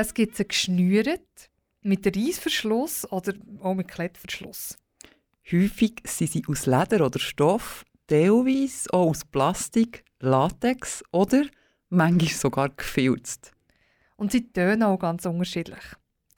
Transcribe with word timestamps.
Es 0.00 0.14
gibt 0.14 0.36
sie 0.36 0.46
geschnürt, 0.46 1.50
mit 1.82 2.06
Reissverschluss 2.06 3.04
oder 3.10 3.32
auch 3.60 3.74
mit 3.74 3.88
Klettverschluss. 3.88 4.78
Häufig 5.50 5.94
sind 6.04 6.30
sie 6.30 6.44
aus 6.46 6.66
Leder 6.66 7.04
oder 7.04 7.18
Stoff, 7.18 7.84
teilweise 8.06 8.92
auch 8.92 9.08
aus 9.08 9.24
Plastik, 9.24 10.04
Latex 10.20 11.02
oder 11.10 11.46
manchmal 11.88 12.30
sogar 12.30 12.68
gefilzt. 12.68 13.50
Und 14.14 14.30
sie 14.30 14.52
tönen 14.52 14.84
auch 14.84 15.00
ganz 15.00 15.26
unterschiedlich. 15.26 15.82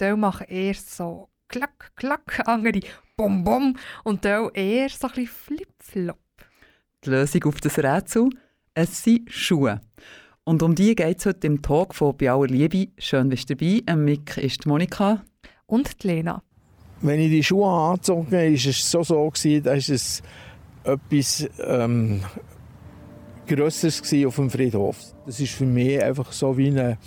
Die 0.00 0.16
machen 0.16 0.46
erst 0.48 0.96
so 0.96 1.28
klack, 1.46 1.92
klack, 1.96 2.40
andere 2.48 2.80
bom, 3.14 3.44
bom 3.44 3.76
und 4.04 4.24
die 4.24 4.48
eher 4.54 4.88
so 4.88 5.06
ein 5.08 5.12
bisschen 5.12 5.26
flip-flop. 5.26 6.18
Die 7.04 7.10
Lösung 7.10 7.44
auf 7.44 7.60
das 7.60 7.76
Rätsel? 7.76 8.30
Es 8.72 9.02
sind 9.02 9.30
Schuhe. 9.30 9.82
Und 10.44 10.62
um 10.62 10.74
die 10.74 10.94
geht 10.94 11.18
es 11.18 11.26
heute 11.26 11.46
im 11.46 11.62
Talk 11.62 11.94
von 11.94 12.16
«Bei 12.16 12.30
aller 12.30 12.46
Liebe». 12.46 12.88
Schön, 12.98 13.28
bist 13.28 13.50
du 13.50 13.56
dabei. 13.56 13.82
Ein 13.86 14.04
Mick 14.04 14.36
ist 14.36 14.64
die 14.64 14.68
Monika. 14.68 15.22
Und 15.66 16.02
die 16.02 16.08
Lena. 16.08 16.42
Wenn 17.02 17.20
ich 17.20 17.30
die 17.30 17.44
Schuhe 17.44 17.70
angezogen 17.70 18.26
habe, 18.26 18.50
war 18.50 18.52
es 18.52 18.90
so, 18.90 19.02
so 19.02 19.30
gewesen, 19.30 19.62
dass 19.62 19.88
es 19.88 20.22
etwas 20.84 21.48
ähm, 21.64 22.22
Grösseres 23.46 24.12
war 24.12 24.28
auf 24.28 24.36
dem 24.36 24.50
Friedhof. 24.50 24.96
Das 25.26 25.40
war 25.40 25.46
für 25.46 25.66
mich 25.66 26.02
einfach 26.02 26.32
so 26.32 26.56
wie 26.56 26.68
eine, 26.68 26.98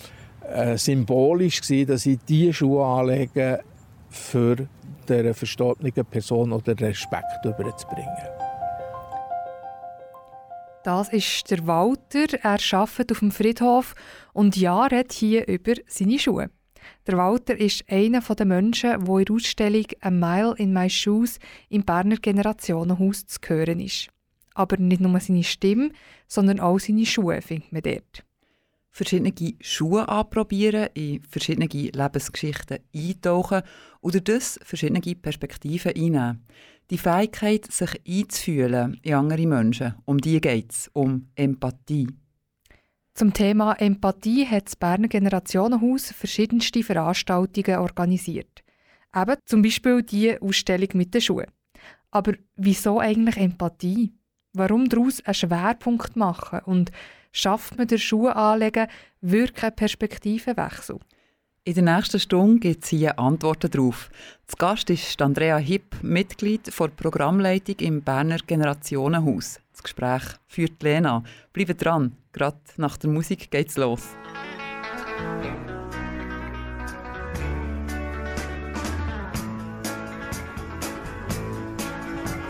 äh, 0.49 0.77
symbolisch 0.77 1.61
gewesen, 1.61 1.87
dass 1.87 2.05
ich 2.05 2.19
diese 2.27 2.53
Schuhe 2.53 2.85
anlege, 2.85 3.61
für 4.09 4.67
der 5.07 5.33
verstorbenen 5.33 6.05
Person 6.05 6.53
oder 6.53 6.79
Respekt 6.79 7.43
überzubringen. 7.43 8.42
Das 10.83 11.07
ist 11.13 11.49
der 11.49 11.65
Walter. 11.65 12.25
Er 12.41 12.59
arbeitet 12.73 13.13
auf 13.13 13.19
dem 13.19 13.31
Friedhof 13.31 13.95
und 14.33 14.57
ja, 14.57 14.83
redet 14.83 15.13
hier 15.13 15.47
über 15.47 15.75
seine 15.87 16.19
Schuhe. 16.19 16.49
Der 17.07 17.17
Walter 17.17 17.57
ist 17.57 17.85
einer 17.89 18.19
der 18.19 18.45
Menschen, 18.45 18.89
der 19.05 19.17
in 19.19 19.25
der 19.25 19.33
Ausstellung 19.33 19.85
«A 20.01 20.11
Mile 20.11 20.53
in 20.57 20.73
My 20.73 20.89
Shoes» 20.89 21.39
im 21.69 21.85
Berner 21.85 22.17
Generationenhaus 22.17 23.25
zu 23.25 23.39
hören 23.47 23.79
ist. 23.79 24.09
Aber 24.55 24.75
nicht 24.75 24.99
nur 24.99 25.17
seine 25.21 25.45
Stimme, 25.45 25.91
sondern 26.27 26.59
auch 26.59 26.79
seine 26.79 27.05
Schuhe 27.05 27.41
findet 27.41 27.71
man 27.71 27.81
dort. 27.83 28.25
Verschiedene 28.91 29.33
Schuhe 29.61 30.07
anprobieren, 30.09 30.89
in 30.95 31.23
verschiedene 31.23 31.67
Lebensgeschichten 31.67 32.79
eintauchen 32.93 33.63
oder 34.01 34.19
das 34.19 34.59
verschiedene 34.63 35.15
Perspektiven 35.15 35.93
einnehmen. 35.95 36.45
Die 36.93 36.99
Fähigkeit, 36.99 37.65
sich 37.71 37.99
einzufühlen 38.07 38.99
in 39.01 39.15
andere 39.15 39.47
Menschen, 39.47 39.95
um 40.05 40.19
die 40.19 40.39
geht 40.39 40.71
es, 40.71 40.91
um 40.93 41.27
Empathie. 41.33 42.07
Zum 43.15 43.33
Thema 43.33 43.73
Empathie 43.73 44.45
hat 44.45 44.67
das 44.67 44.75
Berner 44.75 45.07
Generationenhaus 45.07 46.11
verschiedenste 46.11 46.83
Veranstaltungen 46.83 47.79
organisiert. 47.79 48.63
Eben 49.11 49.37
zum 49.43 49.63
Beispiel 49.63 50.03
die 50.03 50.39
Ausstellung 50.39 50.89
mit 50.93 51.15
den 51.15 51.21
Schuhen. 51.21 51.47
Aber 52.11 52.33
wieso 52.57 52.99
eigentlich 52.99 53.37
Empathie? 53.37 54.13
Warum 54.53 54.87
daraus 54.87 55.19
einen 55.25 55.33
Schwerpunkt 55.33 56.15
machen 56.15 56.59
und 56.65 56.91
schafft 57.31 57.75
man 57.75 57.87
der 57.87 57.97
Schuhe 57.97 58.35
anlegen 58.35 58.85
wirklich 59.19 59.63
einen 59.63 59.75
Perspektivenwechsel? 59.75 60.99
In 61.65 61.75
der 61.75 61.95
nächsten 61.95 62.19
Stunde 62.19 62.59
gibt 62.59 62.83
es 62.83 62.89
hier 62.89 63.17
Antworten 63.17 63.71
darauf. 63.71 64.09
Zu 64.47 64.57
Gast 64.57 64.89
ist 64.89 65.21
Andrea 65.21 65.55
Hipp, 65.55 65.95
Mitglied 66.01 66.67
der 66.77 66.87
Programmleitung 66.89 67.75
im 67.79 68.01
Berner 68.01 68.39
Generationenhaus. 68.45 69.61
Das 69.71 69.81
Gespräch 69.81 70.23
führt 70.45 70.83
Lena. 70.83 71.23
Bleibt 71.53 71.85
dran, 71.85 72.17
gerade 72.33 72.57
nach 72.75 72.97
der 72.97 73.11
Musik 73.11 73.49
geht's 73.49 73.77
los. 73.77 74.01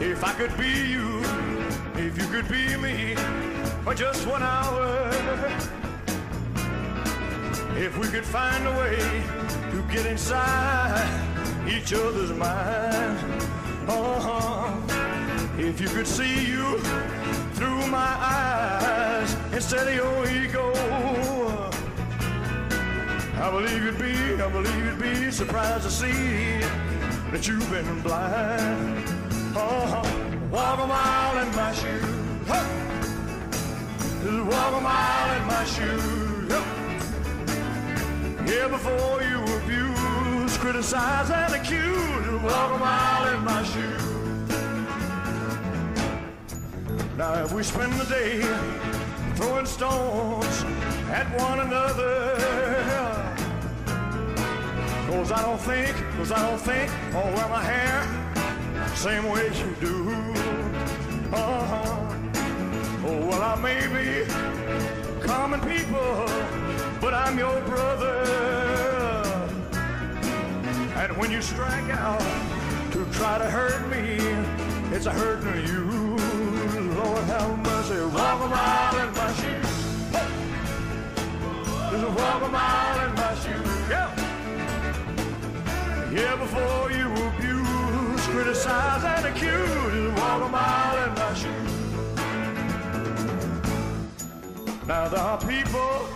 If 0.02 0.23
I 0.23 0.34
could 0.35 0.57
be 0.57 0.91
you, 0.91 1.22
if 1.96 2.18
you 2.18 2.28
could 2.31 2.47
be 2.47 2.75
me, 2.79 3.16
for 3.84 3.94
just 3.94 4.25
one 4.25 4.41
hour. 4.41 5.12
If 7.75 7.97
we 7.97 8.07
could 8.07 8.25
find 8.25 8.67
a 8.67 8.72
way 8.72 8.97
to 9.72 9.81
get 9.91 10.06
inside 10.06 11.09
each 11.67 11.91
other's 11.91 12.31
mind. 12.31 13.17
Uh-huh. 13.88 14.72
If 15.57 15.81
you 15.81 15.88
could 15.88 16.07
see 16.07 16.45
you 16.45 16.78
through 17.56 17.88
my 17.88 18.16
eyes 18.19 19.35
instead 19.51 19.88
of 19.88 19.95
your 19.95 20.28
ego. 20.29 20.72
I 23.41 23.50
believe 23.50 23.84
you'd 23.84 23.97
be, 23.97 24.41
I 24.41 24.50
believe 24.50 24.85
you'd 24.85 25.01
be 25.01 25.31
surprised 25.31 25.84
to 25.84 25.91
see 25.91 26.59
that 27.31 27.47
you've 27.47 27.69
been 27.72 28.01
blind. 28.01 29.07
Uh-huh. 29.55 30.03
Walk 30.51 30.79
a 30.79 30.88
mile 30.88 31.38
in 31.45 31.55
my 31.55 31.73
shoes. 31.73 32.47
Huh. 32.47 32.63
Walk 34.45 34.73
a 34.73 34.81
mile 34.81 35.41
in 35.41 35.47
my 35.47 35.66
shoes. 35.66 36.51
Huh. 36.51 36.82
Yeah, 38.45 38.67
before 38.67 39.21
you 39.23 39.41
abuse, 39.57 40.57
criticize, 40.57 41.29
and 41.29 41.53
accuse, 41.53 42.25
just 42.25 42.43
walk 42.43 42.73
a 42.73 42.77
mile 42.77 43.33
in 43.33 43.43
my 43.43 43.63
shoes. 43.63 44.03
Now, 47.17 47.43
if 47.43 47.51
we 47.53 47.63
spend 47.63 47.93
the 47.93 48.05
day 48.05 48.41
throwing 49.35 49.65
stones 49.65 50.63
at 51.11 51.25
one 51.39 51.59
another, 51.59 52.35
cause 55.07 55.31
I 55.31 55.41
don't 55.41 55.61
think, 55.61 55.95
cause 56.17 56.31
I 56.31 56.49
don't 56.49 56.59
think 56.59 56.91
I'll 57.15 57.33
wear 57.33 57.49
my 57.49 57.63
hair 57.63 58.23
same 58.95 59.29
way 59.29 59.47
you 59.47 59.75
do. 59.81 60.09
Uh-huh. 61.33 62.15
Oh, 63.05 63.25
well, 63.27 63.41
I 63.41 63.55
may 63.55 63.87
be 63.87 64.25
common 65.25 65.59
people, 65.61 66.27
but 67.03 67.14
I'm 67.14 67.38
your 67.38 67.59
brother. 67.64 68.24
And 70.96 71.18
when 71.18 71.31
you 71.31 71.41
strike 71.41 71.90
out 71.90 72.22
to 72.94 73.06
try 73.12 73.38
to 73.38 73.50
hurt 73.50 73.86
me, 73.90 74.19
it's 74.96 75.06
a 75.06 75.12
hurting 75.12 75.68
you. 75.68 75.84
Lord 76.96 77.24
have 77.25 77.59
mercy, 77.59 78.00
walk 78.16 78.40
a 78.41 78.47
mile 78.47 78.97
in 79.03 79.14
my 79.19 79.34
shoes. 79.34 79.74
Just 81.91 82.08
walk 82.19 82.41
a 82.41 82.47
mile 82.47 83.00
in 83.06 83.14
my 83.16 83.35
shoes. 83.44 83.90
Yeah. 83.90 84.09
Yeah, 86.09 86.35
before 86.38 86.90
you 86.90 87.12
abuse, 87.28 88.28
criticize, 88.28 89.03
and 89.03 89.25
accuse, 89.25 89.94
Just 89.94 90.22
walk 90.22 90.41
a 90.41 90.47
mile 90.47 90.97
in 91.06 91.14
my 91.16 91.34
shoes. 91.34 91.72
Now 94.88 95.09
there 95.09 95.20
are 95.20 95.38
people 95.40 96.12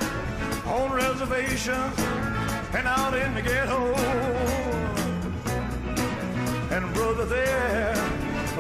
on 0.68 0.92
reservations 0.92 1.98
and 2.74 2.88
out 2.88 3.14
in 3.14 3.34
the 3.34 3.42
ghetto. 3.42 3.94
And 6.70 6.94
brother, 6.94 7.26
there, 7.26 7.96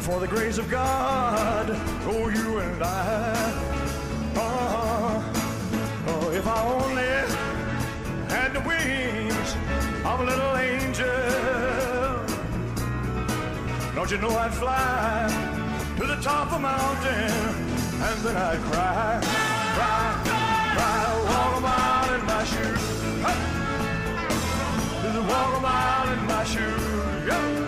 for 0.02 0.20
the 0.20 0.28
grace 0.28 0.58
of 0.58 0.70
God, 0.70 1.70
oh, 2.06 2.30
you 2.30 2.60
and 2.60 2.82
I. 2.82 3.68
Uh, 4.36 5.22
oh, 6.08 6.32
if 6.32 6.48
I 6.48 6.64
only 6.64 7.04
had 8.34 8.54
the 8.54 8.62
wings 8.62 9.56
of 10.06 10.20
a 10.22 10.24
little 10.24 10.56
angel, 10.56 11.08
don't 13.96 14.10
you 14.10 14.18
know 14.18 14.30
I'd 14.38 14.54
fly 14.54 15.48
to 15.98 16.06
the 16.06 16.16
top 16.22 16.48
of 16.48 16.54
a 16.54 16.60
mountain 16.60 17.68
and 18.00 18.20
then 18.22 18.38
I'd 18.38 18.60
cry, 18.72 19.20
cry, 19.76 20.22
cry, 20.76 21.07
walk 25.28 25.58
a 25.58 25.60
mile 25.60 26.10
in 26.14 26.26
my 26.26 26.44
shoes. 26.44 27.26
Yeah. 27.30 27.68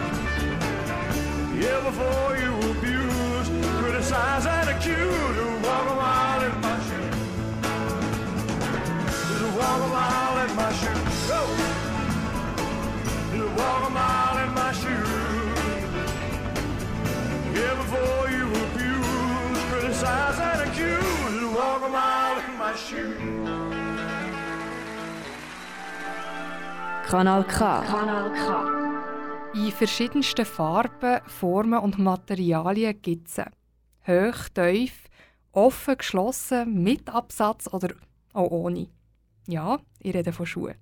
Yeah, 1.64 1.80
before 1.90 2.32
you 2.38 2.52
abuse, 2.72 3.48
criticize 3.80 4.46
and 4.46 4.70
accuse, 4.70 5.38
walk 5.66 5.86
a 5.90 5.96
mile 5.96 6.42
in 6.48 6.56
my 6.62 6.78
shoes. 6.88 7.16
Just 9.28 9.58
walk 9.60 9.82
a 9.84 9.90
mile 9.98 10.38
in 10.46 10.52
my 10.56 10.72
shoes. 10.80 11.16
Go! 11.30 11.42
You 13.36 13.46
walk 13.60 13.82
a 13.88 13.92
mile 13.92 14.38
in 14.46 14.52
my 14.54 14.72
shoes. 14.82 15.90
Yeah, 17.58 17.74
before 17.82 18.26
you 18.36 18.46
abuse, 18.66 19.60
criticize 19.72 20.40
and 20.50 20.62
accuse. 20.70 21.56
Walk 21.56 21.82
a 21.84 21.90
mile 21.90 22.40
in 22.40 22.58
my 22.58 22.76
shoes. 22.76 23.69
Kanal 27.10 27.44
K. 27.44 27.82
Kanal 27.82 28.32
K. 28.34 29.56
In 29.56 29.72
verschiedensten 29.72 30.46
Farben, 30.46 31.22
Formen 31.26 31.80
und 31.80 31.98
Materialien 31.98 33.02
gibt 33.02 33.30
es. 33.30 33.42
Hoch, 34.06 34.48
tief, 34.54 35.10
offen, 35.52 35.98
geschlossen, 35.98 36.84
mit 36.84 37.10
Absatz 37.10 37.68
oder 37.74 37.96
auch 38.34 38.52
ohne. 38.52 38.90
Ja, 39.48 39.80
ich 40.00 40.14
rede 40.14 40.32
von 40.32 40.46
Schuhen. 40.46 40.76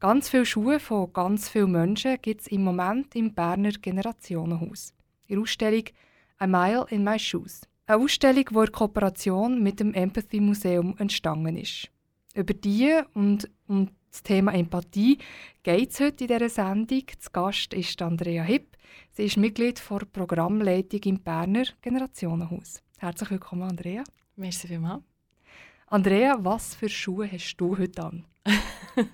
Ganz 0.00 0.30
viele 0.30 0.46
Schuhe 0.46 0.80
von 0.80 1.12
ganz 1.12 1.50
vielen 1.50 1.72
Menschen 1.72 2.16
gibt 2.22 2.40
es 2.40 2.46
im 2.46 2.64
Moment 2.64 3.14
im 3.14 3.34
Berner 3.34 3.72
Generationenhaus. 3.72 4.94
In 5.26 5.34
der 5.34 5.42
Ausstellung 5.42 5.84
«A 6.38 6.46
Mile 6.46 6.86
in 6.88 7.04
My 7.04 7.18
Shoes». 7.18 7.60
Eine 7.84 8.02
Ausstellung, 8.02 8.46
die 8.50 8.58
in 8.58 8.72
Kooperation 8.72 9.62
mit 9.62 9.80
dem 9.80 9.92
Empathy 9.92 10.40
Museum 10.40 10.94
entstanden 10.96 11.58
ist. 11.58 11.90
Über 12.34 12.54
die 12.54 13.02
und 13.12 13.50
um 13.66 13.90
das 14.12 14.22
Thema 14.22 14.52
Empathie 14.52 15.18
geht 15.62 15.90
es 15.90 16.00
heute 16.00 16.24
in 16.24 16.28
dieser 16.28 16.48
Sendung. 16.50 17.02
Zu 17.18 17.30
Gast 17.32 17.72
ist 17.72 18.00
Andrea 18.02 18.42
Hipp. 18.42 18.76
Sie 19.12 19.24
ist 19.24 19.38
Mitglied 19.38 19.82
der 19.90 20.04
Programmleitung 20.04 21.00
im 21.04 21.18
Berner 21.18 21.64
Generationenhaus. 21.80 22.82
Herzlich 22.98 23.30
willkommen, 23.30 23.62
Andrea. 23.62 24.04
Merci 24.36 24.68
vielmals. 24.68 25.02
Andrea, 25.86 26.36
was 26.40 26.74
für 26.74 26.90
Schuhe 26.90 27.30
hast 27.30 27.56
du 27.56 27.76
heute 27.78 28.04
an? 28.04 28.24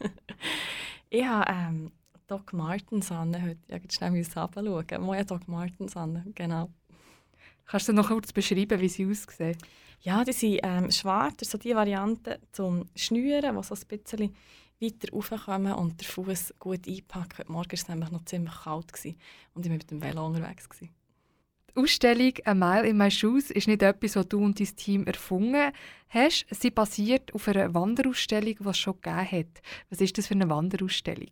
ich 1.10 1.24
habe 1.24 1.44
ähm, 1.48 1.92
Doc 2.26 2.52
Martens 2.52 3.12
an 3.12 3.40
heute. 3.40 3.60
Ich 3.68 3.82
musste 3.82 3.94
schnell 3.94 4.42
runterschauen. 4.42 5.02
Moja 5.02 5.22
Doc 5.22 5.46
Martens 5.46 5.96
an, 5.96 6.24
genau. 6.34 6.70
Kannst 7.66 7.86
du 7.86 7.92
noch 7.92 8.08
kurz 8.08 8.32
beschreiben, 8.32 8.80
wie 8.80 8.88
sie 8.88 9.06
aussehen? 9.06 9.56
Ja, 10.00 10.24
die 10.24 10.32
sind 10.32 10.58
ähm, 10.64 10.90
schwarz. 10.90 11.48
So 11.48 11.56
die 11.56 11.74
Variante 11.74 12.40
zum 12.50 12.86
Schnüren, 12.96 13.56
die 13.56 13.62
so 13.62 13.74
ein 13.74 13.86
bisschen 13.86 14.34
weiter 14.80 15.12
raufkommen 15.12 15.72
und 15.72 16.00
den 16.00 16.06
Fuß 16.06 16.54
gut 16.58 16.86
einpacken. 16.86 17.38
Heute 17.38 17.52
Morgen 17.52 17.70
war 17.70 17.75
es 17.75 17.88
nämlich 17.88 18.10
noch 18.10 18.25
ziemlich 18.25 18.54
kalt 18.64 18.92
und 19.54 19.66
ich 19.66 19.70
war 19.70 19.76
mit 19.76 19.90
dem 19.90 20.02
Velo 20.02 20.26
unterwegs. 20.26 20.69
Die 20.80 20.90
Ausstellung 21.75 22.32
«A 22.44 22.54
Mile 22.54 22.88
in 22.88 22.96
My 22.96 23.10
Shoes» 23.10 23.50
ist 23.50 23.69
nicht 23.69 23.82
etwas, 23.82 24.16
was 24.16 24.28
du 24.28 24.42
und 24.42 24.58
dein 24.58 24.76
Team 24.76 25.06
erfunden 25.06 25.72
hast. 26.08 26.46
Sie 26.50 26.70
basiert 26.70 27.32
auf 27.34 27.46
einer 27.46 27.72
Wanderausstellung, 27.75 28.56
die 28.58 28.69
es 28.69 28.78
schon 28.78 29.00
gegeben 29.00 29.30
hat. 29.30 29.62
Was 29.90 30.00
ist 30.00 30.19
das 30.19 30.26
für 30.26 30.34
eine 30.34 30.48
Wanderausstellung? 30.48 31.31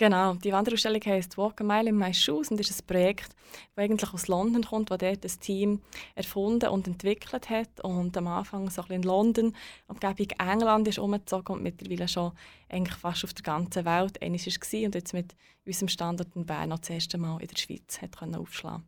Genau, 0.00 0.32
die 0.32 0.50
Wanderausstellung 0.50 1.02
heisst 1.04 1.36
«Walk 1.36 1.60
a 1.60 1.64
Mile 1.64 1.90
in 1.90 1.98
My 1.98 2.14
Shoes» 2.14 2.50
und 2.50 2.58
ist 2.58 2.70
ein 2.70 2.86
Projekt, 2.86 3.36
das 3.74 3.84
eigentlich 3.84 4.14
aus 4.14 4.28
London 4.28 4.64
kommt, 4.64 4.90
das 4.90 4.96
dort 4.96 5.22
das 5.22 5.38
Team 5.38 5.82
erfunden 6.14 6.70
und 6.70 6.86
entwickelt 6.86 7.50
hat 7.50 7.80
und 7.82 8.16
am 8.16 8.26
Anfang 8.28 8.70
so 8.70 8.80
ein 8.80 8.92
in 8.92 9.02
London, 9.02 9.54
Umgebung 9.88 10.28
England 10.38 10.88
ist 10.88 10.98
umgezogen 10.98 11.56
und 11.56 11.62
mittlerweile 11.62 12.08
schon 12.08 12.32
eigentlich 12.70 12.96
fast 12.96 13.24
auf 13.24 13.34
der 13.34 13.42
ganzen 13.42 13.84
Welt 13.84 14.22
einmal 14.22 14.38
war 14.38 14.86
und 14.86 14.94
jetzt 14.94 15.12
mit 15.12 15.36
unserem 15.66 15.88
Standort 15.88 16.34
in 16.34 16.46
Bern 16.46 16.70
noch 16.70 16.78
das 16.78 16.88
erste 16.88 17.18
Mal 17.18 17.38
in 17.42 17.48
der 17.48 17.58
Schweiz 17.58 18.00
hat 18.00 18.16
können 18.16 18.36
aufschlagen 18.36 18.84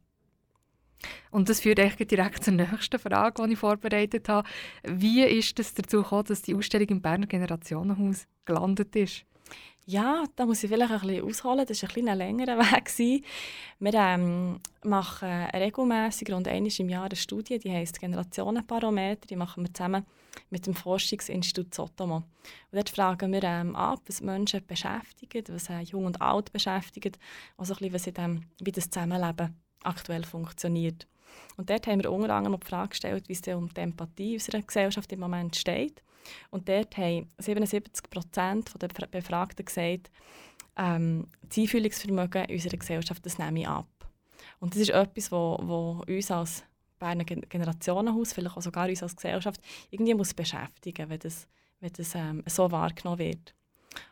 und 1.30 1.50
das 1.50 1.60
führt 1.60 1.78
eigentlich 1.78 2.08
direkt 2.08 2.42
zur 2.42 2.54
nächsten 2.54 2.98
Frage, 2.98 3.46
die 3.46 3.52
ich 3.52 3.58
vorbereitet 3.58 4.30
habe. 4.30 4.48
Wie 4.82 5.22
ist 5.24 5.58
es 5.58 5.74
dazu 5.74 5.98
gekommen, 5.98 6.24
dass 6.24 6.40
die 6.40 6.54
Ausstellung 6.54 6.88
im 6.88 7.02
Berner 7.02 7.26
Generationenhaus 7.26 8.26
gelandet 8.46 8.96
ist? 8.96 9.26
Ja, 9.84 10.24
da 10.36 10.46
muss 10.46 10.62
ich 10.62 10.70
vielleicht 10.70 10.92
ein 10.92 11.00
bisschen 11.00 11.24
ausholen. 11.24 11.66
Das 11.66 11.82
war 11.82 11.90
ein, 11.96 12.08
ein 12.08 12.18
längerer 12.18 12.58
Weg. 12.72 13.24
Wir 13.80 13.94
ähm, 13.94 14.60
machen 14.84 15.28
regelmässig 15.28 16.32
rund 16.32 16.46
einmal 16.46 16.70
im 16.78 16.88
Jahr 16.88 17.04
eine 17.06 17.16
Studie, 17.16 17.58
die 17.58 17.72
heisst 17.72 17.98
Generationenbarometer. 17.98 19.26
Die 19.26 19.34
machen 19.36 19.64
wir 19.64 19.74
zusammen 19.74 20.06
mit 20.50 20.66
dem 20.66 20.74
Forschungsinstitut 20.74 21.74
Sotomo. 21.74 22.16
Und 22.16 22.24
dort 22.70 22.90
fragen 22.90 23.32
wir 23.32 23.42
ähm, 23.42 23.74
ab, 23.74 24.00
was 24.06 24.20
Menschen 24.20 24.64
beschäftigt, 24.64 25.52
was 25.52 25.68
äh, 25.68 25.80
Jung 25.80 26.06
und 26.06 26.22
Alt 26.22 26.52
beschäftigt, 26.52 27.18
also 27.56 27.74
ein 27.74 27.78
bisschen, 27.78 27.92
was 27.92 28.06
in 28.06 28.14
dem, 28.14 28.42
wie 28.60 28.72
das 28.72 28.88
Zusammenleben 28.88 29.56
aktuell 29.82 30.24
funktioniert. 30.24 31.08
Und 31.56 31.70
dort 31.70 31.86
haben 31.86 32.02
wir 32.02 32.12
unter 32.12 32.34
anderem 32.34 32.60
die 32.60 32.66
Frage 32.66 32.90
gestellt, 32.90 33.28
wie 33.28 33.32
es 33.32 33.46
um 33.54 33.68
die 33.72 33.80
Empathie 33.80 34.34
unserer 34.34 34.62
Gesellschaft 34.62 35.12
im 35.12 35.20
Moment 35.20 35.56
steht. 35.56 36.02
Und 36.50 36.68
dort 36.68 36.96
haben 36.96 37.30
77 37.38 38.10
Prozent 38.10 38.72
der 38.80 38.88
Befragten 38.88 39.64
gesagt, 39.64 40.10
ähm, 40.76 41.26
das 41.48 41.58
Einfühlungsvermögen 41.58 42.44
in 42.44 42.54
unserer 42.54 42.76
Gesellschaft 42.76 43.24
das 43.26 43.38
nehme 43.38 43.60
ich 43.60 43.68
ab. 43.68 43.88
Und 44.60 44.74
das 44.74 44.82
ist 44.82 44.90
etwas, 44.90 45.30
wo, 45.32 45.58
wo 45.62 46.04
uns 46.06 46.30
als 46.30 46.64
Berner 46.98 47.24
Generationenhaus, 47.24 48.32
vielleicht 48.32 48.56
auch 48.56 48.62
sogar 48.62 48.88
uns 48.88 49.02
als 49.02 49.16
Gesellschaft, 49.16 49.60
irgendwie 49.90 50.14
muss 50.14 50.34
beschäftigen, 50.34 51.10
wenn 51.10 51.18
das, 51.18 51.48
wenn 51.80 51.92
das 51.92 52.14
ähm, 52.14 52.44
so 52.46 52.70
wahrgenommen 52.70 53.18
wird. 53.18 53.54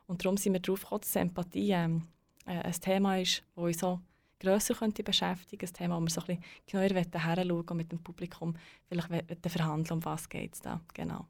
Und 0.07 0.25
darum 0.25 0.37
sind 0.37 0.53
wir 0.53 0.61
darauf 0.61 0.83
gekommen, 0.83 1.01
dass 1.03 1.17
Empathie 1.17 1.71
ähm, 1.71 2.03
äh, 2.47 2.63
ein 2.63 2.73
Thema 2.73 3.19
ist, 3.19 3.45
das 3.55 3.65
uns 3.65 3.79
so 3.79 4.01
grösser 4.41 4.75
könnte 4.75 5.05
beschäftigen 5.05 5.69
ein 5.69 5.73
Thema, 5.73 5.97
wo 5.97 6.01
wir 6.01 6.11
so 6.11 6.21
ein 6.23 6.39
bisschen 6.39 6.45
genauer 6.67 7.21
heranschauen 7.21 7.69
und 7.69 7.77
mit 7.77 7.93
dem 7.93 8.03
Publikum 8.03 8.57
vielleicht 8.87 9.09
verhandeln, 9.47 9.99
um 9.99 10.05
was 10.05 10.29
geht 10.29 10.55
es 10.55 10.61
da 10.61 10.81
genau. 10.95 11.27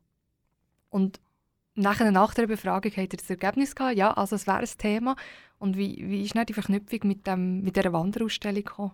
Und 0.91 1.21
nach 1.75 2.01
einer 2.01 2.11
nach 2.11 2.35
der 2.35 2.47
Befragung 2.47 2.93
hat 2.93 3.13
er 3.13 3.17
das 3.17 3.31
Ergebnis 3.31 3.75
gehabt, 3.75 3.97
ja, 3.97 4.13
also 4.13 4.37
es 4.37 4.47
wäre 4.47 4.59
ein 4.59 4.69
Thema. 4.79 5.17
Und 5.59 5.77
wie, 5.77 6.09
wie 6.09 6.23
ist 6.23 6.35
die 6.35 6.53
Verknüpfung 6.53 7.01
mit, 7.05 7.27
dem, 7.27 7.63
mit 7.63 7.77
dieser 7.77 7.93
Wanderausstellung 7.93 8.65
gekommen? 8.65 8.93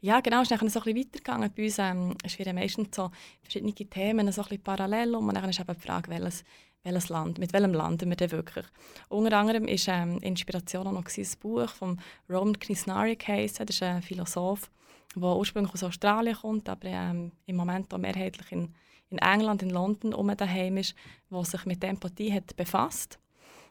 Ja, 0.00 0.20
genau, 0.20 0.40
es 0.40 0.50
ist 0.50 0.60
dann 0.60 0.68
so 0.70 0.80
ein 0.80 0.96
weitergegangen. 0.96 1.52
Bei 1.54 1.64
uns 1.64 1.78
ähm, 1.78 2.14
ist 2.24 2.38
wir 2.38 2.52
meistens 2.54 2.96
so 2.96 3.10
verschiedene 3.42 3.74
Themen 3.74 4.32
so 4.32 4.42
ein 4.42 4.62
parallel 4.62 5.14
und 5.14 5.34
dann 5.34 5.50
ist 5.50 5.60
eben 5.60 5.74
die 5.74 5.80
Frage, 5.86 6.10
welches, 6.10 6.44
welches 6.82 7.10
Land, 7.10 7.38
mit 7.38 7.52
welchem 7.52 7.74
landen 7.74 8.08
wir 8.08 8.16
denn 8.16 8.30
wirklich. 8.30 8.64
Unter 9.10 9.36
anderem 9.36 9.66
war 9.66 9.94
ähm, 9.94 10.18
Inspiration 10.22 10.86
auch 10.86 10.92
noch 10.92 11.04
ein 11.04 11.26
Buch 11.40 11.68
von 11.68 12.00
Roman 12.30 12.58
Knisnarik, 12.58 13.26
das 13.26 13.58
ist 13.58 13.82
ein 13.82 14.00
Philosoph, 14.00 14.70
der 15.14 15.22
ursprünglich 15.22 15.74
aus 15.74 15.84
Australien 15.84 16.36
kommt, 16.36 16.70
aber 16.70 16.88
ähm, 16.88 17.32
im 17.44 17.56
Moment 17.56 17.92
auch 17.92 17.98
mehrheitlich 17.98 18.50
in 18.52 18.74
in 19.10 19.18
England, 19.18 19.62
in 19.62 19.70
London 19.70 20.14
um 20.14 20.34
daheim 20.36 20.76
ist, 20.76 20.94
der 21.30 21.44
sich 21.44 21.66
mit 21.66 21.82
Empathie 21.84 22.32
hat 22.32 22.56
befasst. 22.56 23.18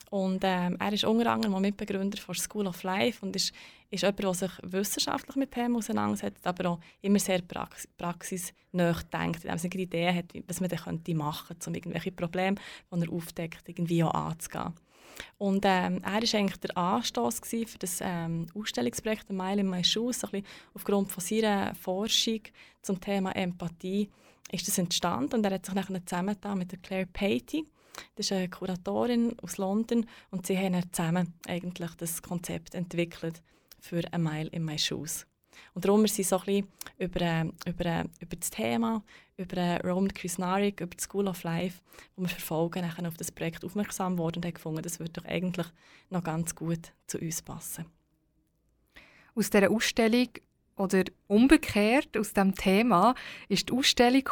Und 0.10 0.42
ähm, 0.44 0.76
er 0.80 0.92
ist 0.92 1.04
unter 1.04 1.32
anderem 1.32 1.62
Mitbegründer 1.62 2.18
von 2.18 2.34
School 2.34 2.66
of 2.66 2.82
Life 2.82 3.24
und 3.24 3.36
ist, 3.36 3.54
ist 3.92 4.02
jemand, 4.02 4.20
der 4.20 4.34
sich 4.34 4.52
wissenschaftlich 4.64 5.36
mit 5.36 5.52
Themen 5.52 5.76
auseinandersetzt, 5.76 6.46
aber 6.48 6.72
auch 6.72 6.80
immer 7.02 7.20
sehr 7.20 7.42
prax 7.42 7.88
praxisnah 7.96 8.94
denkt, 9.14 9.46
indem 9.46 9.58
er 9.58 9.64
eine 9.64 9.82
Idee 9.82 10.14
hat, 10.14 10.34
was 10.48 10.62
man 10.62 10.70
machen 11.16 11.48
könnte, 11.48 11.70
um 11.70 11.76
irgendwelche 11.76 12.12
Probleme, 12.12 12.58
die 12.92 13.02
er 13.02 13.14
aufdeckt, 13.14 13.70
irgendwie 13.70 14.04
auch 14.04 14.14
anzugehen. 14.14 14.74
Und 15.38 15.64
ähm, 15.66 16.02
er 16.04 16.14
war 16.14 16.40
eigentlich 16.40 16.58
der 16.58 16.78
Anstoß 16.78 17.42
für 17.44 17.78
das 17.78 18.00
ähm, 18.02 18.48
Ausstellungsprojekt 18.56 19.30
«Mile 19.30 19.62
in 19.62 19.70
My 19.70 19.84
Shoes», 19.84 20.22
so 20.22 20.28
aufgrund 20.74 21.12
von 21.12 21.24
seiner 21.24 21.76
Forschung 21.76 22.42
zum 22.82 23.00
Thema 23.00 23.36
Empathie 23.36 24.10
ist 24.52 24.68
das 24.68 24.78
entstanden 24.78 25.36
und 25.36 25.46
er 25.46 25.54
hat 25.54 25.66
sich 25.66 25.76
nachher 25.76 26.06
zusammengetan 26.06 26.58
mit 26.58 26.72
der 26.72 26.80
Claire 26.80 27.06
Patey. 27.06 27.66
Das 28.16 28.28
ist 28.28 28.32
eine 28.32 28.50
Kuratorin 28.50 29.38
aus 29.42 29.58
London 29.58 30.06
und 30.32 30.48
sie 30.48 30.58
haben 30.58 30.82
zusammen 30.92 31.34
eigentlich 31.48 31.92
das 31.96 32.22
Konzept 32.22 32.76
entwickelt 32.76 33.42
für 33.80 34.02
«A 34.14 34.18
Mile 34.18 34.50
in 34.50 34.64
My 34.64 34.78
Shoes». 34.78 35.26
Und 35.74 35.86
darum 35.86 36.06
sind 36.08 36.28
so 36.28 36.42
ein 36.46 36.68
über, 36.98 37.22
äh, 37.22 37.46
über, 37.68 37.86
äh, 37.86 38.06
über 38.20 38.36
das 38.38 38.50
Thema, 38.50 39.04
über 39.38 39.58
äh, 39.58 39.88
Roman 39.88 40.14
Krishnarik, 40.14 40.82
über 40.82 40.96
die 40.96 41.04
School 41.04 41.28
of 41.28 41.44
Life, 41.44 41.82
wo 42.16 42.24
wir 42.24 42.30
verfolgen, 42.30 42.82
nachher 42.82 43.08
auf 43.08 43.18
das 43.18 43.32
Projekt 43.32 43.64
aufmerksam 43.66 44.18
wurden 44.18 44.38
und 44.38 44.46
haben 44.46 44.54
gefunden, 44.54 44.82
das 44.82 45.00
würde 45.00 45.14
doch 45.14 45.26
eigentlich 45.26 45.68
noch 46.10 46.24
ganz 46.24 46.56
gut 46.56 46.92
zu 47.08 47.20
uns 47.20 47.42
passen. 47.42 47.86
Aus 49.36 49.50
dieser 49.50 49.70
Ausstellung 49.72 50.30
oder 50.80 51.04
umgekehrt 51.28 52.18
aus 52.18 52.34
dem 52.34 52.56
Thema 52.56 53.14
ist 53.50 53.70
die 53.70 53.74
Ausstellung 53.74 54.24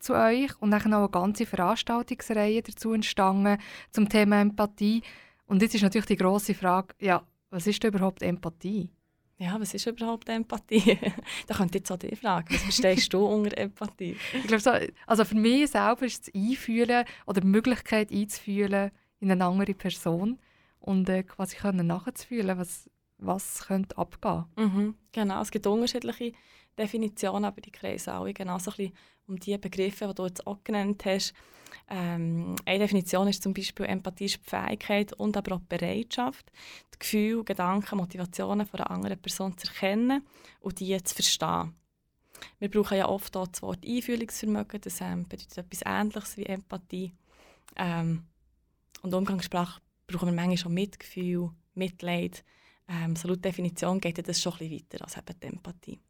zu 0.00 0.14
euch 0.14 0.50
und 0.60 0.72
dann 0.72 0.90
noch 0.90 0.98
eine 0.98 1.08
ganze 1.08 1.46
Veranstaltungsreihe 1.46 2.62
dazu 2.62 2.92
entstanden 2.92 3.58
zum 3.92 4.08
Thema 4.08 4.40
Empathie. 4.40 5.02
Und 5.46 5.62
jetzt 5.62 5.74
ist 5.74 5.82
natürlich 5.82 6.06
die 6.06 6.16
große 6.16 6.54
Frage, 6.54 6.94
ja, 7.00 7.22
was 7.50 7.68
ist 7.68 7.84
überhaupt 7.84 8.22
Empathie? 8.22 8.90
Ja, 9.38 9.60
was 9.60 9.74
ist 9.74 9.86
überhaupt 9.86 10.28
Empathie? 10.28 10.98
da 11.46 11.54
könnte 11.54 11.78
jetzt 11.78 11.92
auch 11.92 11.98
die 11.98 12.16
Frage, 12.16 12.54
was 12.54 12.62
verstehst 12.62 13.12
du 13.12 13.24
unter 13.24 13.56
Empathie? 13.56 14.16
Ich 14.32 14.46
glaube, 14.48 14.62
so, 14.62 14.70
also 15.06 15.24
für 15.24 15.36
mich 15.36 15.70
selber 15.70 16.06
ist 16.06 16.26
das 16.26 16.34
Einfühlen 16.34 17.04
oder 17.26 17.40
die 17.40 17.46
Möglichkeit 17.46 18.10
einzufühlen 18.10 18.90
in 19.20 19.30
eine 19.30 19.44
andere 19.44 19.74
Person 19.74 20.40
und 20.80 21.08
äh, 21.08 21.22
quasi 21.22 21.56
können 21.56 21.86
nachzufühlen, 21.86 22.58
was, 22.58 22.90
was 23.18 23.66
könnte 23.66 23.96
abgehen. 23.96 24.44
Mhm, 24.56 24.94
genau, 25.12 25.40
es 25.42 25.50
gibt 25.50 25.66
unterschiedliche 25.66 26.32
Definitionen, 26.78 27.44
aber 27.44 27.60
die 27.60 27.70
kreisen 27.70 28.10
alle 28.10 28.34
genau 28.34 28.58
so 28.58 28.70
ein 28.72 28.76
bisschen 28.76 28.94
um 29.26 29.38
die 29.38 29.56
Begriffe, 29.58 30.06
die 30.08 30.14
du 30.14 30.26
jetzt 30.26 30.46
auch 30.46 30.62
genannt 30.64 31.04
hast. 31.04 31.34
Ähm, 31.88 32.56
eine 32.64 32.78
Definition 32.80 33.28
ist 33.28 33.42
zum 33.42 33.52
Beispiel 33.52 33.86
Empathie 33.86 34.26
ist 34.26 34.40
die 34.44 34.50
Fähigkeit 34.50 35.12
und 35.14 35.36
aber 35.36 35.56
auch 35.56 35.60
die 35.60 35.76
Bereitschaft, 35.76 36.50
die 36.94 36.98
Gefühle, 36.98 37.44
Gedanken, 37.44 37.96
Motivationen 37.96 38.66
von 38.66 38.80
einer 38.80 38.90
anderen 38.90 39.20
Person 39.20 39.56
zu 39.56 39.66
erkennen 39.66 40.24
und 40.60 40.80
die 40.80 41.02
zu 41.02 41.14
verstehen. 41.14 41.74
Wir 42.58 42.70
brauchen 42.70 42.98
ja 42.98 43.08
oft 43.08 43.36
auch 43.36 43.46
das 43.46 43.62
Wort 43.62 43.84
Einfühlungsvermögen, 43.86 44.80
das 44.80 45.00
ähm, 45.00 45.26
bedeutet 45.28 45.58
etwas 45.58 45.82
Ähnliches 45.84 46.36
wie 46.36 46.46
Empathie. 46.46 47.12
Ähm, 47.76 48.24
und 49.02 49.14
Umgangssprache 49.14 49.80
brauchen 50.06 50.28
wir 50.28 50.32
manchmal 50.32 50.56
schon 50.56 50.74
Mitgefühl, 50.74 51.50
Mitleid. 51.74 52.44
Ähm, 52.88 53.16
so 53.16 53.28
laut 53.28 53.44
Definition 53.44 54.00
geht 54.00 54.26
das 54.26 54.40
schon 54.40 54.52
bisschen 54.58 54.72
weiter 54.72 55.04
als 55.04 55.16
eben 55.16 55.40
die 55.40 55.46
Empathie. 55.46 56.00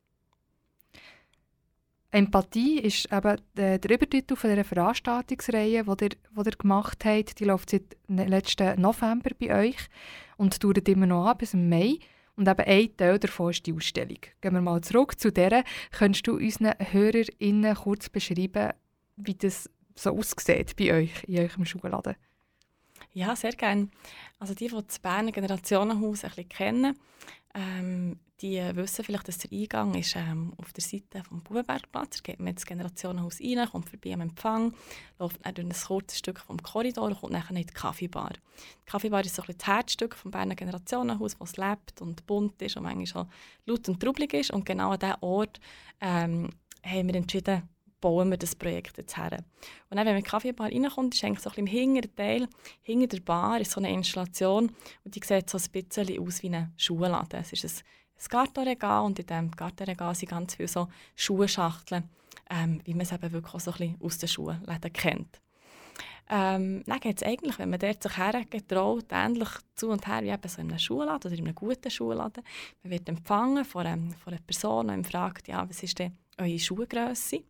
Empathie 2.11 2.79
ist 2.79 3.13
eben 3.13 3.41
der, 3.57 3.79
der 3.79 3.91
Übertitel 3.91 4.37
von 4.37 4.51
dieser 4.51 4.63
Veranstaltungsreihe, 4.63 5.83
die 5.83 6.05
ihr, 6.05 6.09
die 6.09 6.49
ihr 6.49 6.57
gemacht 6.57 7.05
habt. 7.05 7.41
Die 7.41 7.45
läuft 7.45 7.71
seit 7.71 7.97
letzten 8.07 8.81
November 8.81 9.31
bei 9.37 9.53
euch 9.53 9.89
und 10.37 10.63
dauert 10.63 10.89
immer 10.89 11.07
noch 11.07 11.27
an 11.27 11.39
bis 11.39 11.55
Mai. 11.55 11.99
Und 12.37 12.49
eben 12.49 12.61
ein 12.61 12.97
Teil 12.97 13.19
davon 13.19 13.51
ist 13.51 13.67
die 13.67 13.73
Ausstellung. 13.73 14.19
Gehen 14.41 14.55
wir 14.55 14.61
mal 14.61 14.81
zurück 14.81 15.19
zu 15.19 15.33
der. 15.33 15.65
Könntest 15.91 16.27
du 16.27 16.37
unseren 16.37 16.75
HörerInnen 16.79 17.75
kurz 17.75 18.09
beschreiben, 18.09 18.73
wie 19.17 19.35
das 19.35 19.69
so 19.97 20.17
aussieht 20.17 20.77
bei 20.77 20.93
euch 20.93 21.25
in 21.25 21.39
eurem 21.39 21.65
Schulladen? 21.65 22.15
Ja, 23.15 23.37
sehr 23.37 23.53
gerne. 23.53 23.89
Also 24.41 24.55
die, 24.55 24.67
die 24.67 24.83
das 24.87 24.99
Berner 24.99 25.31
Generationenhaus 25.31 26.25
ein 26.25 26.31
bisschen 26.31 26.49
kennen, 26.49 26.99
ähm, 27.55 28.19
die 28.41 28.61
wissen 28.75 29.05
vielleicht, 29.05 29.29
dass 29.29 29.39
der 29.39 29.53
Eingang 29.57 29.95
ist 29.95 30.17
ähm, 30.17 30.53
auf 30.57 30.73
der 30.73 30.83
Seite 30.83 31.23
vom 31.23 31.41
Bubenbergplatz. 31.41 32.17
Da 32.17 32.33
geht 32.33 32.41
man 32.41 32.49
ins 32.49 32.67
Generationenhaus 32.67 33.41
rein, 33.41 33.69
kommt 33.71 33.89
vorbei 33.89 34.13
am 34.15 34.23
Empfang, 34.23 34.75
läuft 35.21 35.47
dann 35.47 35.55
durch 35.55 35.67
ein 35.69 35.87
kurzes 35.87 36.19
Stück 36.19 36.41
vom 36.41 36.61
Korridor 36.61 37.05
und 37.05 37.21
kommt 37.21 37.35
dann 37.35 37.57
in 37.57 37.65
die 37.67 37.73
Kaffeebar. 37.73 38.33
Die 38.33 38.91
Kaffeebar 38.91 39.25
ist 39.25 39.37
so 39.37 39.43
ein 39.43 39.47
bisschen 39.47 39.59
das 39.59 39.69
Herzstück 39.69 40.17
vom 40.17 40.33
Berner 40.33 40.57
Generationenhaus, 40.57 41.39
wo 41.39 41.45
es 41.45 41.57
lebt 41.57 42.03
und 42.03 42.27
bunt 42.27 42.61
ist 42.61 42.77
und 42.77 42.83
manchmal 42.83 43.25
auch 43.25 43.29
laut 43.67 43.89
und 43.89 44.01
trubelig 44.01 44.35
ist. 44.35 44.51
Und 44.51 44.67
genau 44.67 44.91
an 44.91 44.99
diesem 44.99 45.17
Ort 45.21 45.61
ähm, 46.01 46.51
haben 46.85 47.07
wir 47.07 47.15
entschieden, 47.15 47.69
bauen 48.05 48.29
wir 48.29 48.37
das 48.37 48.55
Projekt 48.55 48.99
jetzt 48.99 49.17
her. 49.17 49.33
Und 49.89 49.97
dann, 49.97 50.01
wenn 50.01 50.09
man 50.09 50.17
in 50.17 50.25
die 50.25 50.29
Kaffeebar 50.29 50.67
reinkommt, 50.67 51.15
ist 51.15 51.25
eigentlich 51.25 51.41
so 51.41 51.49
ein 51.49 51.57
im 51.57 51.67
hinteren 51.67 52.15
Teil, 52.15 52.49
hinter 52.83 53.17
der 53.17 53.21
Bar, 53.25 53.59
ist 53.63 53.71
so 53.71 53.81
eine 53.81 53.91
Installation 53.91 54.71
und 55.05 55.15
die 55.15 55.23
sieht 55.25 55.49
so 55.49 55.57
ein 55.57 55.65
bisschen 55.73 56.21
aus 56.21 56.43
wie 56.43 56.51
ein 56.51 56.71
Schuhladen. 56.77 57.41
Es 57.41 57.55
ist 57.55 57.65
ein, 57.65 57.71
ein 57.71 58.29
Gartenregal 58.29 59.07
und 59.07 59.19
in 59.19 59.27
diesem 59.27 59.51
Gartenregal 59.53 60.15
sind 60.15 60.29
ganz 60.29 60.55
viele 60.55 60.69
so 60.69 60.89
Schuhschachteln, 61.17 62.11
ähm, 62.51 62.83
wie 62.85 62.93
man 62.93 63.07
es 63.07 63.13
eben 63.13 63.33
wirklich 63.33 63.55
auch 63.55 63.61
so 63.61 63.71
ein 63.71 63.79
bisschen 63.79 64.01
aus 64.03 64.19
den 64.19 64.29
Schuhläden 64.29 64.93
kennt. 64.93 65.41
Ähm, 66.29 66.83
dann 66.85 67.01
geht 67.01 67.23
es 67.23 67.27
eigentlich, 67.27 67.59
wenn 67.59 67.71
man 67.71 67.79
dort 67.79 68.03
sich 68.03 68.19
hergetraut, 68.19 69.07
ähnlich 69.13 69.49
zu 69.77 69.89
und 69.89 70.07
her 70.07 70.23
wie 70.23 70.29
eben 70.29 70.49
so 70.49 70.61
in 70.61 70.69
einem 70.69 70.79
Schuhladen 70.79 71.31
oder 71.31 71.39
in 71.39 71.47
einem 71.47 71.55
guten 71.55 71.91
Schuhladen. 71.91 72.45
Man 72.83 72.91
wird 72.93 73.09
empfangen 73.09 73.65
von, 73.65 73.87
einem, 73.87 74.11
von 74.13 74.35
einer 74.35 74.43
Person, 74.43 75.03
die 75.03 75.09
fragt, 75.09 75.49
ja, 75.49 75.67
was 75.67 75.83
ist 75.83 75.99
denn 75.99 76.19
eure 76.37 76.59
Schuhgrösse? 76.59 77.45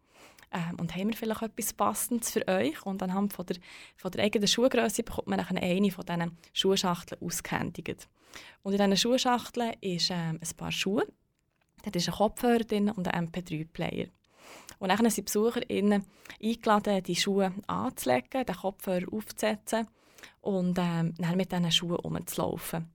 Ähm, 0.54 0.76
und 0.78 0.94
haben 0.94 1.08
wir 1.08 1.16
vielleicht 1.16 1.42
etwas 1.42 1.72
Passendes 1.72 2.30
für 2.30 2.46
euch? 2.46 2.86
Und 2.86 3.02
anhand 3.02 3.32
von 3.32 3.44
der, 3.44 3.56
von 3.96 4.10
der 4.12 4.24
eigenen 4.24 4.48
Schuhgröße 4.48 5.02
bekommt 5.02 5.26
man 5.26 5.38
dann 5.38 5.58
eine 5.58 5.90
von 5.90 6.06
diesen 6.06 6.38
Schuhschachteln 6.52 7.20
ausgehändigt. 7.20 8.08
Und 8.62 8.72
in 8.72 8.78
diesen 8.78 8.96
Schuhschachteln 8.96 9.74
ist 9.80 10.10
ähm, 10.10 10.40
ein 10.40 10.56
paar 10.56 10.72
Schuhe. 10.72 11.06
Dort 11.82 11.96
ist 11.96 12.08
ein 12.08 12.14
Kopfhörer 12.14 12.60
drin 12.60 12.90
und 12.90 13.12
ein 13.12 13.30
MP3-Player. 13.30 14.06
Und 14.78 14.88
dann 14.88 15.10
sind 15.10 15.24
BesucherInnen 15.24 16.04
eingeladen, 16.42 17.02
die 17.02 17.16
Schuhe 17.16 17.52
anzulegen, 17.66 18.46
den 18.46 18.54
Kopfhörer 18.54 19.12
aufzusetzen 19.12 19.88
und 20.40 20.78
ähm, 20.78 21.14
dann 21.18 21.36
mit 21.36 21.52
diesen 21.52 21.72
Schuhen 21.72 21.96
rumzulaufen. 21.96 22.88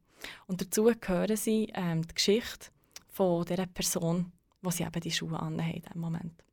Und 0.48 0.62
dazu 0.62 0.92
gehören 1.00 1.38
sie 1.38 1.72
ähm, 1.74 2.08
die 2.08 2.16
Geschichte 2.16 2.70
von 3.08 3.46
der 3.46 3.66
Person, 3.66 4.32
die 4.62 4.72
sie 4.72 4.84
eben 4.84 5.02
die 5.02 5.12
Schuhe 5.12 5.40
anhaben 5.40 5.84
in 5.94 6.02
Moment. 6.02 6.49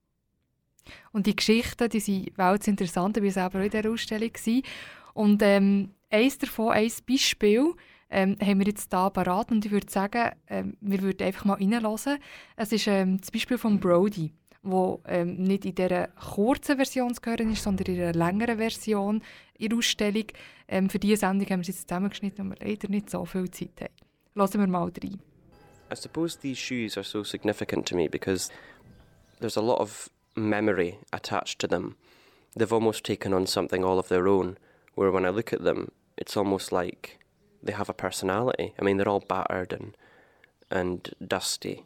Und 1.12 1.26
die 1.26 1.36
Geschichten, 1.36 1.88
die 1.88 2.00
sind 2.00 2.36
welts 2.36 2.68
interessant, 2.68 3.16
ich 3.16 3.22
war 3.22 3.30
selber 3.30 3.64
in 3.64 3.70
dieser 3.70 3.90
Ausstellung. 3.90 4.30
Und 5.14 5.42
ähm, 5.42 5.90
eins 6.10 6.38
davon, 6.38 6.72
ein 6.72 6.90
Beispiel, 7.08 7.74
ähm, 8.10 8.36
haben 8.40 8.60
wir 8.60 8.66
jetzt 8.66 8.92
hier 8.92 9.10
parat 9.10 9.50
und 9.50 9.64
ich 9.64 9.72
würde 9.72 9.90
sagen, 9.90 10.30
ähm, 10.48 10.76
wir 10.80 11.02
würden 11.02 11.26
einfach 11.26 11.44
mal 11.44 11.54
reinhören. 11.54 12.18
Es 12.56 12.72
ist 12.72 12.86
ähm, 12.86 13.18
das 13.18 13.30
Beispiel 13.30 13.58
von 13.58 13.80
Brody, 13.80 14.32
wo 14.62 15.02
ähm, 15.06 15.42
nicht 15.42 15.64
in 15.64 15.74
dieser 15.74 16.08
kurzen 16.08 16.76
Version 16.76 17.14
zu 17.14 17.20
hören 17.24 17.52
ist, 17.52 17.62
sondern 17.62 17.94
in 17.94 18.02
einer 18.02 18.12
längeren 18.12 18.58
Version 18.58 19.22
in 19.58 19.70
der 19.70 19.78
Ausstellung. 19.78 20.26
Ähm, 20.68 20.88
für 20.88 20.98
diese 20.98 21.16
Sendung 21.16 21.48
haben 21.48 21.60
wir 21.60 21.62
es 21.62 21.68
jetzt 21.68 21.88
zusammengeschnitten, 21.88 22.50
weil 22.50 22.60
wir 22.60 22.68
leider 22.68 22.88
nicht 22.88 23.10
so 23.10 23.24
viel 23.24 23.50
Zeit 23.50 23.80
haben. 23.80 23.94
Lassen 24.34 24.60
wir 24.60 24.66
mal 24.66 24.92
rein. 25.02 25.20
I 25.90 25.94
suppose 25.94 26.38
these 26.38 26.60
shoes 26.60 26.96
are 26.96 27.04
so 27.04 27.22
significant 27.22 27.88
to 27.88 27.96
me 27.96 28.08
because 28.08 28.50
there's 29.40 29.56
a 29.56 29.60
lot 29.60 29.78
of 29.78 30.10
memory 30.36 30.98
attached 31.12 31.58
to 31.60 31.66
them. 31.66 31.96
They've 32.54 32.72
almost 32.72 33.04
taken 33.04 33.32
on 33.32 33.46
something 33.46 33.84
all 33.84 33.98
of 33.98 34.08
their 34.08 34.28
own, 34.28 34.58
where 34.94 35.10
when 35.10 35.26
I 35.26 35.30
look 35.30 35.52
at 35.52 35.64
them, 35.64 35.90
it's 36.16 36.36
almost 36.36 36.72
like 36.72 37.18
they 37.62 37.72
have 37.72 37.88
a 37.88 37.94
personality. 37.94 38.74
I 38.78 38.84
mean, 38.84 38.96
they're 38.96 39.08
all 39.08 39.24
battered 39.26 39.72
and, 39.72 39.96
and 40.70 41.14
dusty. 41.26 41.84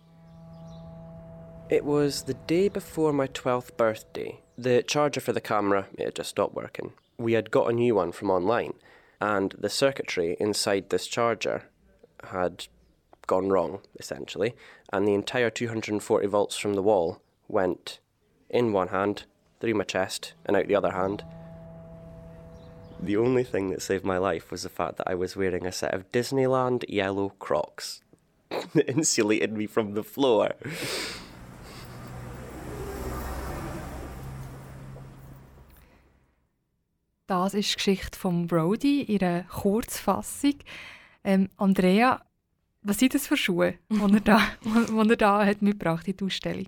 It 1.69 1.85
was 1.85 2.25
the 2.25 2.35
day 2.35 2.69
before 2.69 3.13
my 3.13 3.29
12th 3.29 3.77
birthday. 3.77 4.41
The 4.59 4.83
charger 4.83 5.21
for 5.21 5.33
the 5.33 5.41
camera 5.41 5.87
it 5.97 6.05
had 6.05 6.17
just 6.17 6.31
stopped 6.31 6.55
working. 6.55 6.93
We 7.17 7.33
had 7.35 7.51
got 7.51 7.71
a 7.71 7.73
new 7.73 7.95
one 7.95 8.13
from 8.13 8.31
online, 8.31 8.75
and 9.21 9.55
the 9.59 9.69
circuitry 9.69 10.37
inside 10.41 10.91
this 10.91 11.07
charger 11.07 11.65
had 12.25 12.67
gone 13.27 13.49
wrong, 13.49 13.81
essentially, 13.99 14.55
and 14.93 15.07
the 15.07 15.15
entire 15.15 15.51
240 15.51 16.27
volts 16.27 16.57
from 16.57 16.75
the 16.75 16.83
wall 16.83 17.23
went 17.47 18.01
in 18.51 18.73
one 18.73 18.89
hand, 18.89 19.25
through 19.61 19.75
my 19.75 19.85
chest, 19.85 20.35
and 20.45 20.57
out 20.57 20.67
the 20.69 20.75
other 20.75 20.93
hand. 20.93 21.25
The 23.03 23.17
only 23.17 23.45
thing 23.45 23.71
that 23.71 23.83
saved 23.83 24.05
my 24.05 24.19
life 24.19 24.51
was 24.51 24.63
the 24.63 24.69
fact 24.69 24.99
that 24.99 25.09
I 25.09 25.15
was 25.15 25.37
wearing 25.37 25.67
a 25.67 25.73
set 25.73 25.95
of 25.95 26.11
Disneyland 26.13 26.85
yellow 26.89 27.31
Crocs 27.39 28.03
that 28.75 28.89
insulated 28.89 29.53
me 29.57 29.67
from 29.67 29.95
the 29.95 30.03
floor. 30.03 30.51
Das 37.27 37.55
ist 37.55 37.71
die 37.71 37.77
Geschichte 37.77 38.19
von 38.19 38.49
Brody, 38.49 39.03
ihre 39.03 39.45
Kurzfassung. 39.49 40.57
Ähm, 41.23 41.49
Andrea, 41.59 42.21
was 42.83 42.99
sind 42.99 43.15
das 43.15 43.29
für 43.29 43.37
Schuhe, 43.37 43.75
die 43.89 44.01
er 44.01 44.21
da, 44.21 44.43
die 44.65 45.11
er 45.11 45.17
da 45.17 45.47
hat 45.47 45.63
mitgebracht 45.63 46.09
in 46.09 46.17
die 46.17 46.25
Ausstellung? 46.25 46.67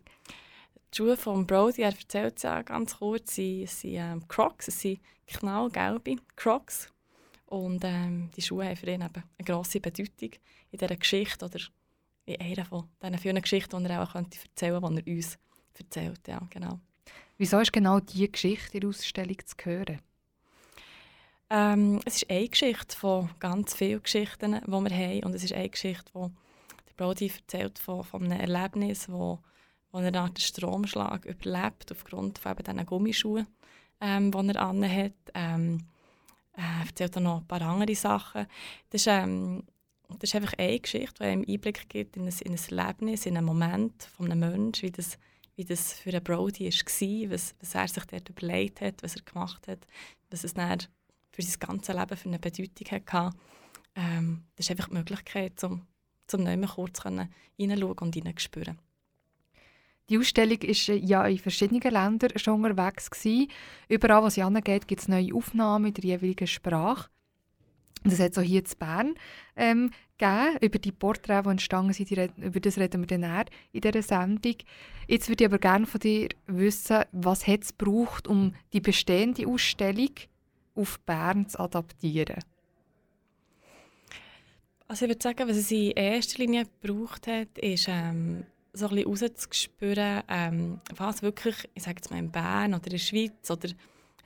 Die 0.93 0.99
Schuhe 0.99 1.17
von 1.17 1.47
Brody, 1.47 1.81
er 1.81 1.89
erzählt 1.89 2.37
es 2.37 2.43
ja 2.43 2.61
ganz 2.61 2.99
kurz, 2.99 3.37
sind, 3.37 3.67
sind 3.67 3.95
ähm, 3.95 4.29
Crocs, 4.29 4.69
es 4.69 4.81
sind 4.81 5.01
knallgelbe 5.27 6.17
Crocs. 6.37 6.89
Und 7.47 7.83
ähm, 7.83 8.31
die 8.37 8.43
Schuhe 8.43 8.67
haben 8.67 8.77
für 8.77 8.91
ihn 8.91 9.01
eben 9.01 9.15
eine 9.15 9.45
grosse 9.45 9.81
Bedeutung 9.81 10.33
in 10.71 10.79
dieser 10.79 10.95
Geschichte 10.97 11.47
oder 11.47 11.61
in 12.27 12.39
einer 12.39 12.67
von 12.67 12.89
diesen 13.03 13.19
vielen 13.19 13.41
Geschichten, 13.41 13.83
die 13.83 13.91
er 13.91 14.03
auch 14.03 14.13
könnte 14.13 14.39
erzählen 14.39 14.83
könnte, 14.83 15.03
die 15.03 15.11
er 15.11 15.17
uns 15.17 15.39
erzählt. 15.79 16.29
Ja, 16.29 16.43
genau. 16.51 16.79
Wieso 17.39 17.59
ist 17.61 17.73
genau 17.73 17.99
diese 18.01 18.29
Geschichte 18.29 18.75
in 18.75 18.81
der 18.81 18.91
Ausstellung 18.91 19.39
zu 19.47 19.57
hören? 19.65 20.01
Ähm, 21.49 22.01
es 22.05 22.17
ist 22.17 22.31
eine 22.31 22.49
Geschichte 22.49 22.95
von 22.95 23.31
ganz 23.39 23.75
vielen 23.75 24.03
Geschichten, 24.03 24.61
die 24.61 24.71
wir 24.71 24.91
haben. 24.91 25.25
Und 25.25 25.35
es 25.35 25.45
ist 25.45 25.55
eine 25.55 25.71
Geschichte, 25.71 26.13
die 26.15 26.19
der 26.19 26.95
Brody 26.99 27.33
erzählt 27.35 27.79
von, 27.79 28.05
von 28.05 28.25
einem 28.25 28.41
Erlebnis, 28.41 29.09
wo, 29.11 29.39
wo 29.93 29.99
er 29.99 30.11
nach 30.11 30.31
dem 30.31 30.41
Stromschlag 30.41 31.25
überlebt, 31.27 31.93
aufgrund 31.93 32.39
von 32.39 32.53
eben 32.53 32.65
diesen 32.65 32.87
Gummischuhen, 32.87 33.47
ähm, 34.01 34.33
die 34.33 34.49
er 34.49 34.63
anhat. 34.63 35.13
Ähm, 35.35 35.87
äh, 36.55 36.87
erzählt 36.87 37.17
auch 37.17 37.21
noch 37.21 37.41
ein 37.41 37.47
paar 37.47 37.63
andere 37.63 37.95
Sachen. 37.95 38.47
Das 38.91 39.03
ist, 39.03 39.07
ähm, 39.07 39.63
das 40.09 40.31
ist 40.31 40.35
einfach 40.35 40.55
eine 40.59 40.79
Geschichte, 40.79 41.15
die 41.21 41.25
einem 41.25 41.45
Einblick 41.49 41.89
gibt 41.89 42.17
in 42.17 42.27
ein, 42.27 42.35
in 42.45 42.53
ein 42.53 42.79
Erlebnis, 42.79 43.27
in 43.27 43.37
einen 43.37 43.47
Moment 43.47 44.03
von 44.17 44.31
einem 44.31 44.41
Menschen, 44.41 44.89
wie 44.89 44.91
das, 44.91 45.19
wie 45.57 45.65
das 45.65 45.95
für 45.95 46.11
einen 46.11 46.23
Brody 46.23 46.67
war, 46.67 47.31
was, 47.31 47.55
was 47.61 47.75
er 47.75 47.89
sich 47.89 48.05
dort 48.05 48.29
überlegt 48.29 48.81
hat, 48.81 49.03
was 49.03 49.17
er 49.17 49.23
gemacht 49.23 49.67
hat, 49.69 49.87
was 50.31 50.45
es 50.45 50.55
dann 50.55 50.83
für 51.31 51.43
sein 51.43 51.59
ganzes 51.61 51.95
Leben 51.95 52.17
für 52.17 52.29
eine 52.29 52.39
Bedeutung 52.39 52.91
hatte. 52.91 53.37
Ähm, 53.95 54.45
das 54.57 54.67
ist 54.67 54.71
einfach 54.71 54.89
die 54.89 54.95
Möglichkeit, 54.95 55.63
um 55.65 55.87
zum 56.27 56.45
Neuen 56.45 56.67
kurz 56.67 57.03
hineinschauen 57.57 57.99
und 57.99 58.15
hineinzuspüren. 58.15 58.79
Die 60.13 60.19
Ausstellung 60.19 60.61
war 60.61 60.95
ja 60.95 61.25
in 61.25 61.39
verschiedenen 61.39 61.81
Ländern 61.81 62.37
schon 62.37 62.63
unterwegs. 62.63 63.11
Gewesen. 63.11 63.49
Überall, 63.89 64.23
wo 64.23 64.29
sie 64.29 64.43
angeht, 64.43 64.87
gibt 64.87 65.01
es 65.01 65.09
neue 65.09 65.35
Aufnahmen 65.35 65.87
in 65.87 65.95
der 65.95 66.05
jeweiligen 66.05 66.47
Sprache. 66.47 67.09
Das 68.05 68.19
hat 68.19 68.33
es 68.33 68.39
auch 68.39 68.43
hier 68.43 68.61
in 68.61 68.79
Bern 68.79 69.15
ähm, 69.57 69.91
gegeben, 70.19 70.59
über 70.61 70.79
die 70.79 70.93
Porträts, 70.93 71.45
die 71.45 71.51
entstanden 71.51 71.95
sind, 71.95 72.11
über 72.37 72.61
das 72.61 72.77
reden 72.77 73.01
wir 73.01 73.07
dann 73.07 73.23
eher 73.23 73.47
in 73.73 73.81
dieser 73.81 74.03
Sendung. 74.03 74.57
Jetzt 75.09 75.31
würde 75.31 75.45
ich 75.45 75.49
aber 75.49 75.59
gerne 75.59 75.87
von 75.87 76.01
dir 76.01 76.29
wissen, 76.47 77.05
was 77.13 77.49
es 77.49 77.75
gebraucht, 77.75 78.29
um 78.29 78.55
die 78.75 78.81
bestehende 78.81 79.47
Ausstellung 79.47 80.11
auf 80.75 81.01
Bern 81.01 81.49
zu 81.49 81.59
adaptieren? 81.59 82.45
Also 84.89 85.07
ich 85.07 85.13
würde 85.13 85.23
sagen, 85.23 85.49
was 85.49 85.57
es 85.57 85.71
in 85.71 85.93
erster 85.93 86.39
Linie 86.41 86.67
gebraucht 86.83 87.27
hat, 87.29 87.57
ist 87.57 87.89
ähm, 87.89 88.45
so 88.73 88.89
ein 88.89 88.95
bisschen 88.95 89.11
rauszuspüren, 89.11 90.23
ähm, 90.29 90.81
was 90.97 91.23
wirklich, 91.23 91.69
ich 91.75 91.83
sage 91.83 91.97
jetzt 91.97 92.11
mal 92.11 92.19
in 92.19 92.31
Bern 92.31 92.75
oder 92.75 92.87
in 92.87 92.91
der 92.93 92.99
Schweiz 92.99 93.51
oder 93.51 93.69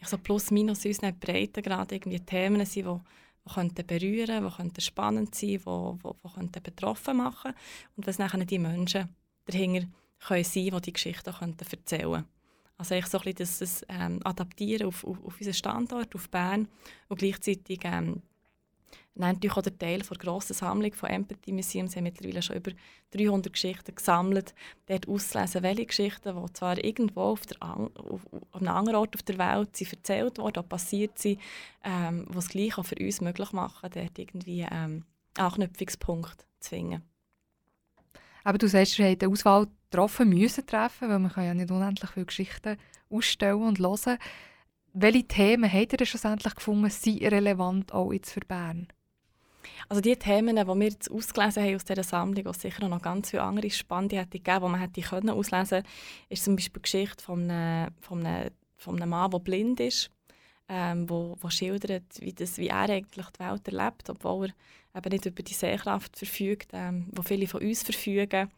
so 0.03 0.19
plus 0.19 0.51
minus 0.51 0.85
in 0.85 0.93
unseren 0.93 1.19
Breiten 1.19 1.63
gerade 1.63 1.97
irgendwie 1.97 2.21
Themen 2.21 2.65
sind, 2.65 2.87
die 2.87 3.01
die 3.47 3.55
könnten 3.55 3.87
berühren, 3.87 4.45
die 4.45 4.57
könnten 4.57 4.81
spannend 4.81 5.35
sein, 5.35 5.49
die, 5.49 5.59
die, 5.59 6.35
könnten 6.35 6.63
betroffen 6.63 7.17
machen 7.17 7.53
und 7.97 8.07
was 8.07 8.19
nachher 8.19 8.45
die 8.45 8.59
Menschen 8.59 9.09
dahinter 9.47 9.89
können 10.19 10.45
sein, 10.45 10.65
die 10.65 10.81
die 10.81 10.93
Geschichten 10.93 11.33
könnten 11.33 11.67
erzählen 11.71 12.13
könnten. 12.13 12.29
Also 12.79 12.95
ich 12.95 13.07
so 13.07 13.19
ein 13.19 13.35
bisschen 13.35 13.59
das, 13.61 13.87
ähm, 13.89 14.21
Adaptieren 14.25 14.89
auf, 14.89 15.05
auf, 15.05 15.25
auf 15.25 15.39
unseren 15.39 15.55
Standort, 15.55 16.15
auf 16.15 16.29
Bern 16.29 16.69
und 17.09 17.19
gleichzeitig 17.19 17.81
ähm, 17.85 18.23
natürlich 19.15 19.57
auch 19.57 19.63
der 19.63 19.79
Teil 19.79 20.01
der 20.01 20.17
grossen 20.19 20.55
Sammlung 20.55 20.93
von 20.93 21.09
Empathy 21.09 21.53
Museum. 21.53 21.89
Sie 21.89 21.97
haben 21.97 22.05
mittlerweile 22.05 22.43
schon 22.43 22.57
über 22.57 22.73
300 23.13 23.53
Geschichten 23.53 23.95
gesammelt. 23.95 24.55
Dort 24.87 25.09
auszulesen, 25.09 25.63
welche 25.63 25.87
Geschichten, 25.87 26.37
die 26.37 26.53
zwar 26.53 26.83
irgendwo 26.83 27.23
auf, 27.23 27.47
der 27.47 27.63
auf, 27.63 28.27
auf 28.31 28.61
einem 28.61 28.69
anderen 28.69 28.97
Ort 28.97 29.15
auf 29.15 29.23
der 29.23 29.39
Welt 29.39 29.77
sind 29.77 29.93
erzählt 29.93 30.39
wurden, 30.39 30.69
passiert 30.69 31.19
sind, 31.19 31.41
ähm, 31.85 32.27
was 32.29 32.49
gleich 32.49 32.77
auch 32.79 32.85
für 32.85 32.97
uns 32.97 33.21
möglich 33.21 33.53
machen, 33.53 33.91
dort 33.93 34.19
irgendwie 34.19 34.67
ähm, 34.71 35.05
Anknüpfungspunkt 35.37 36.47
zu 36.61 36.71
finden. 36.71 37.03
Aber 38.45 38.59
du 38.59 38.69
sagst, 38.69 38.99
wir 38.99 39.07
haben 39.07 39.19
eine 39.21 39.33
Auswahl 39.33 39.67
getroffen, 39.91 40.29
müssen 40.29 40.67
treffen, 40.67 41.09
weil 41.09 41.19
man 41.19 41.33
kann 41.33 41.45
ja 41.45 41.55
nicht 41.55 41.71
unendlich 41.71 42.11
viele 42.11 42.27
Geschichten 42.27 42.77
ausstellen 43.11 43.63
und 43.63 43.79
hören. 43.79 44.19
Welche 44.99 45.25
Themen 45.25 45.71
habt 45.71 46.01
ihr 46.01 46.07
schlussendlich 46.07 46.55
gefunden, 46.55 46.89
sind 46.89 47.21
relevant 47.21 47.93
auch 47.93 48.15
jetzt 48.15 48.33
für 48.33 48.41
Bern? 48.41 48.89
Also 49.91 50.01
die 50.01 50.17
Themen, 50.17 50.57
die 50.57 50.67
wir 50.67 50.89
jetzt 50.89 51.11
ausgelesen 51.11 51.65
haben 51.65 51.75
aus 51.75 51.85
dieser 51.85 52.03
Sammlung, 52.03 52.51
die 52.51 52.59
sicher 52.59 52.89
noch 52.89 53.03
ganz 53.03 53.29
viele 53.29 53.43
andere 53.43 53.69
spannende 53.69 54.17
hätte 54.17 54.39
gegeben, 54.39 54.65
die 54.65 54.71
man 54.71 54.81
hätte 54.81 55.03
können 55.03 55.29
auslesen 55.29 55.83
können, 55.83 55.87
ist 56.31 56.45
zum 56.45 56.57
Beispiel 56.57 56.81
die 56.81 56.91
Geschichte 56.91 57.23
von 57.23 57.51
einem, 57.51 57.93
von 58.01 58.25
einem, 58.25 58.51
von 58.79 58.97
einem 58.97 59.11
Mann, 59.11 59.31
der 59.31 59.39
blind 59.41 59.81
ist, 59.81 60.11
ähm, 60.71 61.11
wo, 61.11 61.37
wo 61.43 61.51
schildert, 61.51 62.19
wie, 62.21 62.33
das, 62.33 62.57
wie 62.57 62.69
er 62.69 62.89
eigentlich 62.89 63.27
die 63.27 63.41
Welt 63.41 63.69
erlebt, 63.69 64.09
obwohl 64.09 64.55
er 64.95 65.01
eben 65.01 65.11
nicht 65.11 65.27
über 65.27 65.43
die 65.43 65.53
Sehkraft 65.53 66.17
verfügt, 66.17 66.71
ähm, 66.73 67.11
wo 67.13 67.21
viele 67.21 67.47
von 67.47 67.61
uns 67.61 67.83
verfügen. 67.83 68.51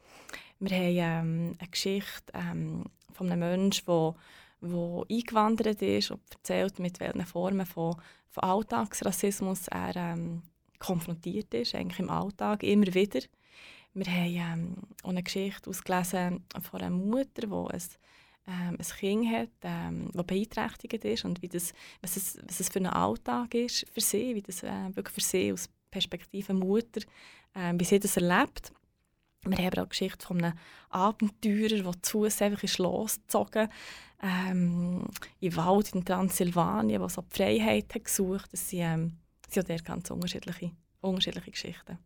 Wir 0.60 0.70
haben 0.70 1.26
ähm, 1.26 1.56
eine 1.58 1.68
Geschichte 1.68 2.32
ähm, 2.32 2.84
von 3.12 3.28
einem 3.28 3.40
Menschen, 3.40 3.86
der 3.86 4.14
wo 4.60 5.04
eingewandert 5.10 5.82
ist 5.82 6.10
und 6.10 6.20
erzählt, 6.30 6.78
mit 6.78 7.00
welchen 7.00 7.24
Formen 7.26 7.66
von, 7.66 7.96
von 8.28 8.42
Alltagsrassismus 8.42 9.68
er 9.68 9.96
ähm, 9.96 10.42
konfrontiert 10.78 11.52
ist, 11.54 11.74
eigentlich 11.74 12.00
im 12.00 12.10
Alltag, 12.10 12.62
immer 12.62 12.92
wieder. 12.94 13.20
Wir 13.94 14.06
haben 14.06 14.36
ähm, 14.36 14.76
eine 15.02 15.22
Geschichte 15.22 15.70
ausgelesen 15.70 16.44
von 16.60 16.80
einer 16.80 16.90
Mutter, 16.90 17.46
die 17.46 17.52
ein, 17.52 17.82
ähm, 18.46 18.78
ein 18.78 18.98
Kind 18.98 19.32
hat, 19.32 19.50
ähm, 19.62 20.10
das 20.12 20.26
beeinträchtigt 20.26 21.04
ist 21.04 21.24
und 21.24 21.42
wie 21.42 21.48
das, 21.48 21.72
was, 22.00 22.16
es, 22.16 22.38
was 22.46 22.60
es 22.60 22.68
für 22.68 22.80
ein 22.80 22.86
Alltag 22.86 23.54
ist 23.54 23.86
für 23.92 24.00
sie, 24.00 24.34
wie 24.34 24.42
das 24.42 24.62
äh, 24.62 24.94
wirklich 24.94 25.14
für 25.14 25.20
sie 25.20 25.52
aus 25.52 25.68
Perspektive 25.90 26.54
Mutter, 26.54 27.00
äh, 27.54 27.72
wie 27.76 27.84
sie 27.84 27.98
das 27.98 28.16
erlebt. 28.16 28.72
Wir 29.44 29.56
haben 29.58 29.72
auch 29.74 29.78
eine 29.78 29.86
Geschichte 29.86 30.26
von 30.26 30.42
einem 30.42 30.58
Abenteurer, 30.90 31.82
der 31.82 32.02
zu 32.02 32.20
uns 32.20 32.42
einfach 32.42 32.62
ist 32.62 32.78
losgezogen 32.78 33.68
ähm, 34.22 35.04
im 35.40 35.56
Wald 35.56 35.94
in 35.94 36.04
Transsilvanien, 36.04 37.00
der 37.00 37.08
so 37.08 37.22
die 37.22 37.36
Freiheit 37.36 37.94
hat 37.94 38.04
gesucht 38.04 38.44
hat. 38.44 38.52
Das 38.52 38.68
sind, 38.68 38.80
ähm, 38.80 39.12
sind 39.48 39.70
auch 39.70 39.84
ganz 39.84 40.10
unterschiedliche, 40.10 40.72
unterschiedliche 41.00 41.50
Geschichten. 41.50 41.98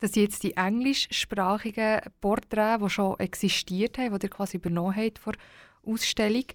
Das 0.00 0.12
sind 0.12 0.24
jetzt 0.24 0.42
die 0.42 0.56
englischsprachigen 0.56 2.00
Porträts, 2.20 2.82
die 2.82 2.90
schon 2.90 3.18
existiert 3.20 3.98
haben, 3.98 4.18
die 4.18 4.26
ihr 4.26 4.30
quasi 4.30 4.56
übernommen 4.56 4.96
habt 4.96 5.18
vor 5.18 5.34
Ausstellung. 5.84 6.46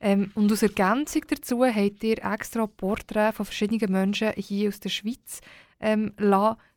Ähm, 0.00 0.30
und 0.34 0.50
als 0.50 0.62
Ergänzung 0.62 1.22
dazu 1.28 1.64
habt 1.64 2.04
ihr 2.04 2.24
extra 2.24 2.66
Porträts 2.66 3.36
von 3.36 3.46
verschiedenen 3.46 3.92
Menschen 3.92 4.32
hier 4.36 4.68
aus 4.68 4.80
der 4.80 4.88
Schweiz 4.88 5.40
ähm, 5.80 6.12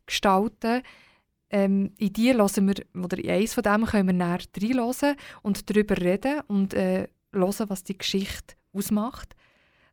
gestalten 0.06 0.82
ähm, 1.50 1.92
in 1.98 2.12
die 2.12 2.32
hören 2.32 2.68
wir, 2.68 3.02
oder 3.04 3.18
in 3.18 3.30
eines 3.30 3.54
von 3.54 3.64
dem 3.64 3.84
können 3.84 4.06
wir 4.06 4.12
näher 4.12 4.38
reinhören 4.56 5.16
und 5.42 5.68
darüber 5.68 5.96
reden 5.96 6.40
und 6.46 6.74
äh, 6.74 7.08
hören, 7.32 7.68
was 7.68 7.84
die 7.84 7.98
Geschichte 7.98 8.54
ausmacht. 8.72 9.34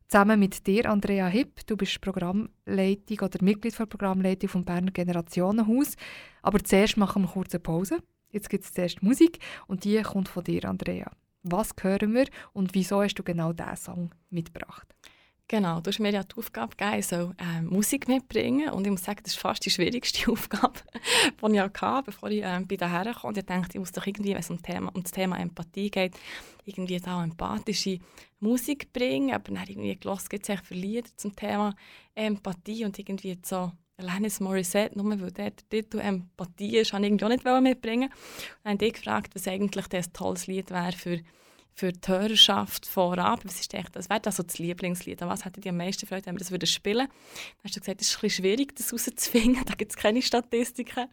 Zusammen 0.06 0.40
mit 0.40 0.66
dir, 0.66 0.90
Andrea 0.90 1.26
Hipp, 1.26 1.66
du 1.66 1.76
bist 1.76 2.00
Programmleitung 2.00 3.18
oder 3.20 3.42
Mitglied 3.42 3.78
der 3.78 3.86
Programmleitung 3.86 4.48
vom 4.48 4.64
Berner 4.64 4.90
Generationenhaus. 4.90 5.96
Aber 6.42 6.64
zuerst 6.64 6.96
machen 6.96 7.22
wir 7.22 7.28
kurz 7.28 7.54
eine 7.54 7.60
Pause. 7.60 7.98
Jetzt 8.30 8.48
gibt 8.48 8.64
es 8.64 8.72
zuerst 8.72 9.02
Musik 9.02 9.38
und 9.66 9.84
die 9.84 10.00
kommt 10.02 10.28
von 10.28 10.44
dir, 10.44 10.64
Andrea. 10.64 11.10
Was 11.42 11.74
hören 11.80 12.14
wir 12.14 12.26
und 12.52 12.74
wieso 12.74 13.02
hast 13.02 13.14
du 13.14 13.22
genau 13.22 13.52
diesen 13.52 13.76
Song 13.76 14.10
mitgebracht? 14.30 14.94
Genau, 15.50 15.80
du 15.80 15.88
hast 15.88 15.98
mir 15.98 16.12
ja 16.12 16.22
die 16.22 16.36
Aufgabe 16.36 16.76
gegeben, 16.76 16.98
ich 16.98 17.06
soll 17.06 17.34
äh, 17.38 17.62
Musik 17.62 18.06
mitbringen 18.06 18.68
und 18.68 18.84
ich 18.84 18.90
muss 18.90 19.02
sagen, 19.02 19.20
das 19.22 19.32
ist 19.32 19.40
fast 19.40 19.64
die 19.64 19.70
schwierigste 19.70 20.30
Aufgabe, 20.30 20.74
die 21.42 21.54
ich 21.54 21.60
hatte, 21.60 22.02
bevor 22.04 22.30
ich 22.30 22.42
äh, 22.42 22.60
bei 22.68 22.76
daher 22.76 23.14
kam. 23.14 23.30
Und 23.30 23.38
ich 23.38 23.46
dachte, 23.46 23.70
ich 23.72 23.78
muss 23.78 23.92
doch 23.92 24.06
irgendwie, 24.06 24.32
wenn 24.32 24.40
es 24.40 24.50
um, 24.50 24.60
Thema, 24.60 24.90
um 24.94 25.02
das 25.02 25.12
Thema 25.12 25.38
Empathie 25.38 25.90
geht, 25.90 26.12
irgendwie 26.66 26.98
da 26.98 27.24
empathische 27.24 27.98
Musik 28.40 28.92
bringen. 28.92 29.34
Aber 29.34 29.44
dann 29.44 29.66
irgendwie 29.66 29.98
gehört, 29.98 30.28
gibt 30.28 30.46
es 30.46 30.60
für 30.60 30.74
Lieder 30.74 31.08
zum 31.16 31.34
Thema 31.34 31.74
Empathie 32.14 32.84
und 32.84 32.98
irgendwie 32.98 33.38
so 33.42 33.72
Alanis 33.96 34.40
Morissette, 34.40 34.98
nur 34.98 35.18
weil 35.18 35.30
der, 35.32 35.56
Titel 35.56 36.00
Empathie 36.00 36.76
ist, 36.76 36.92
habe 36.92 37.06
ich 37.06 37.10
irgendwie 37.10 37.24
auch 37.24 37.30
nicht 37.30 37.62
mitbringen. 37.62 38.10
Und 38.10 38.64
dann 38.64 38.72
habe 38.74 38.84
ich 38.84 38.92
gefragt, 38.92 39.34
was 39.34 39.48
eigentlich 39.48 39.86
das 39.86 40.12
tolles 40.12 40.46
Lied 40.46 40.70
wäre 40.70 40.92
für 40.92 41.20
für 41.78 41.92
die 41.92 42.08
Hörerschaft 42.08 42.86
vorab? 42.86 43.44
Was 43.44 43.60
ist 43.60 43.72
echt, 43.72 43.94
das 43.94 44.10
wäre 44.10 44.18
das 44.18 44.36
so 44.36 44.42
das 44.42 44.58
Lieblingslied? 44.58 45.20
Was 45.20 45.44
hättet 45.44 45.64
ihr 45.64 45.70
am 45.70 45.76
meisten 45.76 46.06
Freude, 46.06 46.26
wenn 46.26 46.34
wir 46.34 46.40
das 46.40 46.50
würden 46.50 46.66
spielen 46.66 47.06
würden? 47.06 47.08
Dann 47.08 47.64
hast 47.64 47.76
du 47.76 47.80
gesagt, 47.80 48.00
es 48.00 48.10
ist 48.10 48.22
ein 48.22 48.30
schwierig, 48.30 48.74
das 48.74 48.90
herauszufinden. 48.90 49.62
Da 49.68 49.74
gibt 49.74 49.92
es 49.92 49.96
keine 49.96 50.20
Statistiken. 50.20 51.06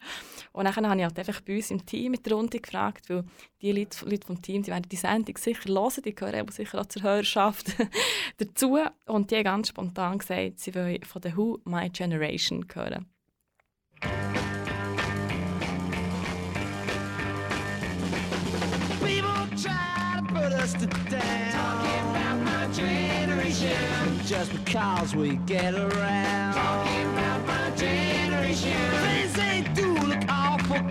Und 0.52 0.64
dann 0.64 0.74
habe 0.74 0.96
ich 0.96 1.04
halt 1.04 1.18
einfach 1.18 1.40
bei 1.42 1.56
uns 1.56 1.70
im 1.70 1.86
Team 1.86 2.12
mit 2.12 2.26
der 2.26 2.32
Runde 2.32 2.58
gefragt, 2.58 3.08
weil 3.08 3.24
die 3.62 3.70
Leute, 3.70 4.04
Leute 4.04 4.26
vom 4.26 4.42
Team, 4.42 4.62
die 4.62 4.70
werden 4.70 4.88
die 4.90 4.96
Sendung 4.96 5.36
sicher 5.36 5.68
hören, 5.68 6.02
die 6.04 6.14
gehören 6.14 6.48
sicher 6.48 6.80
auch 6.80 6.86
zur 6.86 7.02
Hörerschaft 7.02 7.76
dazu. 8.38 8.78
Und 9.06 9.30
die 9.30 9.36
haben 9.36 9.44
ganz 9.44 9.68
spontan 9.68 10.18
gesagt, 10.18 10.58
sie 10.58 10.74
wollen 10.74 11.02
von 11.04 11.22
der 11.22 11.36
Who 11.36 11.60
My 11.64 11.88
Generation 11.90 12.66
hören. 12.74 13.06
Us 20.66 20.72
down. 20.72 21.52
Talking 21.52 22.10
about 22.10 22.38
my 22.40 22.66
generation. 22.72 24.20
Just 24.24 24.52
because 24.52 25.14
we 25.14 25.36
get 25.46 25.74
around. 25.74 26.54
Talking 26.54 27.08
about 27.12 27.46
my 27.46 27.70
generation. 27.76 28.76
Things 29.06 29.32
they 29.34 29.64
do 29.74 29.94
look 29.94 30.24
awful. 30.28 30.82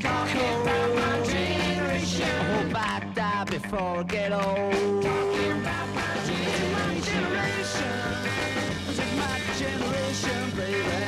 Talking 0.00 0.52
about 0.62 0.90
my 1.00 1.14
generation. 1.24 2.28
I 2.28 2.44
hope 2.52 2.74
I 2.74 3.12
die 3.14 3.44
before 3.44 3.98
I 3.98 4.02
get 4.02 4.32
old. 4.32 5.02
Talking 5.02 5.52
about 5.62 5.88
my 5.94 6.14
generation. 7.10 7.94
It's 8.88 8.98
my 9.22 9.36
generation, 9.62 10.50
baby. 10.56 11.04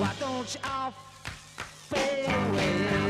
Why 0.00 0.12
don't 0.18 0.54
you 0.54 0.60
all 0.64 0.92
fade 1.90 2.26
away? 2.26 3.09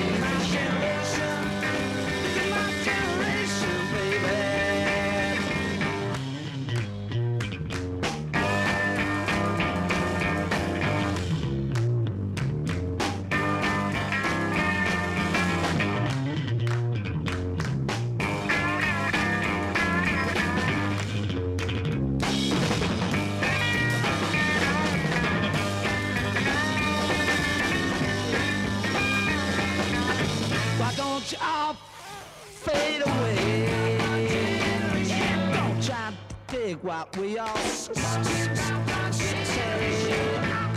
What 36.83 37.15
we 37.17 37.37
all 37.37 37.55
say. 37.57 37.93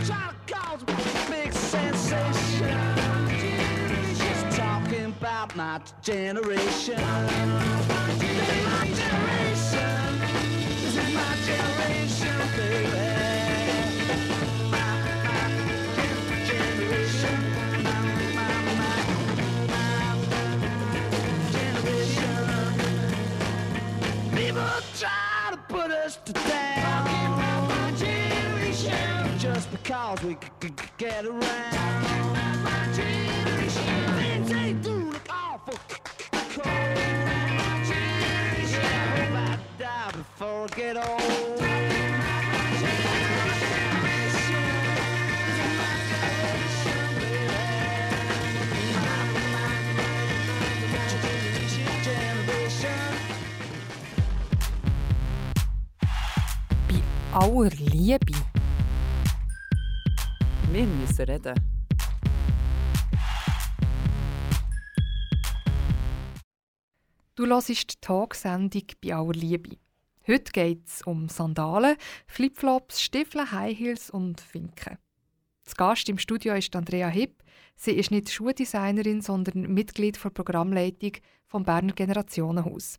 Try 0.05 0.29
to 0.29 0.53
cause 0.53 0.81
a 0.83 0.85
big 1.31 1.51
sensation. 1.51 2.77
Just 4.15 4.57
talking 4.57 5.05
about 5.05 5.55
my 5.55 5.81
generation. 6.03 6.97
This 10.59 10.95
is 10.95 11.13
my 11.13 11.35
generation. 11.45 12.37
Baby. 12.55 13.34
To 26.09 26.21
put 26.21 26.25
us 26.25 26.25
to 26.25 26.33
down. 26.49 27.05
Just 29.39 29.71
because 29.71 30.21
we 30.23 30.33
c- 30.33 30.37
c- 30.61 30.67
c- 30.67 30.73
get 30.97 31.25
around. 31.25 31.41
Awful 35.29 35.77
cold. 36.53 36.67
I 36.67 36.69
hope 39.17 39.35
I 39.35 39.57
die 39.79 40.11
before 40.11 40.63
I 40.63 40.67
get 40.75 40.97
old. 40.97 41.64
Aller 57.35 57.69
Liebe. 57.91 58.33
Wir 60.71 60.85
müssen 60.85 61.25
reden. 61.25 61.53
Du 67.35 67.45
hörst 67.45 67.69
die 67.69 67.99
Talksendung 67.99 68.83
bei 69.03 69.13
aller 69.13 69.33
Liebe. 69.33 69.77
Heute 70.25 70.51
geht 70.53 70.87
es 70.87 71.01
um 71.01 71.27
Sandalen, 71.27 71.97
Flipflops, 72.25 73.01
Stiefel, 73.01 73.51
High 73.51 73.77
Heels 73.77 74.09
und 74.09 74.39
Finken. 74.39 74.97
Das 75.65 75.75
Gast 75.75 76.07
im 76.07 76.17
Studio 76.17 76.53
ist 76.53 76.73
Andrea 76.73 77.09
Hipp. 77.09 77.43
Sie 77.75 77.91
ist 77.91 78.11
nicht 78.11 78.31
Schuhdesignerin, 78.31 79.21
sondern 79.21 79.73
Mitglied 79.73 80.23
der 80.23 80.29
Programmleitung 80.29 81.11
vom 81.47 81.65
Berner 81.65 81.91
Generationenhaus. 81.91 82.97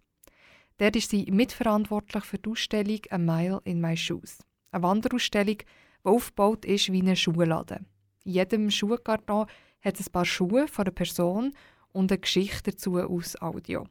Dort 0.79 0.97
ist 0.97 1.11
sie 1.11 1.27
mitverantwortlich 1.31 2.25
für 2.25 2.39
die 2.39 2.51
Ausstellung 2.51 3.01
«A 3.11 3.19
Mile 3.19 3.61
in 3.65 3.81
My 3.81 3.97
Shoes». 3.97 4.39
Eine 4.73 4.83
Wanderausstellung, 4.83 5.57
die 5.59 5.65
aufgebaut 6.09 6.65
ist 6.65 6.93
wie 6.93 7.01
ein 7.01 7.17
Schuhladen. 7.17 7.87
In 8.25 8.33
jedem 8.33 8.71
Schuhkarton 8.71 9.47
hat 9.81 10.01
es 10.01 10.09
ein 10.09 10.13
paar 10.13 10.27
Schuhe 10.27 10.69
von 10.69 10.85
einer 10.85 10.95
Person 10.95 11.55
und 11.93 12.13
eine 12.13 12.19
Geschichte 12.19 12.73
dazu 12.73 12.99
aus 12.99 13.41
Audio. 13.41 13.87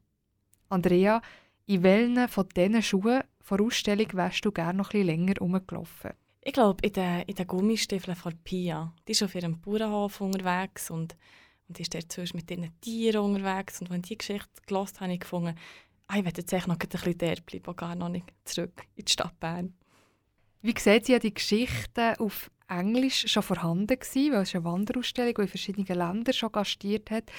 Andrea, 0.70 1.22
in 1.66 1.82
welchen 1.82 2.28
von 2.28 2.48
diesen 2.56 2.84
Schuhen 2.84 3.24
vor 3.42 3.62
Ausstellung 3.62 4.08
wärst 4.14 4.46
du 4.46 4.52
gerne 4.52 4.78
noch 4.78 4.90
etwas 4.90 5.06
länger 5.06 5.34
rumgelaufen? 5.40 6.12
Ich 6.42 6.54
glaube, 6.54 6.86
in 6.86 6.94
den, 6.94 7.22
in 7.24 7.34
den 7.34 7.48
Gummistiefeln 7.48 8.16
von 8.16 8.38
Pia. 8.44 8.94
Die 9.08 9.14
ist 9.14 9.24
auf 9.24 9.34
ihrem 9.34 9.60
Bauernhof 9.60 10.22
unterwegs 10.22 10.92
und, 10.92 11.16
und 11.68 11.80
ist 11.80 11.96
dort 11.96 12.12
zuerst 12.12 12.36
mit 12.36 12.52
ihren 12.52 12.80
Tieren 12.82 13.22
unterwegs. 13.22 13.82
Und 13.82 13.90
wenn 13.90 14.02
ich 14.02 14.10
die 14.10 14.18
Geschichte 14.20 14.62
gelesen 14.68 14.94
habe, 14.96 15.06
habe 15.06 15.14
ich 15.14 15.20
gefunden, 15.22 15.56
ah, 16.08 16.18
ich 16.18 16.26
werde 16.26 16.42
jetzt 16.42 16.68
noch 16.68 16.76
ein 16.76 16.90
bisschen 16.90 17.18
dort 17.18 17.46
bleiben 17.46 17.66
und 17.68 17.78
gar 17.78 17.96
noch 17.96 18.10
nicht 18.10 18.26
zurück 18.46 18.84
in 18.96 19.06
die 19.06 19.12
Stadt 19.12 19.40
Bern. 19.40 19.74
Wie 20.62 20.74
sieht 20.78 21.08
ja 21.10 21.20
die 21.20 21.34
Geschichte 21.34 22.20
auf 22.20 22.50
Englisch 22.68 23.26
schon 23.28 23.44
vorhanden 23.44 24.00
gewesen, 24.00 24.34
weil 24.34 24.42
es 24.42 24.56
eine 24.56 24.64
Wanderausstellung, 24.64 25.36
die 25.36 25.42
in 25.42 25.48
verschiedenen 25.48 25.88
Ländern 25.88 26.34
schon 26.34 26.52
gastiert 26.52 27.12
hat. 27.12 27.32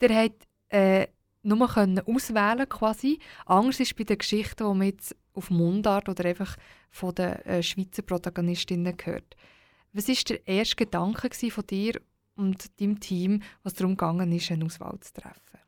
Der 0.00 0.14
hat 0.14 0.32
äh, 0.68 1.06
nur 1.42 1.62
auswählen 1.62 2.68
quasi. 2.68 3.20
Anders 3.44 3.80
ist 3.80 3.96
bei 3.96 4.04
den 4.04 4.18
Geschichten, 4.18 4.64
die 4.64 4.78
man 4.78 4.88
jetzt 4.88 5.14
auf 5.32 5.50
Mundart 5.50 6.08
oder 6.08 6.24
einfach 6.24 6.56
von 6.90 7.14
den 7.14 7.32
äh, 7.44 7.62
Schweizer 7.62 8.02
Protagonistinnen 8.02 8.96
gehört. 8.96 9.36
Was 9.92 10.08
war 10.08 10.16
der 10.28 10.46
erste 10.48 10.76
Gedanke 10.76 11.30
von 11.50 11.66
dir 11.66 12.00
und 12.34 12.80
deinem 12.80 13.00
Team, 13.00 13.42
was 13.62 13.74
darum 13.74 13.92
gegangen 13.92 14.32
ist, 14.32 14.50
eine 14.50 14.64
Auswahl 14.64 14.98
zu 15.00 15.12
treffen? 15.14 15.65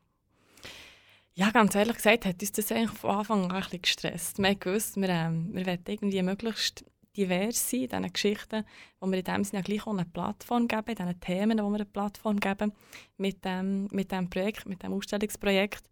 Ja, 1.39 1.51
ganz 1.51 1.73
ehrlich 1.73 1.95
gesagt 1.95 2.25
hat 2.25 2.41
uns 2.41 2.51
das 2.51 2.69
eigentlich 2.69 2.99
von 2.99 3.11
Anfang 3.11 3.45
an 3.45 3.51
ein 3.51 3.61
bisschen 3.61 3.81
gestresst. 3.81 4.39
Wir 4.39 4.49
haben 4.49 4.59
gewusst, 4.59 4.97
wir, 4.97 5.07
ähm, 5.07 5.47
wir 5.53 5.65
wollen 5.65 5.79
irgendwie 5.87 6.21
möglichst 6.21 6.83
divers 7.15 7.69
sein 7.69 7.83
in 7.83 7.87
diesen 7.87 8.11
Geschichten, 8.11 8.65
wo 8.99 9.07
wir 9.09 9.19
in 9.19 9.23
dem 9.23 9.43
Sinne 9.45 9.63
gleich 9.63 9.87
auch 9.87 9.93
eine 9.93 10.03
Plattform 10.03 10.67
geben, 10.67 10.89
in 10.89 10.95
diesen 10.95 11.19
Themen, 11.21 11.59
wo 11.59 11.69
wir 11.69 11.75
eine 11.75 11.85
Plattform 11.85 12.41
geben 12.41 12.73
mit 13.15 13.45
dem, 13.45 13.87
mit 13.93 14.11
dem 14.11 14.29
Projekt, 14.29 14.67
mit 14.67 14.83
dem 14.83 14.91
Ausstellungsprojekt. 14.91 15.89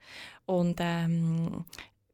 Und 0.47 0.79
ähm, 0.81 1.63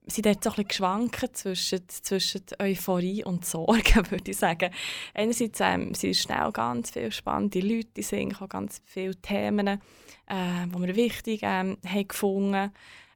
sind 0.06 0.28
dort 0.28 0.44
so 0.44 0.52
ein 0.52 0.54
bisschen 0.54 0.68
geschwankt 0.68 1.36
zwischen, 1.36 1.90
zwischen 1.90 2.44
Euphorie 2.60 3.24
und 3.24 3.48
Sorge, 3.48 3.96
würde 4.12 4.30
ich 4.30 4.38
sagen. 4.38 4.70
Einerseits 5.16 5.60
ähm, 5.60 5.96
sind 5.96 6.18
schnell 6.18 6.52
ganz 6.52 6.92
viele 6.92 7.12
spannende 7.12 7.62
Leute, 7.62 7.90
die 7.98 8.04
singen 8.04 8.36
auch 8.36 8.48
ganz 8.48 8.80
viele 8.86 9.16
Themen, 9.16 9.68
äh, 9.68 10.68
die 10.68 10.80
wir 10.80 10.96
wichtig 10.96 11.40
ähm, 11.42 11.78
haben 11.84 12.08
gefunden 12.08 12.72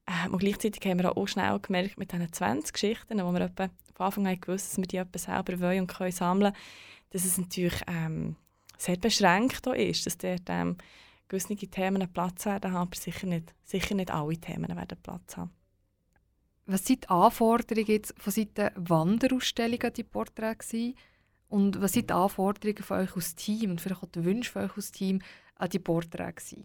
ähm, 0.07 0.33
und 0.33 0.39
gleichzeitig 0.39 0.83
haben 0.89 0.99
wir 0.99 1.15
auch 1.15 1.27
schnell 1.27 1.59
gemerkt, 1.59 1.97
mit 1.97 2.11
diesen 2.11 2.31
20 2.31 2.73
Geschichten, 2.73 3.23
wo 3.23 3.31
wir 3.31 3.41
etwa 3.41 3.69
von 3.93 4.05
Anfang 4.05 4.27
an 4.27 4.39
gewusst 4.39 4.71
dass 4.71 4.77
wir 4.77 4.87
die 4.87 4.97
etwa 4.97 5.19
selber 5.19 5.59
wollen 5.59 5.81
und 5.81 5.87
können 5.87 6.11
sammeln 6.11 6.53
dass 7.09 7.25
es 7.25 7.37
natürlich 7.37 7.81
ähm, 7.87 8.35
sehr 8.77 8.97
beschränkt 8.97 9.65
ist, 9.67 10.05
dass 10.05 10.17
dort 10.17 10.43
ähm, 10.47 10.77
gewisse 11.27 11.55
Themen 11.55 12.11
Platz 12.11 12.45
werden 12.45 12.73
haben, 12.73 12.87
aber 12.87 12.95
sicher 12.95 13.27
nicht, 13.27 13.53
sicher 13.63 13.95
nicht 13.95 14.11
alle 14.11 14.37
Themen 14.37 14.75
werden 14.75 14.97
Platz 15.01 15.37
haben. 15.37 15.51
Was 16.65 16.85
sind 16.85 17.05
die 17.05 17.09
Anforderungen 17.09 17.87
jetzt 17.87 18.13
von 18.17 18.33
Seiten 18.33 18.71
Wanderausstellung 18.75 19.81
an 19.83 19.93
die 19.93 20.03
Porträts? 20.03 20.75
Und 21.47 21.81
was 21.81 21.93
sind 21.93 22.09
die 22.09 22.13
Anforderungen 22.13 22.83
von 22.83 22.99
euch 22.99 23.15
als 23.15 23.35
Team 23.35 23.71
und 23.71 23.81
vielleicht 23.81 24.03
auch 24.03 24.09
die 24.09 24.25
Wünsche 24.25 24.51
von 24.51 24.63
euch 24.63 24.75
als 24.75 24.91
Team 24.91 25.21
an 25.55 25.69
die 25.69 25.79
Porträts? 25.79 26.55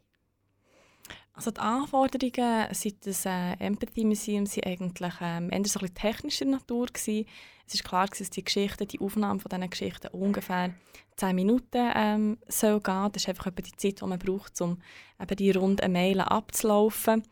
Also 1.35 1.51
die 1.51 1.61
Anforderungen 1.61 2.67
seit 2.73 3.07
des 3.07 3.25
äh, 3.25 3.53
Empathy 3.59 4.05
Museum 4.05 4.45
sind 4.45 4.67
eigentlich 4.67 5.15
ähm, 5.21 5.51
eher 5.51 5.65
so 5.65 5.81
ein 5.81 5.95
technischer 5.95 6.45
Natur 6.45 6.87
gewesen. 6.87 7.27
Es 7.67 7.75
ist 7.75 7.85
klar, 7.85 8.07
dass 8.07 8.29
die 8.29 8.45
Geschichten, 8.45 8.87
die 8.87 9.01
Aufnahme 9.01 9.41
von 9.41 9.49
diesen 9.49 9.71
Geschichten 9.71 10.09
ungefähr 10.09 10.75
10 11.17 11.35
Minuten 11.35 11.91
ähm, 11.95 12.39
soll 12.49 12.81
gehen. 12.81 13.09
Das 13.13 13.23
ist 13.23 13.29
einfach 13.31 13.47
etwa 13.47 13.63
die 13.63 13.77
Zeit, 13.77 14.03
die 14.03 14.07
man 14.07 14.19
braucht, 14.19 14.61
um 14.61 14.79
eben 15.21 15.37
die 15.37 15.51
rund 15.53 15.83
eine 15.83 15.93
Mail 15.93 16.21
abzulaufen. 16.21 17.23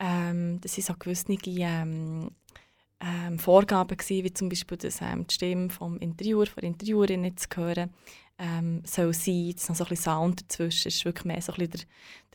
Ähm, 0.00 0.60
das 0.60 0.74
sind 0.74 0.86
so 0.86 0.94
gewisse 0.94 1.26
ähm, 1.30 2.30
ähm, 3.00 3.38
Vorgaben 3.38 3.96
gewesen, 3.96 4.24
wie 4.24 4.32
zum 4.32 4.48
Beispiel, 4.48 4.78
dass 4.78 5.00
ähm, 5.00 5.26
die 5.28 5.34
Stimme 5.34 5.70
vom 5.70 5.98
Interviewer, 5.98 6.46
von 6.46 6.60
der 6.60 6.70
Interviewerin 6.70 7.20
nicht 7.20 7.40
zu 7.40 7.48
hören 7.56 7.90
ähm, 8.38 8.82
soll 8.84 9.12
sein. 9.12 9.52
Es 9.54 9.62
ist 9.62 9.68
noch 9.68 9.76
so 9.76 9.84
ein 9.84 9.90
bisschen 9.90 10.12
Sound 10.12 10.42
dazwischen. 10.42 10.90
War 10.92 11.04
wirklich 11.04 11.24
mehr 11.24 11.42
so 11.42 11.52
ein 11.52 11.58
bisschen 11.58 11.70
der, 11.72 11.80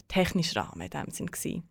der 0.09 0.23
technische 0.23 0.55
Rahmen 0.55 0.81
in 0.81 0.89
dem 0.89 1.11
Sinn. 1.11 1.27
Gewesen. 1.27 1.63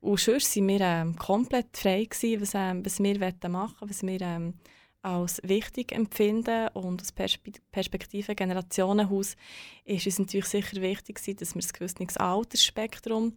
Und 0.00 0.18
sonst 0.18 0.56
waren 0.56 0.68
wir 0.68 0.80
ähm, 0.80 1.16
komplett 1.16 1.76
frei, 1.76 2.04
gewesen, 2.04 2.40
was, 2.40 2.52
ähm, 2.54 2.84
was 2.84 2.98
wir 3.00 3.18
machen 3.48 3.74
wollen, 3.80 3.90
was 3.90 4.02
wir 4.02 4.20
ähm, 4.20 4.54
als 5.02 5.40
wichtig 5.44 5.92
empfinden. 5.92 6.68
Und 6.68 7.02
aus 7.02 7.12
Perspe 7.12 7.52
Perspektive 7.70 8.34
Generationenhaus 8.34 9.36
ist 9.84 10.06
es 10.06 10.18
natürlich 10.18 10.46
sicher 10.46 10.80
wichtig, 10.80 11.16
gewesen, 11.16 11.36
dass 11.36 11.54
wir 11.54 11.62
ein 11.62 11.72
gewisses 11.72 12.16
Altersspektrum 12.16 13.36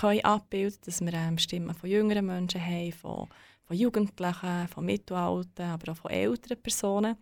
können 0.00 0.24
abbilden 0.24 0.80
können, 0.80 0.84
dass 0.84 1.00
wir 1.00 1.12
ähm, 1.14 1.38
Stimmen 1.38 1.74
von 1.74 1.90
jüngeren 1.90 2.26
Menschen 2.26 2.64
haben, 2.64 2.92
von 2.92 3.28
von 3.66 3.76
Jugendlichen, 3.76 4.68
von 4.68 4.84
Mittelalten, 4.84 5.62
aber 5.62 5.92
auch 5.92 5.96
von 5.96 6.10
älteren 6.10 6.60
Personen. 6.60 7.16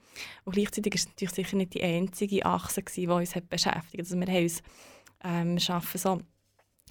Und 0.45 0.55
gleichzeitig 0.55 0.93
war 0.93 0.99
es 0.99 1.07
natürlich 1.07 1.35
sicher 1.35 1.57
nicht 1.57 1.75
die 1.75 1.83
einzige 1.83 2.45
Achse, 2.45 2.83
die 2.83 3.07
uns 3.07 3.37
hat 3.37 3.49
beschäftigt 3.49 4.01
Also 4.01 4.19
wir, 4.19 4.27
haben 4.27 4.43
uns, 4.43 4.63
ähm, 5.23 5.59
arbeiten 5.69 5.99
so 5.99 6.21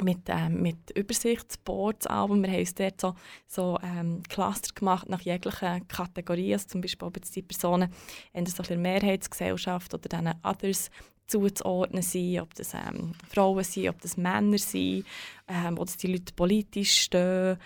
mit, 0.04 0.22
ähm, 0.28 0.62
mit 0.62 0.92
Übersichtsboards 0.96 2.08
Album. 2.08 2.44
Wir 2.44 2.52
haben 2.52 2.60
uns 2.60 2.76
dort 2.76 3.02
so, 3.02 3.16
so 3.48 3.80
ähm, 3.84 4.24
Cluster 4.30 4.74
gemacht 4.74 5.10
nach 5.10 5.22
jeglichen 5.22 5.88
Kategorien. 5.88 6.54
Also 6.54 6.68
zum 6.68 6.82
Beispiel, 6.82 7.08
ob 7.08 7.18
jetzt 7.18 7.36
die 7.36 7.42
Personen 7.42 7.94
in 8.34 8.46
der 8.46 8.78
Mehrheitsgesellschaft 8.78 9.94
oder 9.94 10.10
dann 10.10 10.36
Others 10.44 10.90
zuzuordnen 11.28 12.02
sind, 12.02 12.42
ob 12.42 12.54
das 12.56 12.74
ähm, 12.74 13.14
Frauen 13.30 13.64
sind, 13.64 13.90
ob 13.90 14.02
das 14.02 14.18
Männer 14.18 14.58
sind, 14.58 15.06
ähm, 15.48 15.78
ob 15.78 15.86
das 15.86 15.98
die 15.98 16.08
Leute 16.08 16.34
politisch 16.36 17.04
stehen, 17.04 17.58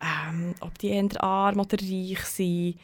ähm, 0.00 0.54
ob 0.60 0.76
die 0.78 0.88
eher 0.88 1.22
arm 1.22 1.60
oder 1.60 1.78
reich 1.80 2.24
sind. 2.24 2.78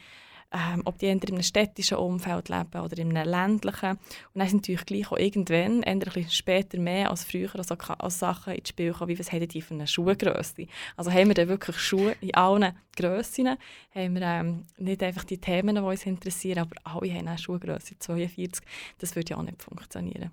Ähm, 0.51 0.81
ob 0.85 0.97
die 0.97 1.07
in 1.07 1.21
einem 1.21 1.43
städtischen 1.43 1.97
Umfeld 1.97 2.49
leben 2.49 2.81
oder 2.81 2.97
in 2.97 3.15
einem 3.15 3.29
ländlichen. 3.29 3.91
Und 3.91 3.99
dann 4.33 4.47
sind 4.47 4.61
natürlich 4.61 4.85
gleich 4.85 5.11
auch 5.11 5.17
irgendwann, 5.17 5.83
ein 5.83 5.99
bisschen 5.99 6.29
später 6.29 6.79
mehr 6.79 7.11
als 7.11 7.23
früher, 7.23 7.55
also 7.55 7.75
als 7.75 8.19
Sachen 8.19 8.53
ins 8.53 8.69
Spiel 8.69 8.93
kommen, 8.93 9.09
wie 9.09 9.19
was 9.19 9.31
haben 9.31 9.47
die 9.47 9.61
für 9.61 9.75
eine 9.75 9.87
Schuhgrösse. 9.87 10.65
Also 10.97 11.11
haben 11.11 11.27
wir 11.27 11.35
dann 11.35 11.49
wirklich 11.49 11.77
Schuhe 11.77 12.15
in 12.21 12.33
allen 12.33 12.75
Grössen, 12.95 13.57
haben 13.93 14.15
wir 14.15 14.21
ähm, 14.21 14.65
nicht 14.77 15.03
einfach 15.03 15.23
die 15.23 15.39
Themen, 15.39 15.75
die 15.75 15.81
uns 15.81 16.05
interessieren, 16.05 16.59
aber 16.59 16.75
alle 16.83 17.13
haben 17.13 17.27
eine 17.27 17.37
Schuhgrösse 17.37 17.99
42. 17.99 18.65
Das 18.97 19.15
würde 19.15 19.31
ja 19.31 19.37
auch 19.37 19.43
nicht 19.43 19.61
funktionieren. 19.61 20.31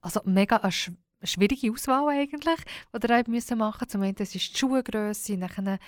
Also 0.00 0.20
mega 0.24 0.56
eine 0.56 0.72
schwierige 1.22 1.72
Auswahl 1.72 2.08
eigentlich, 2.08 2.60
die 2.94 3.06
ihr 3.06 3.56
machen 3.56 3.78
müssen. 3.80 3.88
Zum 3.88 4.02
einen 4.02 4.14
das 4.14 4.34
ist 4.34 4.52
die 4.52 4.58
Schuhgrösse, 4.58 5.36
dann 5.36 5.78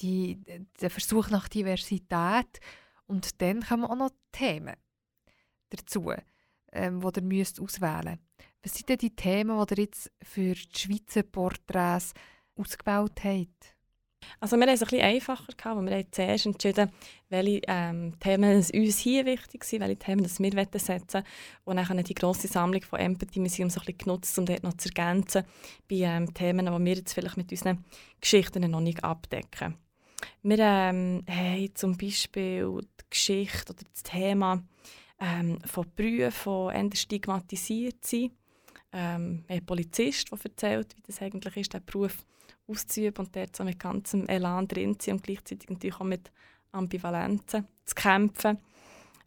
die, 0.00 0.38
der 0.80 0.90
Versuch 0.90 1.30
nach 1.30 1.48
Diversität 1.48 2.60
und 3.06 3.40
dann 3.40 3.62
kommen 3.62 3.84
auch 3.84 3.96
noch 3.96 4.10
Themen 4.32 4.76
dazu, 5.70 6.12
ähm, 6.72 7.00
die 7.00 7.20
ihr 7.20 7.22
müsst 7.22 7.60
auswählen 7.60 8.18
Was 8.62 8.74
sind 8.74 8.88
denn 8.88 8.98
die 8.98 9.14
Themen, 9.14 9.66
die 9.66 9.74
ihr 9.74 9.84
jetzt 9.84 10.10
für 10.22 10.54
die 10.54 10.78
Schweizer 10.78 11.22
Porträts 11.22 12.14
ausgewählt 12.54 13.24
habt? 13.24 13.77
Also 14.40 14.56
wir 14.56 14.66
haben 14.66 14.74
es 14.74 14.82
ein 14.82 15.00
einfacher 15.00 15.52
gehabt, 15.56 15.84
wir 15.84 15.96
haben 15.96 16.06
zuerst 16.12 16.46
entschieden, 16.46 16.90
welche 17.28 17.60
ähm, 17.66 18.18
Themen 18.20 18.56
uns 18.56 18.98
hier 18.98 19.26
wichtig 19.26 19.64
sind, 19.64 19.80
welche 19.80 19.98
Themen 19.98 20.22
das 20.22 20.38
wir 20.40 20.50
setzen 20.52 21.12
wollen. 21.12 21.24
Und 21.64 21.76
dann 21.76 21.88
haben 21.88 22.04
die 22.04 22.14
grosse 22.14 22.46
Sammlung 22.46 22.82
von 22.82 23.00
Empathy 23.00 23.40
Museum 23.40 23.70
so 23.70 23.80
genutzt, 23.86 24.38
um 24.38 24.46
dort 24.46 24.62
noch 24.62 24.76
zu 24.76 24.88
ergänzen 24.88 25.44
bei 25.88 25.96
ähm, 25.96 26.32
Themen, 26.34 26.66
die 26.66 26.84
wir 26.84 26.94
jetzt 26.94 27.12
vielleicht 27.12 27.36
mit 27.36 27.50
unseren 27.50 27.84
Geschichten 28.20 28.70
noch 28.70 28.80
nicht 28.80 29.02
abdecken. 29.02 29.76
Wir 30.42 30.58
ähm, 30.58 31.24
haben 31.28 31.74
zum 31.74 31.96
Beispiel 31.96 32.80
die 32.80 33.04
Geschichte 33.10 33.72
oder 33.72 33.82
das 33.92 34.02
Thema 34.02 34.62
ähm, 35.20 35.58
von 35.64 35.86
Berufen, 35.96 36.90
die 36.90 36.96
stigmatisiert 36.96 38.04
sind. 38.04 38.32
Ähm, 38.92 39.44
wir 39.46 39.56
haben 39.56 39.66
Polizist, 39.66 40.30
der 40.30 40.38
erzählt, 40.42 40.96
wie 40.96 41.02
das 41.02 41.20
eigentlich 41.20 41.56
ist, 41.56 41.72
der 41.72 41.80
Beruf 41.80 42.24
auszuüben 42.68 43.26
und 43.26 43.34
dort 43.34 43.56
so 43.56 43.64
mit 43.64 43.78
ganzem 43.78 44.26
Elan 44.28 44.68
drin 44.68 44.98
zu 44.98 45.10
und 45.10 45.22
gleichzeitig 45.22 45.68
natürlich 45.68 45.96
auch 45.96 46.04
mit 46.04 46.30
Ambivalenzen 46.72 47.66
zu 47.84 47.94
kämpfen. 47.94 48.58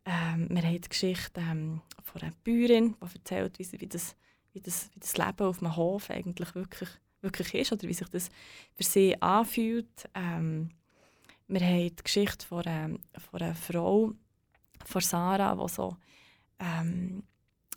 Ähm, 0.06 0.48
wir 0.50 0.64
haben 0.64 0.82
die 0.82 0.90
Geschichte 0.90 1.42
ähm, 1.42 1.82
von 2.04 2.22
einer 2.22 2.34
Bäuerin, 2.44 2.96
die 3.02 3.16
erzählt, 3.16 3.60
wie, 3.60 3.82
wie, 3.82 3.88
das, 3.88 4.16
wie, 4.54 4.62
das, 4.62 4.90
wie 4.94 5.00
das 5.00 5.18
Leben 5.18 5.48
auf 5.48 5.62
einem 5.62 5.76
Hof 5.76 6.10
eigentlich 6.10 6.56
wirklich, 6.56 6.90
wirklich 7.22 7.54
ist 7.54 7.72
oder 7.72 7.88
wie 7.88 7.94
sich 7.94 8.10
das 8.10 8.30
für 8.74 8.84
sie 8.84 9.22
anfühlt. 9.22 10.10
Ähm, 10.16 10.70
wir 11.48 11.62
haben 11.62 11.96
die 11.96 12.04
Geschichte 12.04 12.46
von 12.46 12.66
einer, 12.66 12.98
von 13.30 13.42
einer 13.42 13.56
Frau, 13.56 14.14
von 14.86 15.02
Sarah, 15.02 15.56
die 15.56 15.70
so 15.70 15.98
ähm, 16.60 17.24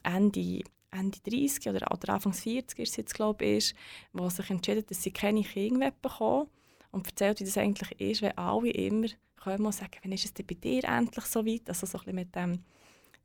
Ende 0.02 0.62
Ende 0.94 1.18
30 1.20 1.68
oder, 1.68 1.90
oder 1.92 2.14
Anfang 2.14 2.32
40 2.32 2.78
ist 2.78 2.96
jetzt, 2.96 3.14
glaube 3.14 3.44
ich, 3.44 3.74
die 4.12 4.30
sich 4.30 4.50
entschieden 4.50 4.84
dass 4.86 5.02
sie 5.02 5.10
keine 5.10 5.42
Kinder 5.42 5.90
bekommen 5.90 6.48
und 6.92 7.06
erzählt, 7.06 7.40
wie 7.40 7.44
das 7.44 7.58
eigentlich 7.58 8.00
ist, 8.00 8.22
wenn 8.22 8.36
alle 8.38 8.70
immer 8.70 9.08
kommen 9.36 9.66
und 9.66 9.72
sagen, 9.72 9.92
wann 10.02 10.12
ist 10.12 10.24
es 10.24 10.34
denn 10.34 10.46
bei 10.46 10.54
dir 10.54 10.84
endlich 10.84 11.24
so 11.26 11.44
weit? 11.44 11.68
Also 11.68 11.86
so 11.86 11.98
ein 11.98 12.04
bisschen 12.04 12.14
mit 12.14 12.34
dem, 12.34 12.64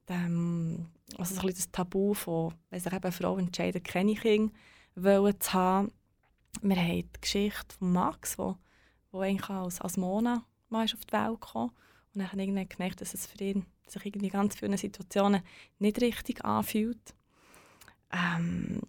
dem 0.07 0.87
also 1.17 1.35
so 1.35 1.41
ein 1.41 1.47
bisschen 1.47 1.63
das 1.63 1.71
Tabu 1.71 2.13
von, 2.13 2.53
wenn 2.69 2.79
sich 2.79 2.93
eben 2.93 3.11
Frauen 3.11 3.39
entscheiden, 3.39 3.83
keine 3.83 4.15
Kinder 4.15 4.51
wollen 4.95 5.39
zu 5.39 5.53
haben. 5.53 5.91
Wir 6.61 6.75
haben 6.75 7.03
die 7.03 7.21
Geschichte 7.21 7.75
von 7.77 7.93
Max, 7.93 8.37
wo 8.37 8.57
eigentlich 9.13 9.49
als, 9.49 9.81
als 9.81 9.97
Mona 9.97 10.43
mal 10.69 10.85
auf 10.85 11.05
die 11.05 11.13
Welt 11.13 11.41
kam 11.41 11.71
und 12.13 12.21
dann 12.21 12.39
irgendwann 12.39 12.67
gemerkt, 12.67 13.01
dass 13.01 13.13
es 13.13 13.27
für 13.27 13.43
ihn 13.43 13.65
sich 13.87 14.05
irgendwie 14.05 14.29
ganz 14.29 14.55
vielen 14.55 14.77
Situationen 14.77 15.41
nicht 15.79 16.01
richtig 16.01 16.43
anfühlt. 16.43 17.15
Ähm, 18.11 18.81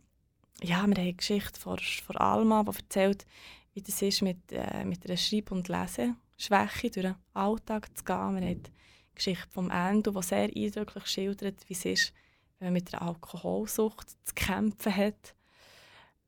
ja, 0.62 0.68
wir 0.68 0.82
haben 0.82 0.94
eine 0.94 1.12
Geschichte 1.14 1.58
von, 1.58 1.78
von 1.78 2.16
Alma, 2.16 2.62
die 2.62 2.76
erzählt, 2.76 3.26
wie 3.74 3.82
das 3.82 4.02
ist, 4.02 4.22
mit, 4.22 4.52
äh, 4.52 4.84
mit 4.84 5.06
einer 5.06 5.16
Schreib- 5.16 5.52
und 5.52 5.68
Leseschwäche 5.68 6.90
durch 6.90 7.06
den 7.06 7.14
Alltag 7.34 7.96
zu 7.96 8.04
gehen. 8.04 8.36
Wir 8.36 8.48
haben 8.48 8.62
die 8.62 8.70
Geschichte 9.14 9.48
von 9.50 9.70
Endo, 9.70 10.10
die 10.10 10.22
sehr 10.22 10.50
eindrücklich 10.54 11.06
schildert, 11.06 11.68
wie 11.68 11.74
es 11.74 11.84
ist, 11.84 12.12
wenn 12.58 12.68
man 12.68 12.74
mit 12.74 12.92
einer 12.92 13.02
Alkoholsucht 13.02 14.10
zu 14.10 14.34
kämpfen 14.34 14.96
hat. 14.96 15.34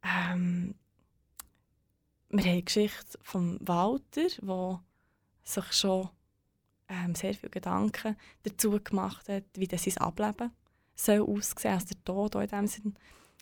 Ähm, 0.03 0.75
wir 2.31 2.45
haben 2.45 2.57
die 2.57 2.65
Geschichte 2.65 3.19
von 3.23 3.59
Walter, 3.61 4.29
der 4.41 4.81
sich 5.45 5.73
schon 5.73 6.09
ähm, 6.89 7.15
sehr 7.15 7.35
viele 7.35 7.51
Gedanken 7.51 8.17
dazu 8.43 8.79
gemacht 8.83 9.29
hat, 9.29 9.45
wie 9.55 9.69
das 9.69 9.85
sein 9.85 9.99
Ableben 9.99 10.53
soll 11.05 11.21
aussehen, 11.21 11.75
also 11.75 11.87
der 11.87 12.05
Tod 12.05 12.35
in 12.35 12.47
dem 12.47 12.67
Sinn, 12.67 12.95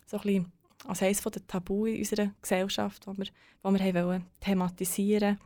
so 0.07 0.16
ein 0.18 0.23
bisschen 0.23 0.53
als 0.87 1.03
eines 1.03 1.23
der 1.23 1.46
Tabu 1.46 1.87
in 1.87 1.99
unserer 1.99 2.31
Gesellschaft, 2.40 3.07
die 3.07 3.18
wir, 3.18 3.27
wo 3.62 3.73
wir 3.73 3.94
wollen 4.07 4.27
thematisieren. 4.40 5.38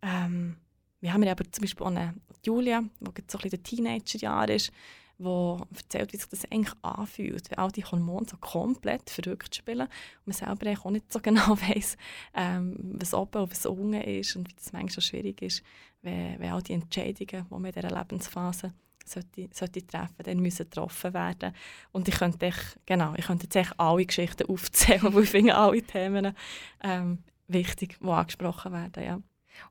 Ähm, 0.00 0.56
Wir 1.00 1.12
haben 1.12 1.26
aber 1.26 1.44
zum 1.50 1.62
Beispiel 1.62 1.84
auch 1.84 1.90
eine 1.90 2.14
Julia, 2.44 2.82
die 3.00 3.22
so 3.26 3.38
ein 3.38 3.62
Teenagerjahr 3.62 4.48
ist, 4.48 4.72
die 5.18 5.56
erzählt, 5.76 6.12
wie 6.12 6.16
sich 6.16 6.28
das 6.28 6.44
eigentlich 6.50 6.74
anfühlt, 6.82 7.50
wenn 7.50 7.58
all 7.58 7.70
die 7.70 7.84
Hormone 7.84 8.26
so 8.28 8.36
komplett 8.38 9.10
verrückt 9.10 9.54
spielen 9.54 9.82
und 9.82 10.26
man 10.26 10.32
selber 10.32 10.80
auch 10.80 10.90
nicht 10.90 11.12
so 11.12 11.20
genau 11.22 11.56
weiß, 11.60 11.96
ähm, 12.34 12.76
was 12.98 13.14
oben 13.14 13.42
und 13.42 13.50
was 13.50 13.66
unten 13.66 13.94
ist 13.94 14.36
und 14.36 14.48
wie 14.48 14.54
das 14.54 14.72
manchmal 14.72 15.02
schwierig 15.02 15.42
ist, 15.42 15.62
wenn, 16.02 16.38
wenn 16.40 16.50
all 16.50 16.62
die 16.62 16.72
Entscheidungen, 16.72 17.46
die 17.48 17.54
man 17.54 17.64
in 17.66 17.72
dieser 17.72 17.96
Lebensphase 17.96 18.72
sollte, 19.04 19.48
sollte 19.52 19.86
treffen, 19.86 20.22
dann 20.24 20.40
müssen 20.40 20.64
getroffen 20.64 21.14
werden. 21.14 21.54
Und 21.92 22.08
ich 22.08 22.14
könnte, 22.14 22.46
ich, 22.46 22.56
genau, 22.86 23.14
ich 23.16 23.26
könnte 23.26 23.48
jetzt 23.52 23.72
alle 23.78 24.06
Geschichten 24.06 24.46
aufzählen, 24.48 25.14
weil 25.14 25.24
ich 25.24 25.30
finde 25.30 25.54
alle 25.54 25.82
Themen 25.82 26.34
ähm, 26.82 27.18
wichtig, 27.48 27.98
die 28.00 28.08
angesprochen 28.08 28.72
werden. 28.72 29.04
Ja. 29.04 29.20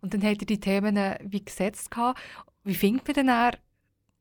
Und 0.01 0.13
dann 0.13 0.23
habt 0.23 0.41
ihr 0.41 0.47
die 0.47 0.59
Themen 0.59 0.97
äh, 0.97 1.17
wie 1.23 1.43
gesetzt. 1.43 1.91
Gehabt. 1.91 2.19
Wie 2.63 2.75
findet 2.75 3.07
man 3.07 3.27
denn 3.27 3.59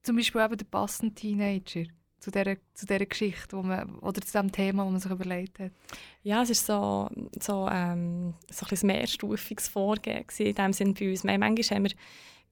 zum 0.02 0.16
Beispiel 0.16 0.40
eben 0.40 0.56
den 0.56 0.70
passenden 0.70 1.14
Teenager? 1.14 1.84
zu 2.20 2.30
dieser, 2.30 2.56
zu 2.74 2.86
dieser 2.86 3.06
Geschichte 3.06 3.56
wo 3.56 3.62
man, 3.62 3.98
oder 3.98 4.20
zu 4.20 4.32
dem 4.38 4.52
Thema, 4.52 4.84
das 4.84 4.92
man 4.92 5.00
sich 5.00 5.10
überlegt 5.10 5.58
hat? 5.58 5.72
Ja, 6.22 6.42
es 6.42 6.68
war 6.68 7.08
so, 7.08 7.30
so, 7.40 7.68
ähm, 7.70 8.34
so 8.50 8.66
ein 8.70 8.86
mehrstufiges 8.86 9.68
Vorgehen 9.68 10.24
in 10.38 10.54
dem 10.54 10.72
Sinne 10.72 10.92
bei 10.92 11.10
uns. 11.10 11.24
Manchmal 11.24 11.50
haben 11.50 11.84
wir 11.84 11.92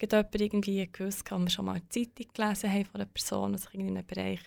jemand 0.01 0.41
irgendwie 0.41 0.89
gewusst, 0.91 1.31
ob 1.33 1.41
wir 1.41 1.51
schon 1.51 1.67
mal 1.67 1.73
eine 1.73 1.89
Zeitung 1.89 2.27
gelesen 2.33 2.73
haben 2.73 2.85
von 2.85 3.01
einer 3.01 3.11
Person, 3.11 3.53
die 3.53 3.59
sich 3.59 3.75
in 3.75 3.89
einem 3.89 4.07
Bereich, 4.07 4.41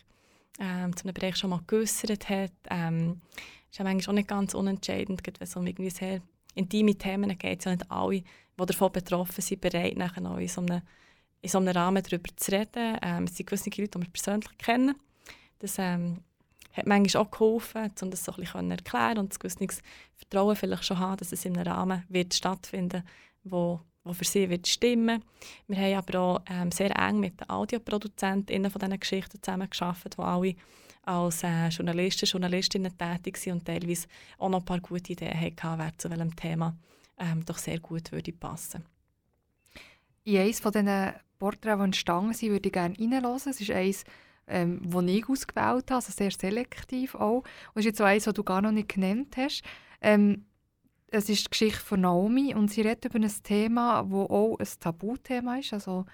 ähm, 0.59 0.95
zu 0.95 1.05
einem 1.05 1.13
Bereich 1.13 1.35
schon 1.35 1.49
mal 1.49 1.61
geäussert 1.67 2.29
hat. 2.29 2.51
Ähm, 2.69 3.21
ist 3.69 3.77
ja 3.77 3.83
manchmal 3.83 4.13
auch 4.13 4.17
nicht 4.17 4.27
ganz 4.27 4.53
unentscheidend, 4.53 5.25
wenn 5.25 5.33
es 5.39 5.55
um 5.55 5.65
irgendwie 5.65 5.89
sehr 5.89 6.21
intime 6.55 6.95
Themen 6.95 7.37
geht, 7.37 7.61
sind 7.61 7.79
nicht 7.79 7.91
alle, 7.91 8.21
die 8.21 8.65
davon 8.65 8.91
betroffen 8.91 9.41
sind, 9.41 9.61
bereit, 9.61 9.97
nachher 9.97 10.21
noch 10.21 10.37
in 10.37 10.47
so 10.47 10.61
einem, 10.61 10.81
in 11.41 11.49
so 11.49 11.57
einem 11.57 11.75
Rahmen 11.75 12.03
darüber 12.03 12.29
zu 12.35 12.51
reden. 12.51 12.97
Ähm, 13.01 13.23
es 13.23 13.37
sind 13.37 13.47
gewisse 13.47 13.69
Leute, 13.69 13.97
die 13.97 14.01
wir 14.01 14.09
persönlich 14.09 14.57
kennen. 14.57 14.95
Das 15.59 15.77
ähm, 15.79 16.19
hat 16.73 16.85
manchmal 16.85 17.23
auch 17.23 17.31
geholfen, 17.31 17.91
um 18.01 18.11
das 18.11 18.25
so 18.25 18.31
ein 18.33 18.41
bisschen 18.41 18.71
erklären 18.71 19.17
und 19.17 19.33
ein 19.33 19.39
gewisses 19.39 19.81
Vertrauen 20.15 20.55
vielleicht 20.55 20.85
schon 20.85 20.99
haben, 20.99 21.17
dass 21.17 21.31
es 21.31 21.45
in 21.45 21.57
einem 21.57 21.67
Rahmen 21.67 22.03
wird 22.09 22.33
stattfinden 22.33 23.03
wird, 23.43 23.79
die 24.03 24.13
für 24.13 24.25
sie 24.25 24.49
wird 24.49 24.67
stimmen 24.67 25.23
Wir 25.67 25.77
haben 25.77 25.95
aber 25.95 26.19
auch 26.19 26.41
ähm, 26.49 26.71
sehr 26.71 26.97
eng 26.97 27.19
mit 27.19 27.39
den 27.39 27.49
Audioproduzentinnen 27.49 28.71
von 28.71 28.79
diesen 28.79 28.99
Geschichten 28.99 29.41
zusammengearbeitet, 29.41 30.15
die 30.17 30.21
alle 30.21 30.55
als 31.03 31.43
äh, 31.43 31.67
Journalisten, 31.69 32.25
Journalistinnen 32.25 32.97
tätig 32.97 33.37
sind 33.37 33.53
und 33.53 33.65
teilweise 33.65 34.07
auch 34.37 34.49
noch 34.49 34.59
ein 34.59 34.65
paar 34.65 34.79
gute 34.79 35.13
Ideen 35.13 35.39
hatten, 35.39 35.79
wer 35.79 35.97
zu 35.97 36.09
welchem 36.09 36.35
Thema 36.35 36.75
ähm, 37.17 37.45
doch 37.45 37.57
sehr 37.57 37.79
gut 37.79 38.11
würde 38.11 38.31
passen 38.33 38.83
In 40.23 40.37
eines 40.37 40.59
von 40.59 40.71
diesen 40.71 41.13
Porträts, 41.39 41.77
die 41.77 41.83
entstanden 41.83 42.33
sind, 42.33 42.51
würde 42.51 42.67
ich 42.67 42.73
gerne 42.73 42.95
reinhören. 42.99 43.35
Es 43.35 43.59
ist 43.59 43.71
eines, 43.71 44.03
ähm, 44.47 44.81
das 44.83 45.03
ich 45.05 45.29
ausgewählt 45.29 45.89
habe, 45.89 45.95
also 45.95 46.11
sehr 46.11 46.31
selektiv 46.31 47.15
auch. 47.15 47.37
Und 47.39 47.45
es 47.75 47.79
ist 47.81 47.85
jetzt 47.85 47.97
so 47.97 48.03
eines, 48.03 48.25
das 48.25 48.33
du 48.33 48.43
gar 48.43 48.61
noch 48.61 48.71
nicht 48.71 48.89
genannt 48.89 49.35
hast. 49.37 49.63
Ähm, 50.01 50.45
es 51.11 51.29
ist 51.29 51.45
die 51.45 51.49
Geschichte 51.49 51.81
von 51.81 52.01
Naomi 52.01 52.55
und 52.55 52.71
sie 52.71 52.81
redet 52.81 53.05
über 53.05 53.19
ein 53.19 53.31
Thema, 53.43 54.01
das 54.03 54.11
auch 54.11 54.57
ein 54.57 54.67
Tabuthema 54.79 55.57
ist, 55.57 55.73
also 55.73 56.05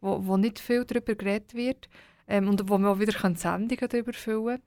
wo, 0.00 0.24
wo 0.26 0.36
nicht 0.36 0.60
viel 0.60 0.84
darüber 0.84 1.14
geredet 1.14 1.54
wird 1.54 1.88
ähm, 2.28 2.48
und 2.48 2.68
wo 2.68 2.78
man 2.78 2.92
auch 2.92 3.00
wieder 3.00 3.18
Sendungen 3.36 3.88
darüber 3.88 4.12
füllen 4.12 4.62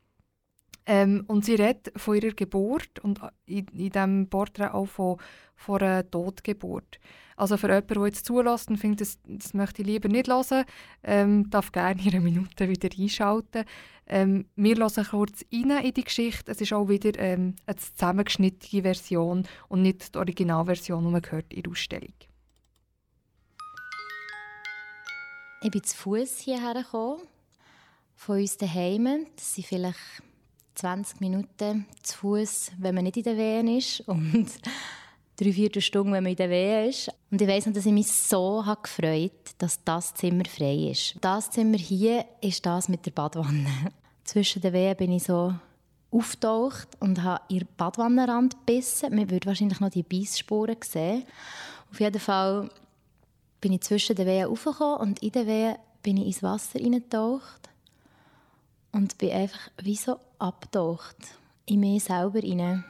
ähm, 0.88 1.26
Und 1.28 1.44
sie 1.46 1.56
redet 1.56 1.92
von 1.98 2.16
ihrer 2.16 2.34
Geburt 2.34 3.00
und 3.02 3.20
in, 3.46 3.68
in 3.68 3.92
diesem 3.92 4.30
Porträt 4.30 4.74
auch 4.74 4.88
von, 4.88 5.18
von 5.56 5.82
einer 5.82 6.10
Totgeburt. 6.10 7.00
Also 7.36 7.58
für 7.58 7.68
jemanden, 7.68 7.94
der 7.94 8.06
jetzt 8.06 8.26
zulässt 8.26 8.70
und 8.70 8.78
findet, 8.78 9.02
das, 9.02 9.20
das 9.26 9.54
möchte 9.54 9.82
ich 9.82 9.88
lieber 9.88 10.08
nicht 10.08 10.30
hören, 10.30 10.66
ähm, 11.04 11.50
darf 11.50 11.72
gerne 11.72 12.02
in 12.02 12.14
einer 12.14 12.22
Minute 12.22 12.70
wieder 12.70 12.90
einschalten. 12.98 13.66
Ähm, 14.08 14.46
wir 14.56 14.78
hören 14.78 15.06
kurz 15.10 15.46
rein 15.54 15.84
in 15.84 15.94
die 15.94 16.04
Geschichte. 16.04 16.52
Es 16.52 16.62
ist 16.62 16.72
auch 16.72 16.88
wieder 16.88 17.20
ähm, 17.20 17.56
eine 17.66 17.76
zusammengeschnittene 17.76 18.82
Version 18.82 19.46
und 19.68 19.82
nicht 19.82 20.16
die 20.16 20.18
Originalversion, 20.18 21.04
die 21.04 21.12
man 21.12 21.22
hört 21.30 21.54
in 21.54 21.64
der 21.64 21.72
Ausstellung. 21.72 22.14
Ich 25.62 25.72
bin 25.72 25.84
zu 25.84 25.98
Fuß 25.98 26.40
hierher 26.40 26.76
gekommen, 26.76 27.22
von 28.16 28.40
uns 28.40 28.58
daheim. 28.58 29.26
Das 29.36 29.54
sind 29.54 29.68
vielleicht 29.68 30.24
20 30.78 31.22
Minuten 31.22 31.86
zu 32.04 32.18
Fuß, 32.18 32.72
wenn 32.78 32.96
man 32.96 33.04
nicht 33.04 33.18
in 33.18 33.24
der 33.24 33.38
Wehen 33.38 33.68
ist 33.68 34.02
und 34.08 34.48
drei 35.36 35.52
vier 35.52 35.82
Stunden, 35.82 36.14
wenn 36.14 36.24
man 36.24 36.32
in 36.32 36.38
der 36.38 36.50
Wehen 36.50 36.90
ist. 36.90 37.10
Und 37.32 37.42
ich 37.42 37.48
weiss 37.48 37.66
noch, 37.66 37.74
dass 37.74 37.86
ich 37.86 37.92
mich 37.92 38.12
so 38.12 38.66
habe 38.66 38.82
gefreut 38.82 39.32
dass 39.58 39.84
das 39.84 40.14
Zimmer 40.14 40.46
frei 40.46 40.90
ist. 40.92 41.16
Das 41.22 41.50
Zimmer 41.50 41.78
hier 41.78 42.26
ist 42.42 42.66
das 42.66 42.90
mit 42.90 43.06
der 43.06 43.12
Badwanne. 43.12 43.92
Zwischen 44.24 44.62
den 44.62 44.74
Wehen 44.74 44.96
bin 44.96 45.12
ich 45.12 45.24
so 45.24 45.54
auftaucht 46.12 46.90
und 47.00 47.24
habe 47.24 47.42
ihr 47.50 47.66
Badwannenrand 47.78 48.56
gebissen. 48.60 49.16
Man 49.16 49.30
würde 49.30 49.48
wahrscheinlich 49.48 49.80
noch 49.80 49.90
die 49.90 50.04
Bissspuren 50.04 50.78
sehen. 50.84 51.24
Auf 51.92 52.00
jeden 52.00 52.20
Fall 52.20 52.70
bin 53.62 53.74
ich 53.74 53.82
zwischen 53.82 54.16
den 54.16 54.28
Wehen 54.28 54.48
aufgekommen 54.48 55.00
und 55.00 55.24
in 55.24 55.32
den 55.32 55.48
Wehen 55.48 55.76
bin 56.04 56.18
ich 56.18 56.28
ins 56.28 56.44
Wasser 56.44 56.80
hineingetaucht 56.80 57.70
und 58.92 59.18
bin 59.18 59.32
einfach 59.32 59.70
wie 59.82 59.96
so 59.96 60.20
abgetaucht 60.40 61.18
in 61.66 61.82
mich 61.82 62.04
selber 62.04 62.40
hinein. 62.40 62.86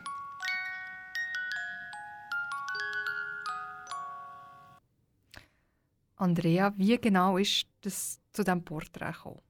Andrea, 6.18 6.74
wie 6.78 6.98
genau 6.98 7.38
ist 7.38 7.68
das 7.82 8.20
zu 8.34 8.44
diesem 8.44 8.64
Porträt 8.64 9.12
gekommen? 9.12 9.42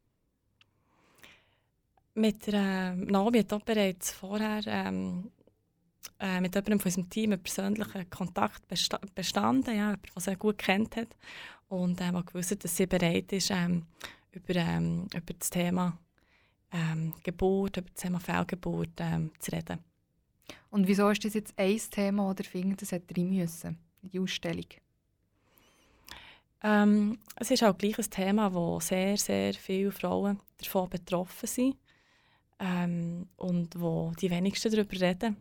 Mit 2.15 2.47
der, 2.47 2.93
äh, 2.93 2.95
Naomi 2.95 3.39
hat 3.39 3.53
auch 3.53 3.61
bereits 3.61 4.11
vorher 4.11 4.61
ähm, 4.65 5.31
äh, 6.19 6.41
mit 6.41 6.55
jemandem 6.55 6.79
von 6.79 6.89
unserem 6.89 7.09
Team 7.09 7.31
einen 7.31 7.43
persönlichen 7.43 8.09
Kontakt 8.09 8.67
besta 8.67 8.99
bestanden, 9.13 9.75
ja, 9.75 9.91
jemand, 9.91 10.15
der 10.15 10.21
sie 10.21 10.35
gut 10.35 10.57
kennt 10.57 10.95
hat 10.97 11.15
und 11.69 12.01
ähm, 12.01 12.25
gewusst 12.25 12.63
dass 12.63 12.75
sie 12.75 12.87
bereit 12.87 13.31
ist, 13.31 13.51
ähm, 13.51 13.85
über, 14.31 14.55
ähm, 14.55 15.07
über 15.13 15.33
das 15.37 15.49
Thema 15.49 15.97
ähm, 16.71 17.13
Geburt, 17.23 17.77
über 17.77 17.89
das 17.89 18.01
Thema 18.01 18.19
Fehlgeburt 18.19 18.91
ähm, 18.99 19.31
zu 19.39 19.51
reden. 19.51 19.79
Und 20.69 20.87
wieso 20.87 21.09
ist 21.09 21.23
das 21.23 21.33
jetzt 21.33 21.53
ein 21.57 21.79
Thema 21.91 22.29
oder 22.29 22.43
findet 22.43 22.81
das 22.81 22.93
rein 22.93 23.29
müssen 23.29 23.77
in 24.01 24.09
die 24.09 24.19
Ausstellung? 24.19 24.65
Ähm, 26.63 27.19
es 27.35 27.51
ist 27.51 27.63
auch 27.63 27.77
gleich 27.77 27.97
ein 27.97 28.09
Thema, 28.09 28.53
wo 28.53 28.79
sehr, 28.79 29.17
sehr 29.17 29.53
viele 29.53 29.91
Frauen 29.91 30.39
davon 30.57 30.89
betroffen 30.89 31.47
sind 31.47 31.77
ähm, 32.59 33.27
und 33.37 33.79
wo 33.79 34.11
die 34.19 34.29
wenigsten 34.29 34.71
darüber 34.71 34.99
reden 34.99 35.37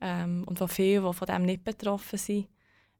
ähm, 0.00 0.44
und 0.44 0.60
wo 0.60 0.66
viele, 0.66 1.06
die 1.06 1.14
von 1.14 1.26
dem 1.26 1.42
nicht 1.42 1.64
betroffen 1.64 2.18
sind, 2.18 2.48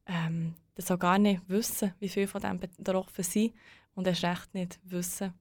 ähm, 0.07 0.55
das 0.73 0.91
auch 0.91 0.99
gar 0.99 1.19
nicht 1.19 1.41
wissen, 1.47 1.93
wie 1.99 2.09
viele 2.09 2.27
von 2.27 2.41
dem 2.41 2.59
betroffen 2.59 3.23
sind 3.23 3.53
und 3.93 4.07
erst 4.07 4.23
recht 4.23 4.53
nicht 4.53 4.79
wissen, 4.83 5.33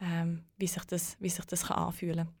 ähm, 0.00 0.44
wie 0.56 0.66
sich 0.66 0.84
das, 0.84 1.16
wie 1.20 1.28
sich 1.28 1.44
das 1.44 1.66
kann 1.66 1.78
anfühlen 1.78 2.26
kann. 2.26 2.34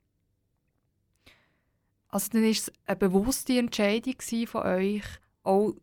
Also 2.08 2.28
dann 2.32 2.42
war 2.42 2.50
es 2.50 2.72
eine 2.86 2.96
bewusste 2.96 3.58
Entscheidung 3.58 4.14
von 4.46 4.62
euch, 4.62 5.04
auch 5.42 5.74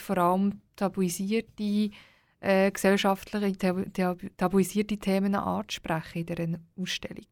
vor 0.00 0.18
allem 0.18 0.60
tabuisierte, 0.76 1.90
äh, 2.40 2.70
gesellschaftliche, 2.70 3.56
tabuisierte 4.36 4.98
Themen 4.98 5.34
anzusprechen 5.34 6.18
in 6.18 6.26
dieser 6.26 6.58
Ausstellung? 6.76 7.26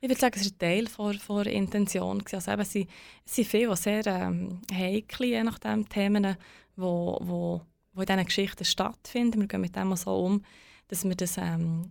Ich 0.00 0.08
würde 0.08 0.20
sagen, 0.20 0.38
es 0.38 0.46
war 0.46 0.52
ein 0.52 0.58
Teil 0.58 0.86
von, 0.86 1.18
von 1.18 1.44
der 1.44 1.52
Intention. 1.52 2.22
Also 2.32 2.52
eben, 2.52 2.60
es, 2.60 2.72
sind, 2.72 2.88
es 3.26 3.34
sind 3.34 3.48
viele 3.48 3.76
sehr 3.76 4.06
ähm, 4.06 4.60
heikle, 4.72 5.26
je 5.26 5.42
nachdem, 5.42 5.88
Themen, 5.88 6.36
wo, 6.76 7.18
wo, 7.20 7.62
wo 7.94 8.00
in 8.00 8.06
diesen 8.06 8.24
Geschichten 8.24 8.64
stattfinden. 8.64 9.40
Wir 9.40 9.48
gehen 9.48 9.60
mit 9.60 9.74
dem 9.74 9.94
so 9.96 10.24
um, 10.24 10.44
dass 10.86 11.04
wir 11.04 11.16
das 11.16 11.36
ähm, 11.36 11.90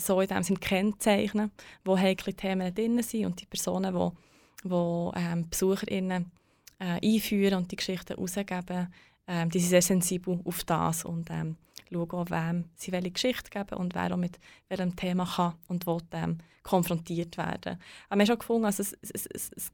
so 0.00 0.20
in 0.20 0.28
dem 0.28 0.42
Sinne 0.42 0.58
kennzeichnen, 0.58 1.50
wo 1.84 1.96
heikle 1.96 2.34
Themen 2.34 2.74
drin 2.74 3.02
sind 3.02 3.26
und 3.26 3.40
die 3.40 3.46
Personen, 3.46 3.94
die, 3.94 4.68
die 4.68 5.10
ähm, 5.16 5.48
BesucherInnen 5.48 6.30
äh, 6.78 7.14
einführen 7.14 7.58
und 7.58 7.70
die 7.70 7.76
Geschichten 7.76 8.14
herausgeben, 8.14 8.92
ähm, 9.26 9.50
die 9.50 9.60
sind 9.60 9.70
sehr 9.70 9.82
sensibel 9.82 10.40
auf 10.44 10.64
das 10.64 11.04
und 11.04 11.30
ähm, 11.30 11.56
schauen 11.92 12.10
auch, 12.10 12.30
wem 12.30 12.64
sie 12.74 12.92
welche 12.92 13.10
Geschichte 13.10 13.50
geben 13.50 13.76
und 13.76 13.94
wer 13.94 14.12
auch 14.12 14.16
mit 14.16 14.38
welchem 14.68 14.96
Thema 14.96 15.24
kann 15.24 15.54
und 15.68 15.86
will 15.86 15.98
ähm, 16.12 16.38
konfrontiert 16.62 17.36
werden. 17.36 17.78
Aber 18.08 18.18
wir 18.18 18.22
haben 18.22 18.26
schon 18.26 18.38
gefunden, 18.38 18.64
also 18.64 18.82
es, 18.82 18.96
es, 19.02 19.26
es, 19.26 19.50
es 19.56 19.72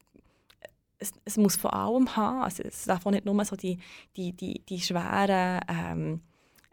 es, 0.99 1.13
es, 1.27 1.37
muss 1.37 1.57
von 1.57 1.73
allem 1.73 2.17
haben. 2.17 2.43
Also 2.43 2.63
es 2.63 2.85
darf 2.85 3.05
auch 3.05 3.11
nicht 3.11 3.27
nur 3.27 3.45
so 3.45 3.55
die, 3.55 3.79
die, 4.17 4.33
die, 4.33 4.63
die 4.67 4.81
schweren, 4.81 5.61
ähm, 5.69 6.21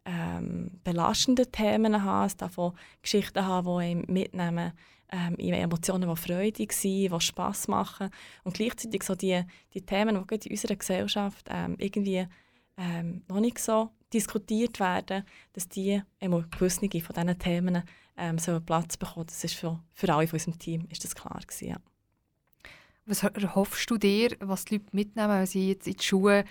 ähm, 0.06 0.72
belastenden 0.84 1.52
Themen 1.52 2.04
haben. 2.04 2.28
Es 2.28 2.38
darf 2.38 2.58
auch 2.58 2.74
Geschichten 3.02 3.46
haben, 3.46 3.68
die 3.68 3.84
einen 3.86 4.06
mitnehmen 4.08 4.74
ähm, 5.12 5.36
Emotionen, 5.38 6.10
die 6.10 6.16
freudig 6.16 6.74
sind, 6.74 7.12
die 7.12 7.22
Spass 7.22 7.68
machen. 7.68 8.10
Und 8.44 8.56
gleichzeitig 8.56 9.04
so 9.04 9.16
die, 9.16 9.44
die 9.74 9.82
Themen, 9.82 10.26
die 10.28 10.36
in 10.36 10.52
unserer 10.52 10.76
Gesellschaft 10.76 11.48
ähm, 11.50 11.76
irgendwie 11.78 12.28
ähm, 12.78 13.24
noch 13.28 13.40
nicht 13.40 13.60
so 13.60 13.92
diskutiert 14.12 14.80
werden, 14.80 15.24
dass 15.54 15.68
die 15.68 16.02
gewisse 16.20 16.80
von 16.80 17.16
diesen 17.16 17.40
Themen 17.40 17.84
ähm, 18.18 18.38
so 18.38 18.60
Platz 18.60 18.98
bekommen. 18.98 19.28
Das 19.28 19.44
ist 19.44 19.56
für, 19.56 19.80
für 19.94 20.14
alle 20.14 20.28
von 20.28 20.38
unserem 20.38 20.60
Team 20.60 20.88
ist 20.90 21.04
das 21.04 21.16
klar 21.16 21.40
gewesen, 21.40 21.70
ja. 21.70 21.78
Was 23.06 23.22
hoffst 23.22 23.90
du 23.90 23.98
dir, 23.98 24.30
was 24.40 24.64
die 24.64 24.76
Leute 24.76 24.88
mitnehmen, 24.94 25.30
wenn 25.30 25.46
sie 25.46 25.70
jetzt 25.70 25.88
in 25.88 25.98
die 25.98 26.04
Schuhe 26.04 26.46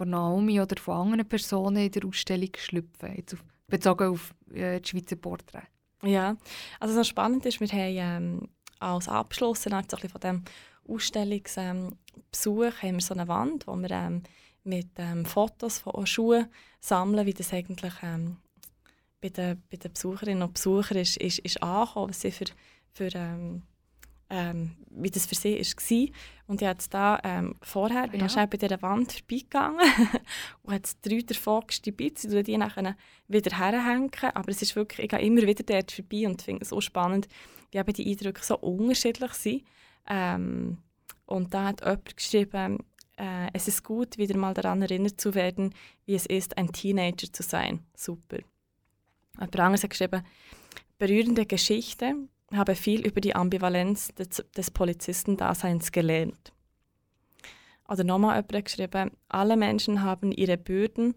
von 0.00 0.08
Naomi 0.08 0.58
oder 0.58 0.80
von 0.80 0.96
anderen 0.96 1.28
Personen 1.28 1.76
in 1.76 1.90
der 1.90 2.06
Ausstellung 2.06 2.48
schlüpfen, 2.56 3.14
jetzt 3.16 3.34
auf, 3.34 3.44
bezogen 3.68 4.08
auf 4.08 4.34
äh, 4.50 4.80
die 4.80 4.88
Schweizer 4.88 5.16
Porträts? 5.16 5.66
Ja, 6.02 6.38
also 6.80 6.96
was 6.96 7.06
spannend 7.06 7.44
ist, 7.44 7.60
wir 7.60 7.68
haben 7.68 8.40
ähm, 8.40 8.48
als 8.78 9.08
Abschluss 9.10 9.64
von 9.64 9.84
diesem 9.84 10.42
Ausstellungsbesuch 10.88 12.72
ähm, 12.82 13.00
so 13.00 13.12
eine 13.12 13.28
Wand, 13.28 13.66
wo 13.66 13.76
wir 13.76 13.90
ähm, 13.90 14.22
mit 14.64 14.88
ähm, 14.96 15.26
Fotos 15.26 15.80
von 15.80 16.06
Schuhen 16.06 16.46
sammeln, 16.80 17.26
wie 17.26 17.34
das 17.34 17.52
eigentlich 17.52 17.92
ähm, 18.02 18.38
bei, 19.20 19.28
den, 19.28 19.62
bei 19.70 19.76
den 19.76 19.92
Besucherinnen 19.92 20.44
und 20.44 20.54
Besuchern 20.54 20.96
ist, 20.96 21.18
ist, 21.18 21.40
ist 21.40 21.62
angekommen, 21.62 22.08
was 22.08 22.22
sie 22.22 22.30
für, 22.30 22.46
für 22.94 23.10
ähm, 23.14 23.64
ähm, 24.30 24.76
wie 24.90 25.10
das 25.10 25.26
für 25.26 25.34
sie 25.34 25.58
war. 25.58 26.16
Und 26.46 26.62
ich 26.62 26.68
habe 26.68 26.78
da 26.90 27.20
ähm, 27.22 27.54
vorher, 27.62 28.08
bin 28.08 28.20
ja. 28.20 28.28
schnell 28.28 28.46
bei 28.46 28.56
dieser 28.56 28.80
Wand 28.82 29.12
vorbeigegangen 29.12 29.80
und 30.62 30.74
habe 30.74 30.88
drei 31.02 31.20
davon 31.20 31.66
gestibitzt. 31.66 32.24
Ich 32.24 32.44
die 32.44 32.56
nachher 32.56 32.96
wieder 33.28 33.58
herhängen. 33.58 34.10
Aber 34.34 34.48
es 34.48 34.62
ist 34.62 34.74
wirklich, 34.74 35.04
ich 35.04 35.10
gehe 35.10 35.20
immer 35.20 35.42
wieder 35.42 35.62
dort 35.62 35.92
vorbei 35.92 36.26
und 36.26 36.42
finde 36.42 36.62
es 36.62 36.70
so 36.70 36.80
spannend, 36.80 37.28
wie 37.70 37.78
eben 37.78 37.92
die 37.92 38.10
Eindrücke 38.10 38.42
so 38.42 38.56
unterschiedlich 38.58 39.32
sind. 39.34 39.64
Ähm, 40.08 40.78
und 41.26 41.54
da 41.54 41.66
hat 41.66 41.82
jemand 41.82 42.16
geschrieben, 42.16 42.78
äh, 43.16 43.48
es 43.52 43.68
ist 43.68 43.84
gut, 43.84 44.18
wieder 44.18 44.36
mal 44.36 44.54
daran 44.54 44.82
erinnert 44.82 45.20
zu 45.20 45.34
werden, 45.34 45.74
wie 46.06 46.14
es 46.14 46.26
ist, 46.26 46.56
ein 46.58 46.72
Teenager 46.72 47.32
zu 47.32 47.42
sein. 47.42 47.80
Super. 47.94 48.38
Ein 49.36 49.54
anderes 49.54 49.84
hat 49.84 49.90
geschrieben, 49.90 50.22
berührende 50.98 51.46
Geschichte, 51.46 52.14
habe 52.52 52.74
viel 52.74 53.06
über 53.06 53.20
die 53.20 53.34
Ambivalenz 53.34 54.14
des, 54.14 54.44
des 54.56 54.70
Polizistendaseins 54.70 55.92
gelernt. 55.92 56.52
Oder 57.88 58.04
nochmal 58.04 58.36
jemand 58.36 58.64
geschrieben, 58.66 59.10
alle 59.28 59.56
Menschen 59.56 60.02
haben 60.02 60.32
ihre 60.32 60.56
Bürden, 60.56 61.14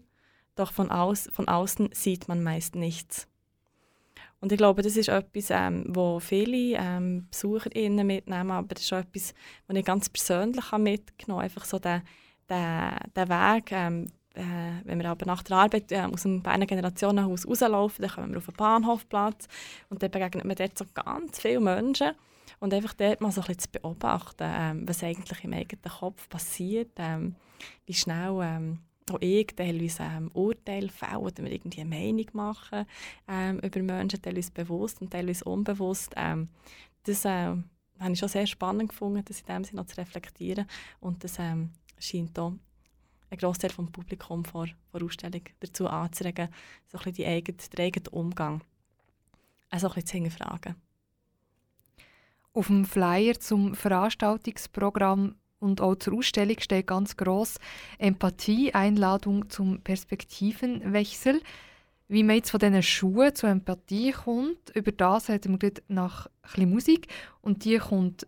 doch 0.56 0.72
von, 0.72 0.90
aus, 0.90 1.28
von 1.32 1.48
außen 1.48 1.90
sieht 1.92 2.28
man 2.28 2.42
meist 2.42 2.74
nichts. 2.74 3.28
Und 4.40 4.52
ich 4.52 4.58
glaube, 4.58 4.82
das 4.82 4.96
ist 4.96 5.08
etwas, 5.08 5.50
ähm, 5.50 5.86
wo 5.88 6.20
viele 6.20 6.76
ähm, 6.78 7.28
BesucherInnen 7.30 8.06
mitnehmen, 8.06 8.50
aber 8.50 8.74
das 8.74 8.82
ist 8.82 8.92
auch 8.92 8.98
etwas, 8.98 9.34
was 9.66 9.76
ich 9.76 9.84
ganz 9.84 10.08
persönlich 10.10 10.70
mitgenommen 10.72 11.42
habe. 11.42 11.44
Einfach 11.44 11.64
so 11.64 11.78
der, 11.78 12.02
der, 12.48 12.98
der 13.16 13.28
Weg, 13.28 13.72
ähm, 13.72 14.06
äh, 14.34 14.42
wenn 14.84 14.98
wir 14.98 15.08
aber 15.10 15.26
nach 15.26 15.42
der 15.42 15.56
Arbeit 15.56 15.92
äh, 15.92 16.00
aus 16.00 16.22
dem 16.22 16.42
Berner 16.42 16.66
Generationenhaus 16.66 17.46
rauslaufen, 17.46 18.02
dann 18.02 18.10
kommen 18.10 18.30
wir 18.32 18.38
auf 18.38 18.46
den 18.46 18.56
Bahnhofplatz 18.56 19.48
und 19.88 20.02
dann 20.02 20.10
begegnet 20.10 20.44
man 20.44 20.56
dort 20.56 20.76
so 20.76 20.84
ganz 20.92 21.40
viele 21.40 21.60
Menschen. 21.60 22.12
Und 22.60 22.72
einfach 22.72 22.94
dort 22.94 23.20
mal 23.20 23.32
so 23.32 23.40
ein 23.40 23.46
bisschen 23.46 23.60
zu 23.60 23.68
beobachten, 23.70 24.44
ähm, 24.46 24.88
was 24.88 25.02
eigentlich 25.02 25.44
im 25.44 25.52
eigenen 25.52 25.82
Kopf 25.82 26.28
passiert, 26.28 26.92
ähm, 26.96 27.34
wie 27.86 27.94
schnell 27.94 28.38
ähm, 28.42 28.78
auch 29.10 29.18
ich 29.20 29.48
teilweise 29.54 30.02
ähm, 30.02 30.30
Urteile 30.32 30.88
fällen 30.88 31.16
oder 31.16 31.42
mir 31.42 31.52
irgendwie 31.52 31.80
eine 31.80 31.90
Meinung 31.90 32.26
machen 32.32 32.86
ähm, 33.28 33.58
über 33.60 33.82
Menschen, 33.82 34.22
teilweise 34.22 34.50
bewusst 34.50 35.00
und 35.00 35.10
teilweise 35.10 35.44
unbewusst. 35.44 36.14
Ähm, 36.16 36.48
das 37.04 37.24
äh, 37.24 37.54
habe 38.00 38.12
ich 38.12 38.18
schon 38.18 38.28
sehr 38.28 38.46
spannend 38.46 38.90
gefunden, 38.90 39.24
das 39.24 39.40
in 39.40 39.46
dem 39.46 39.64
Sinne 39.64 39.86
zu 39.86 39.96
reflektieren 39.96 40.66
und 41.00 41.22
das 41.22 41.38
ähm, 41.38 41.70
scheint 41.98 42.38
auch 42.38 42.54
ein 43.30 43.38
Großteil 43.38 43.70
vom 43.70 43.90
Publikum 43.90 44.44
vor 44.44 44.66
der 44.92 45.02
Ausstellung 45.02 45.42
dazu 45.60 45.88
anzuregen, 45.88 46.48
so 46.86 46.98
ein 46.98 47.04
bisschen 47.04 47.14
die 47.14 47.26
eigene, 47.26 47.58
den 47.58 47.84
eigenen 47.84 48.08
Umgang 48.08 48.62
also 49.74 49.88
ein 49.88 49.94
bisschen 49.94 50.06
zu 50.06 50.12
hinterfragen. 50.14 50.76
Auf 52.52 52.68
dem 52.68 52.84
Flyer 52.84 53.38
zum 53.40 53.74
Veranstaltungsprogramm 53.74 55.34
und 55.58 55.80
auch 55.80 55.96
zur 55.96 56.14
Ausstellung 56.14 56.60
steht 56.60 56.86
ganz 56.86 57.16
groß 57.16 57.58
Empathie, 57.98 58.72
Einladung 58.72 59.48
zum 59.50 59.80
Perspektivenwechsel. 59.80 61.42
Wie 62.06 62.22
man 62.22 62.36
jetzt 62.36 62.50
von 62.50 62.60
diesen 62.60 62.82
Schuhen 62.82 63.34
zur 63.34 63.48
Empathie 63.48 64.12
kommt, 64.12 64.70
über 64.74 64.92
das 64.92 65.28
haben 65.28 65.60
wir 65.60 65.72
nach 65.88 66.28
ein 66.56 66.70
Musik. 66.70 67.08
Und 67.40 67.64
die 67.64 67.78
kommt 67.78 68.26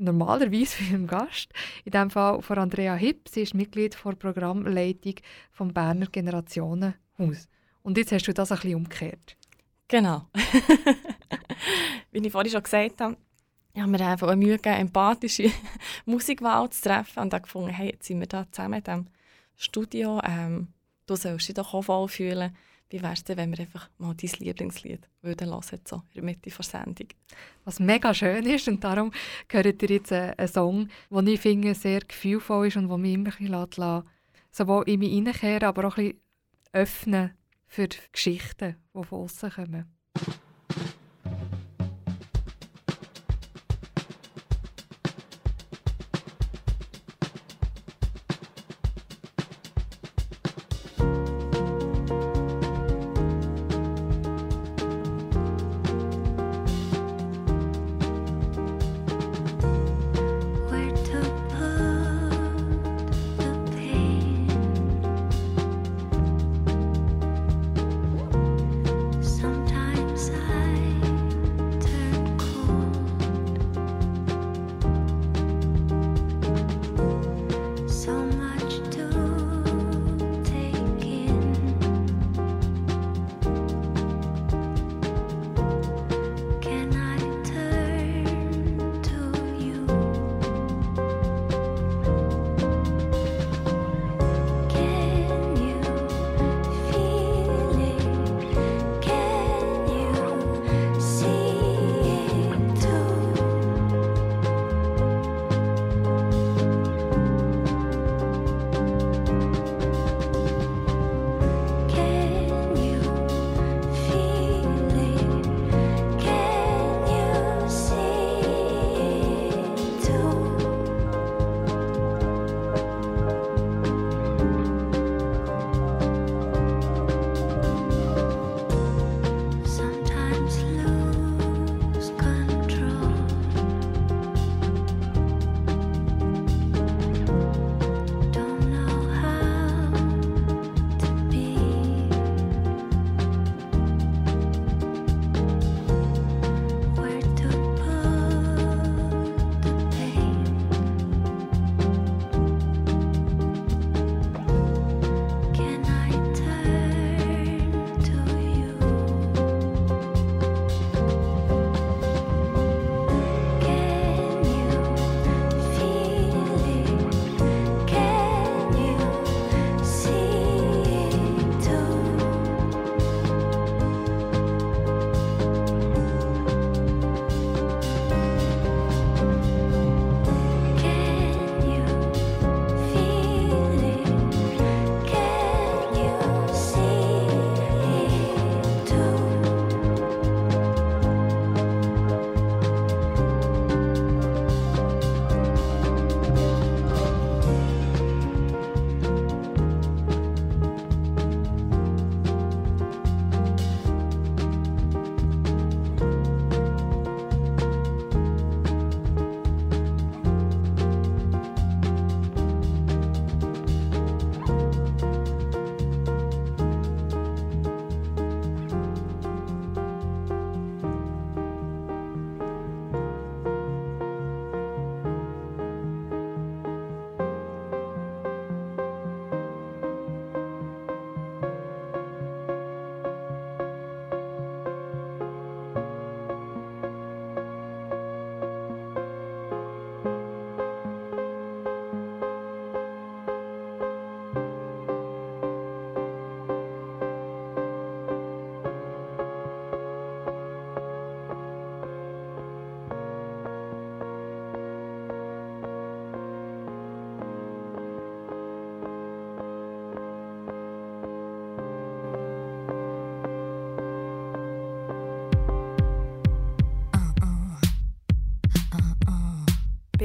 normalerweise 0.00 0.76
für 0.76 0.94
einen 0.94 1.06
Gast, 1.06 1.52
in 1.84 1.92
diesem 1.92 2.10
Fall 2.10 2.42
von 2.42 2.58
Andrea 2.58 2.94
Hipp. 2.94 3.28
Sie 3.28 3.42
ist 3.42 3.54
Mitglied 3.54 3.96
der 4.04 4.12
Programmleitung 4.12 5.14
vom 5.52 5.72
Berner 5.72 6.06
Generationenhaus. 6.06 7.48
Und 7.82 7.96
jetzt 7.96 8.12
hast 8.12 8.26
du 8.26 8.34
das 8.34 8.52
ein 8.52 8.56
bisschen 8.56 8.76
umgekehrt. 8.76 9.36
Genau. 9.88 10.26
Wie 12.12 12.18
ich 12.18 12.32
vorhin 12.32 12.52
schon 12.52 12.62
gesagt 12.62 13.00
habe, 13.00 13.16
ich 13.72 13.80
habe 13.80 13.90
mir 13.90 14.06
einfach 14.06 14.28
eine 14.28 14.36
Mühe 14.36 14.56
gegeben, 14.56 14.76
empathische 14.76 15.50
Musikwahl 16.04 16.68
zu 16.70 16.82
treffen 16.82 17.20
und 17.20 17.32
habe 17.32 17.42
gefunden, 17.42 17.70
hey, 17.70 17.90
jetzt 17.92 18.06
sind 18.06 18.20
wir 18.20 18.26
da 18.26 18.50
zusammen 18.50 18.74
in 18.74 18.84
diesem 18.84 19.06
Studio. 19.56 20.20
Ähm, 20.24 20.68
du 21.06 21.16
sollst 21.16 21.48
dich 21.48 21.54
doch 21.54 21.72
auch 21.72 21.86
wohlfühlen. 21.88 22.56
Wie 22.90 23.00
wäre 23.00 23.12
es 23.12 23.22
denn, 23.22 23.36
wenn 23.36 23.52
wir 23.52 23.60
einfach 23.60 23.88
mal 23.98 24.14
dein 24.14 24.30
Lieblingslied 24.40 25.08
würden 25.22 25.48
hören, 25.48 25.80
so 25.86 25.96
in 25.96 26.14
der 26.14 26.22
Mitte 26.24 26.50
der 26.50 26.64
Sendung? 26.64 27.06
Was 27.64 27.78
mega 27.78 28.12
schön 28.12 28.44
ist 28.46 28.66
und 28.66 28.82
darum 28.82 29.12
gehört 29.46 29.80
ihr 29.82 29.90
jetzt 29.90 30.12
einen 30.12 30.48
Song, 30.48 30.88
den 31.08 31.26
ich 31.28 31.40
finde 31.40 31.74
sehr 31.76 32.00
gefühlvoll 32.00 32.66
ist 32.66 32.76
und 32.76 32.88
der 32.88 32.98
mich 32.98 33.14
immer 33.14 33.30
ein 33.38 33.68
bisschen 33.68 34.02
sowohl 34.50 34.88
in 34.88 34.98
mich 34.98 35.12
hineinkehren, 35.12 35.68
aber 35.68 35.86
auch 35.86 35.98
ein 35.98 36.06
bisschen 36.06 36.20
öffnen 36.72 37.30
für 37.66 37.88
Geschichten, 38.12 38.76
die 38.92 39.04
von 39.04 39.20
außen 39.20 39.50
kommen. 39.50 39.86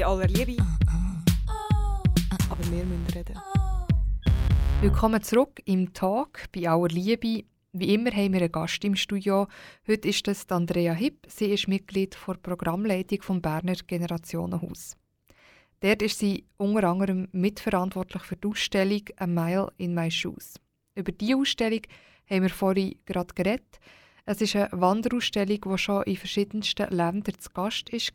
Aller. 0.05 0.27
Aber 2.49 2.63
wir 2.71 2.85
müssen 2.85 3.07
reden. 3.13 3.35
Willkommen 4.81 5.21
zurück 5.23 5.61
im 5.65 5.93
Talk 5.93 6.43
bei 6.53 6.69
aller 6.69 6.89
Liebe. 6.89 7.43
Wie 7.73 7.93
immer 7.93 8.11
haben 8.11 8.33
wir 8.33 8.41
einen 8.41 8.51
Gast 8.51 8.85
im 8.85 8.95
Studio. 8.95 9.47
Heute 9.87 10.07
ist 10.07 10.27
das 10.27 10.45
Andrea 10.49 10.93
Hipp. 10.93 11.25
Sie 11.27 11.47
ist 11.47 11.67
Mitglied 11.67 12.15
der 12.27 12.35
Programmleitung 12.35 13.23
vom 13.23 13.41
Berner 13.41 13.75
Generationenhaus. 13.87 14.95
Dort 15.79 16.03
ist 16.03 16.19
sie 16.19 16.45
unter 16.57 16.87
anderem 16.87 17.27
mitverantwortlich 17.31 18.23
für 18.23 18.35
die 18.35 18.47
Ausstellung 18.47 19.01
«A 19.17 19.25
Mile 19.25 19.73
in 19.77 19.95
My 19.95 20.11
Shoes». 20.11 20.55
Über 20.93 21.11
diese 21.11 21.35
Ausstellung 21.35 21.81
haben 22.29 22.43
wir 22.43 22.49
vorhin 22.49 22.95
gerade 23.05 23.33
geredet. 23.33 23.79
Es 24.27 24.41
ist 24.41 24.55
eine 24.55 24.69
Wanderausstellung, 24.71 25.59
die 25.61 25.77
schon 25.77 26.03
in 26.03 26.17
verschiedensten 26.17 26.89
Ländern 26.89 27.39
zu 27.39 27.49
Gast 27.53 27.91
war. 27.93 28.09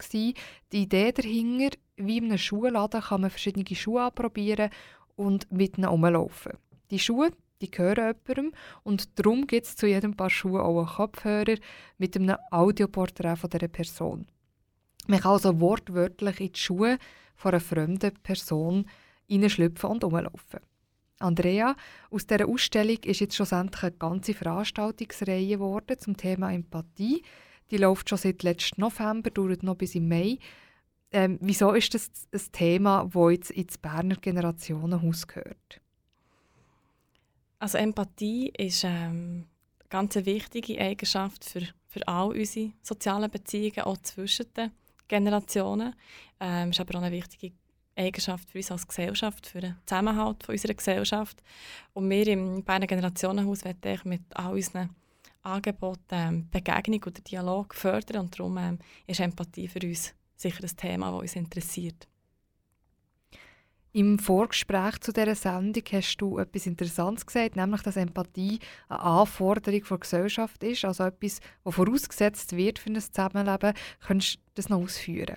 Die 0.73 0.83
Idee 0.83 1.13
dahinter, 1.13 1.77
wie 1.97 2.19
in 2.19 2.25
einem 2.25 2.39
Schuhladen 2.39 3.01
kann 3.01 3.21
man 3.21 3.31
verschiedene 3.31 3.65
Schuhe 3.77 4.03
anprobieren 4.03 4.71
und 5.15 5.51
mit 5.53 5.79
ihnen 5.79 5.87
rumlaufen. 5.87 6.53
Die 6.91 6.99
Schuhe 6.99 7.31
die 7.61 7.71
gehören 7.71 8.15
jemandem 8.27 8.53
und 8.85 9.19
darum 9.19 9.47
gibt 9.47 9.67
es 9.67 9.77
zu 9.77 9.87
jedem 9.87 10.17
Paar 10.17 10.31
Schuhe 10.31 10.63
auch 10.63 10.79
einen 10.79 10.87
Kopfhörer 10.87 11.57
mit 11.99 12.17
einem 12.17 12.37
Audioporträt 12.51 13.37
von 13.37 13.51
dieser 13.51 13.69
Person. 13.69 14.27
Man 15.07 15.21
kann 15.21 15.33
also 15.33 15.61
wortwörtlich 15.61 16.41
in 16.41 16.53
die 16.53 16.59
Schuhe 16.59 16.99
von 17.37 17.53
einer 17.53 17.61
fremden 17.61 18.15
Person 18.23 18.87
hineinschlüpfen 19.27 19.91
und 19.91 20.05
rumlaufen. 20.05 20.61
Andrea, 21.21 21.77
aus 22.11 22.27
dieser 22.27 22.49
Ausstellung 22.49 22.99
ist 23.05 23.21
jetzt 23.21 23.37
schlussendlich 23.37 23.83
eine 23.83 23.93
ganze 23.93 24.35
Veranstaltungsreihe 24.35 25.49
geworden 25.49 25.99
zum 25.99 26.16
Thema 26.16 26.53
Empathie. 26.53 27.23
Die 27.71 27.77
läuft 27.77 28.09
schon 28.09 28.18
seit 28.18 28.43
letztem 28.43 28.81
November, 28.81 29.31
dauert 29.31 29.62
noch 29.62 29.77
bis 29.77 29.95
im 29.95 30.09
Mai. 30.09 30.39
Ähm, 31.12 31.39
wieso 31.41 31.73
ist 31.73 31.95
das 31.95 32.11
ein 32.33 32.53
Thema, 32.53 33.09
das 33.12 33.33
jetzt 33.33 33.51
ins 33.51 33.79
Berner 33.79 34.16
Generationenhaus 34.16 35.27
gehört? 35.27 35.81
Also 37.59 37.79
Empathie 37.79 38.53
ist 38.57 38.85
ähm, 38.85 39.45
eine 39.81 39.89
ganz 39.91 40.14
wichtige 40.14 40.81
Eigenschaft 40.81 41.45
für, 41.45 41.62
für 41.87 42.09
all 42.09 42.29
unsere 42.29 42.73
sozialen 42.83 43.31
Beziehungen, 43.31 43.81
auch 43.81 43.99
zwischen 43.99 44.47
den 44.57 44.71
Generationen. 45.09 45.95
Ähm, 46.41 46.71
ist 46.71 46.81
aber 46.81 46.99
auch 46.99 47.03
eine 47.03 47.14
wichtige 47.14 47.53
Eigenschaft 48.01 48.51
für 48.51 48.59
uns 48.59 48.71
als 48.71 48.89
Gesellschaft, 48.89 49.47
für 49.47 49.61
den 49.61 49.77
Zusammenhalt 49.87 50.43
von 50.45 50.55
unserer 50.55 50.75
Gesellschaft. 50.75 51.43
Und 51.93 52.09
wir 52.09 52.27
im 52.27 52.65
Berner 52.65 52.87
Generationenhaus 52.87 53.65
wollen 53.65 54.01
mit 54.05 54.23
all 54.35 54.53
unseren 54.53 54.91
Angeboten 55.43 56.03
ähm, 56.11 56.49
Begegnung 56.51 57.03
oder 57.07 57.21
Dialog 57.21 57.75
fördern 57.75 58.23
und 58.23 58.39
darum 58.39 58.59
ähm, 58.59 58.79
ist 59.07 59.21
Empathie 59.21 59.69
für 59.69 59.81
uns 59.81 60.15
sicher 60.37 60.63
ein 60.63 60.77
Thema, 60.77 61.13
das 61.13 61.21
uns 61.21 61.37
interessiert. 61.37 62.09
Im 63.93 64.21
Vorgespräch 64.21 65.01
zu 65.01 65.13
dieser 65.13 65.35
Sendung 65.35 65.83
hast 65.91 66.17
du 66.19 66.39
etwas 66.39 66.67
Interessantes 66.67 67.27
gesagt, 67.27 67.57
nämlich, 67.57 67.83
dass 67.83 67.97
Empathie 67.97 68.61
eine 68.89 69.01
Anforderung 69.01 69.83
der 69.83 69.99
Gesellschaft 69.99 70.63
ist, 70.63 70.85
also 70.85 71.05
etwas, 71.05 71.41
das 71.65 71.75
vorausgesetzt 71.75 72.57
wird 72.57 72.79
für 72.79 72.91
ein 72.91 73.01
Zusammenleben. 73.01 73.75
Könntest 74.07 74.37
du 74.37 74.41
das 74.55 74.69
noch 74.69 74.81
ausführen? 74.81 75.37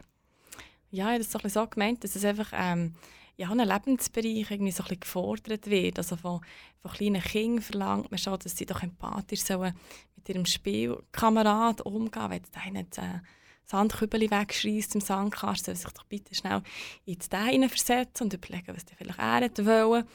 Ja, 0.94 1.06
ich 1.06 1.14
habe 1.14 1.18
das 1.24 1.32
so, 1.32 1.40
ein 1.40 1.50
so 1.50 1.66
gemeint, 1.66 2.04
dass 2.04 2.16
es 2.16 2.24
einfach 2.24 2.52
ähm, 2.54 2.94
ja, 3.36 3.50
ein 3.50 3.58
Lebensbereich 3.58 4.52
irgendwie 4.52 4.72
so 4.72 4.84
ein 4.84 5.00
gefordert 5.00 5.68
wird. 5.68 5.98
Also 5.98 6.16
von, 6.16 6.42
von 6.84 6.92
kleinen 6.92 7.20
Kindern 7.20 7.64
verlangt 7.64 8.12
man 8.12 8.20
schon, 8.20 8.38
dass 8.38 8.56
sie 8.56 8.68
doch 8.68 8.84
empathisch 8.84 9.42
sollen 9.42 9.74
mit 10.16 10.30
ihrem 10.30 10.46
Spielkamerad 10.46 11.82
umgehen, 11.82 12.30
wenn 12.30 12.44
der 12.54 12.72
nicht 12.72 13.00
äh, 13.00 13.22
Sandkübel 13.66 14.22
wegschreist 14.30 14.94
im 14.94 15.02
Sandkasten, 15.02 15.74
soll 15.74 15.84
sich 15.84 15.94
doch 15.94 16.04
bitte 16.04 16.36
schnell 16.36 16.62
in 17.06 17.18
die 17.18 17.26
Steine 17.26 17.70
versetzen 17.70 18.26
und 18.26 18.34
überlegen, 18.36 18.76
was 18.76 18.86
der 18.86 18.96
vielleicht 18.96 19.18
er 19.18 19.66
wollen. 19.66 20.06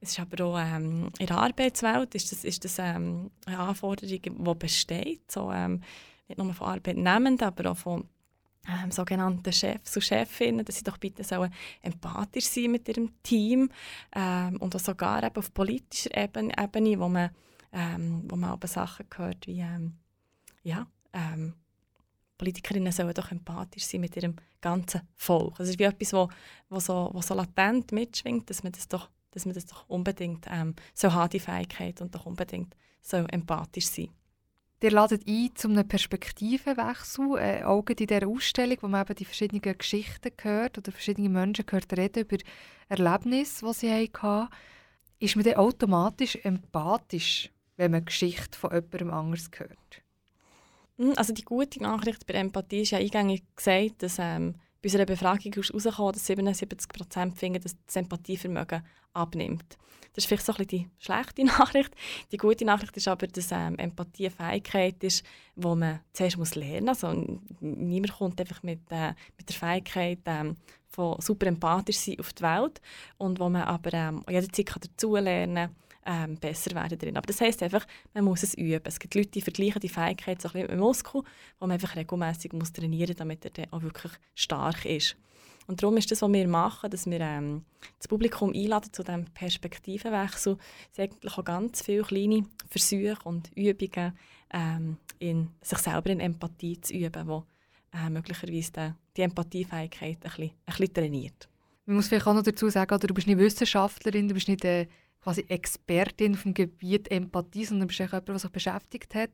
Es 0.00 0.10
ist 0.10 0.20
aber 0.20 0.44
auch 0.44 0.58
ähm, 0.60 1.08
in 1.18 1.26
der 1.26 1.38
Arbeitswelt 1.38 2.14
ist 2.14 2.30
das, 2.30 2.44
ist 2.44 2.64
das 2.64 2.78
ähm, 2.78 3.32
eine 3.44 3.58
Anforderung, 3.58 4.20
die 4.22 4.54
besteht. 4.54 5.32
So, 5.32 5.50
ähm, 5.50 5.82
nicht 6.28 6.38
nur 6.38 6.54
von 6.54 6.68
Arbeitnehmenden, 6.68 7.44
aber 7.44 7.72
auch 7.72 7.76
von 7.76 8.08
ähm, 8.68 8.90
sogenannten 8.90 9.52
Chefs 9.52 9.96
und 9.96 10.02
Chefinnen, 10.02 10.64
dass 10.64 10.76
sie 10.76 10.84
doch 10.84 10.98
bitte 10.98 11.24
sollen 11.24 11.52
empathisch 11.82 12.46
sein 12.46 12.70
mit 12.70 12.88
ihrem 12.88 13.10
Team 13.22 13.70
ähm, 14.14 14.56
und 14.58 14.74
auch 14.76 14.80
sogar 14.80 15.22
eben 15.22 15.36
auf 15.36 15.52
politischer 15.52 16.16
Ebene, 16.16 16.52
Ebene 16.58 16.98
wo 16.98 17.08
man, 17.08 17.30
ähm, 17.72 18.24
wo 18.28 18.36
man 18.36 18.50
aber 18.50 18.68
Sachen 18.68 19.06
hört 19.16 19.46
wie 19.46 19.60
ähm, 19.60 19.94
ja, 20.62 20.86
ähm, 21.12 21.54
Politikerinnen 22.36 22.92
sollen 22.92 23.14
doch 23.14 23.32
empathisch 23.32 23.84
sein 23.84 24.00
mit 24.00 24.16
ihrem 24.16 24.36
ganzen 24.60 25.02
Volk. 25.16 25.56
Das 25.58 25.68
ist 25.68 25.78
wie 25.78 25.84
etwas, 25.84 26.12
wo, 26.12 26.28
wo, 26.68 26.78
so, 26.78 27.10
wo 27.12 27.20
so 27.20 27.34
latent 27.34 27.92
mitschwingt, 27.92 28.48
dass 28.48 28.62
man 28.62 28.72
das 28.72 28.86
doch, 28.86 29.10
dass 29.32 29.44
man 29.44 29.54
das 29.54 29.66
doch 29.66 29.88
unbedingt 29.88 30.46
ähm, 30.48 30.74
so 30.94 31.12
hat, 31.12 31.32
die 31.32 31.40
Fähigkeit, 31.40 32.00
und 32.00 32.14
doch 32.14 32.26
unbedingt 32.26 32.76
so 33.02 33.16
empathisch 33.16 33.86
sein. 33.86 34.08
Ihr 34.80 34.92
ladet 34.92 35.26
ein 35.26 35.50
zu 35.56 35.68
einem 35.68 35.88
Perspektivenwechsel, 35.88 37.38
äh, 37.38 37.64
auch 37.64 37.84
in 37.88 37.96
dieser 37.96 38.28
Ausstellung, 38.28 38.78
wo 38.82 38.88
man 38.88 39.02
eben 39.02 39.16
die 39.16 39.24
verschiedenen 39.24 39.60
Geschichten 39.60 40.32
hört 40.40 40.78
oder 40.78 40.92
verschiedene 40.92 41.28
Menschen 41.28 41.64
hört 41.68 41.92
reden 41.96 42.22
über 42.22 42.36
Erlebnisse, 42.88 43.66
die 43.66 43.72
sie 43.72 43.92
hatten. 43.92 44.48
Ist 45.18 45.34
man 45.34 45.44
dann 45.44 45.54
automatisch 45.54 46.36
empathisch, 46.44 47.50
wenn 47.76 47.90
man 47.90 48.04
Geschichte 48.04 48.56
von 48.56 48.70
jemandem 48.70 49.10
anders 49.10 49.50
hört? 49.56 50.02
Hm, 50.96 51.14
also 51.16 51.32
die 51.32 51.44
gute 51.44 51.82
Nachricht 51.82 52.24
bei 52.26 52.34
Empathie 52.34 52.82
ist 52.82 52.92
ja 52.92 52.98
eingängig 52.98 53.42
gesagt, 53.56 54.04
dass 54.04 54.18
ähm, 54.20 54.54
bei 54.80 54.86
unserer 54.86 55.06
Befragung 55.06 55.52
herausgekommen, 55.52 56.12
dass 56.12 56.26
77 56.26 56.88
Prozent 56.88 57.38
finden, 57.38 57.62
dass 57.62 57.76
das 57.86 57.96
Empathievermögen 57.96 58.82
abnimmt. 59.12 59.76
Das 60.12 60.24
ist 60.24 60.28
vielleicht 60.28 60.46
so 60.46 60.52
ein 60.52 60.66
bisschen 60.66 60.84
die 60.84 61.04
schlechte 61.04 61.44
Nachricht. 61.58 61.94
Die 62.32 62.36
gute 62.36 62.64
Nachricht 62.64 62.96
ist 62.96 63.08
aber, 63.08 63.26
dass 63.26 63.50
ähm, 63.52 63.76
Empathie 63.78 64.26
eine 64.26 64.34
Fähigkeit 64.34 65.02
ist, 65.02 65.24
die 65.56 65.66
man 65.66 66.00
zuerst 66.12 66.38
muss 66.38 66.54
lernen 66.54 66.86
muss. 66.86 67.04
Also, 67.04 67.40
niemand 67.60 68.16
kommt 68.16 68.40
einfach 68.40 68.62
mit, 68.62 68.80
äh, 68.90 69.14
mit 69.36 69.48
der 69.48 69.56
Fähigkeit 69.56 70.20
ähm, 70.26 70.56
von 70.88 71.20
super 71.20 71.46
empathisch 71.46 71.98
sein 71.98 72.18
auf 72.20 72.32
die 72.32 72.42
Welt 72.42 72.80
und 73.18 73.38
wo 73.38 73.48
man 73.48 73.62
aber 73.62 73.92
ähm, 73.92 74.24
jederzeit 74.28 74.70
dazulernen 74.84 75.68
kann 75.68 75.76
ähm, 76.08 76.36
besser 76.36 76.74
werden 76.74 76.98
drin. 76.98 77.16
Aber 77.16 77.26
das 77.26 77.40
heisst 77.40 77.62
einfach, 77.62 77.86
man 78.14 78.24
muss 78.24 78.42
es 78.42 78.54
üben. 78.54 78.82
Es 78.84 78.98
gibt 78.98 79.14
Leute, 79.14 79.28
die 79.28 79.42
vergleichen 79.42 79.80
die 79.80 79.90
Fähigkeit 79.90 80.40
so 80.40 80.48
ein 80.48 80.62
mit 80.62 80.70
einem 80.70 80.80
Muskel, 80.80 81.22
wo 81.60 81.66
man 81.66 81.72
einfach 81.72 81.94
regelmäßig 81.94 82.54
muss 82.54 82.72
trainieren 82.72 83.14
damit 83.14 83.44
er 83.44 83.50
dann 83.50 83.72
auch 83.72 83.82
wirklich 83.82 84.12
stark 84.34 84.86
ist. 84.86 85.16
Und 85.66 85.82
darum 85.82 85.98
ist 85.98 86.10
das, 86.10 86.22
was 86.22 86.32
wir 86.32 86.48
machen, 86.48 86.90
dass 86.90 87.04
wir 87.04 87.20
ähm, 87.20 87.62
das 87.98 88.08
Publikum 88.08 88.54
einladen 88.54 88.90
zu 88.90 89.04
diesem 89.04 89.26
Perspektivenwechsel. 89.26 90.56
Es 90.90 90.96
sind 90.96 91.10
eigentlich 91.12 91.36
auch 91.36 91.44
ganz 91.44 91.82
viele 91.82 92.04
kleine 92.04 92.46
Versuche 92.70 93.18
und 93.24 93.50
Übungen, 93.54 94.18
ähm, 94.50 94.96
in 95.18 95.50
sich 95.60 95.78
selber 95.78 96.08
in 96.08 96.20
Empathie 96.20 96.80
zu 96.80 96.94
üben, 96.94 97.28
wo 97.28 97.44
äh, 97.92 98.08
möglicherweise 98.08 98.72
die, 98.72 98.92
die 99.18 99.22
Empathiefähigkeit 99.22 100.16
ein 100.16 100.30
bisschen, 100.30 100.44
ein 100.44 100.52
bisschen 100.64 100.94
trainiert. 100.94 101.48
Man 101.84 101.96
muss 101.96 102.08
vielleicht 102.08 102.26
auch 102.26 102.34
noch 102.34 102.42
dazu 102.42 102.70
sagen, 102.70 102.98
du 102.98 103.12
bist 103.12 103.26
nicht 103.26 103.38
Wissenschaftlerin, 103.38 104.28
du 104.28 104.34
bist 104.34 104.48
nicht 104.48 104.64
äh, 104.64 104.86
quasi 105.20 105.44
Expertin 105.48 106.34
vom 106.34 106.54
Gebiet 106.54 107.10
Empathie, 107.10 107.64
sondern 107.64 107.88
bist 107.88 107.98
jemand, 107.98 108.28
der 108.28 108.38
sich 108.38 108.50
beschäftigt 108.50 109.14
hat 109.14 109.30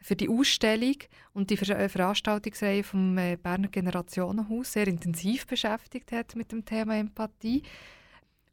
für 0.00 0.16
die 0.16 0.28
Ausstellung 0.28 0.96
und 1.32 1.50
die 1.50 1.56
Ver 1.56 1.88
Veranstaltungsreihe 1.88 2.82
vom 2.82 3.16
äh, 3.18 3.36
Berner 3.36 3.68
Generationenhaus 3.68 4.72
sehr 4.72 4.88
intensiv 4.88 5.46
beschäftigt 5.46 6.12
hat 6.12 6.36
mit 6.36 6.52
dem 6.52 6.64
Thema 6.64 6.96
Empathie. 6.96 7.62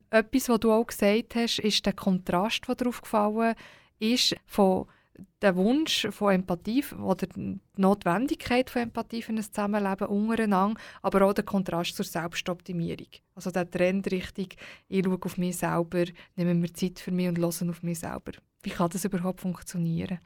Etwas, 0.09 0.49
was 0.49 0.59
du 0.59 0.71
auch 0.71 0.85
gesagt 0.87 1.35
hast, 1.35 1.59
ist 1.59 1.85
der 1.85 1.93
Kontrast, 1.93 2.67
der 2.67 2.75
darauf 2.75 3.01
gefallen 3.01 3.55
ist, 3.99 4.35
von 4.45 4.85
der 5.41 5.55
Wunsch 5.55 6.07
von 6.11 6.33
Empathie 6.33 6.83
oder 7.01 7.27
die 7.27 7.59
Notwendigkeit 7.77 8.69
von 8.69 8.83
Empathie 8.83 9.21
für 9.21 9.31
ein 9.31 9.41
Zusammenleben 9.41 10.07
untereinander, 10.07 10.79
aber 11.01 11.25
auch 11.25 11.33
der 11.33 11.45
Kontrast 11.45 11.95
zur 11.95 12.05
Selbstoptimierung. 12.05 13.07
Also 13.35 13.51
der 13.51 13.69
Trend 13.69 14.11
Richtung, 14.11 14.47
ich 14.87 15.05
schaue 15.05 15.19
auf 15.21 15.37
mich 15.37 15.57
selber, 15.57 16.05
nehme 16.35 16.53
mir 16.53 16.73
Zeit 16.73 16.99
für 16.99 17.11
mich 17.11 17.27
und 17.27 17.37
höre 17.37 17.69
auf 17.69 17.83
mich 17.83 17.99
selber. 17.99 18.31
Wie 18.63 18.69
kann 18.69 18.89
das 18.89 19.05
überhaupt 19.05 19.41
funktionieren? 19.41 20.19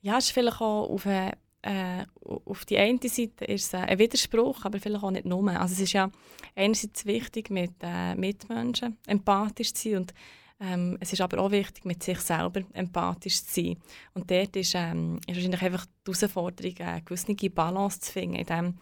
Ja, 0.00 0.18
es 0.18 0.26
ist 0.26 0.32
vielleicht 0.32 0.60
auch 0.60 0.90
auf, 0.90 1.06
eine, 1.06 1.32
äh, 1.62 2.04
auf 2.24 2.64
die 2.64 2.76
eine 2.76 2.98
Seite 3.04 3.44
ist 3.44 3.74
ein 3.74 3.98
Widerspruch, 3.98 4.64
aber 4.64 4.80
vielleicht 4.80 5.04
auch 5.04 5.10
nicht 5.10 5.26
nur. 5.26 5.48
Also 5.48 5.74
es 5.74 5.80
ist 5.80 5.92
ja 5.92 6.10
einerseits 6.56 7.06
wichtig, 7.06 7.50
mit 7.50 7.72
äh, 7.80 8.14
Mitmenschen 8.16 8.98
empathisch 9.06 9.72
zu 9.72 9.90
sein 9.90 9.98
und 10.00 10.14
ähm, 10.62 10.96
es 11.00 11.12
ist 11.12 11.20
aber 11.20 11.38
auch 11.40 11.50
wichtig, 11.50 11.84
mit 11.84 12.02
sich 12.02 12.20
selber 12.20 12.62
empathisch 12.72 13.42
zu 13.42 13.62
sein. 13.62 13.76
Und 14.14 14.30
dort 14.30 14.54
ist, 14.54 14.74
ähm, 14.76 15.18
ist 15.26 15.34
wahrscheinlich 15.34 15.62
einfach 15.62 15.86
die 16.06 16.12
Herausforderung, 16.12 16.74
eine 16.78 17.02
gewisse 17.02 17.50
Balance 17.50 18.00
zu 18.00 18.12
finden, 18.12 18.36
in 18.36 18.46
dem, 18.46 18.74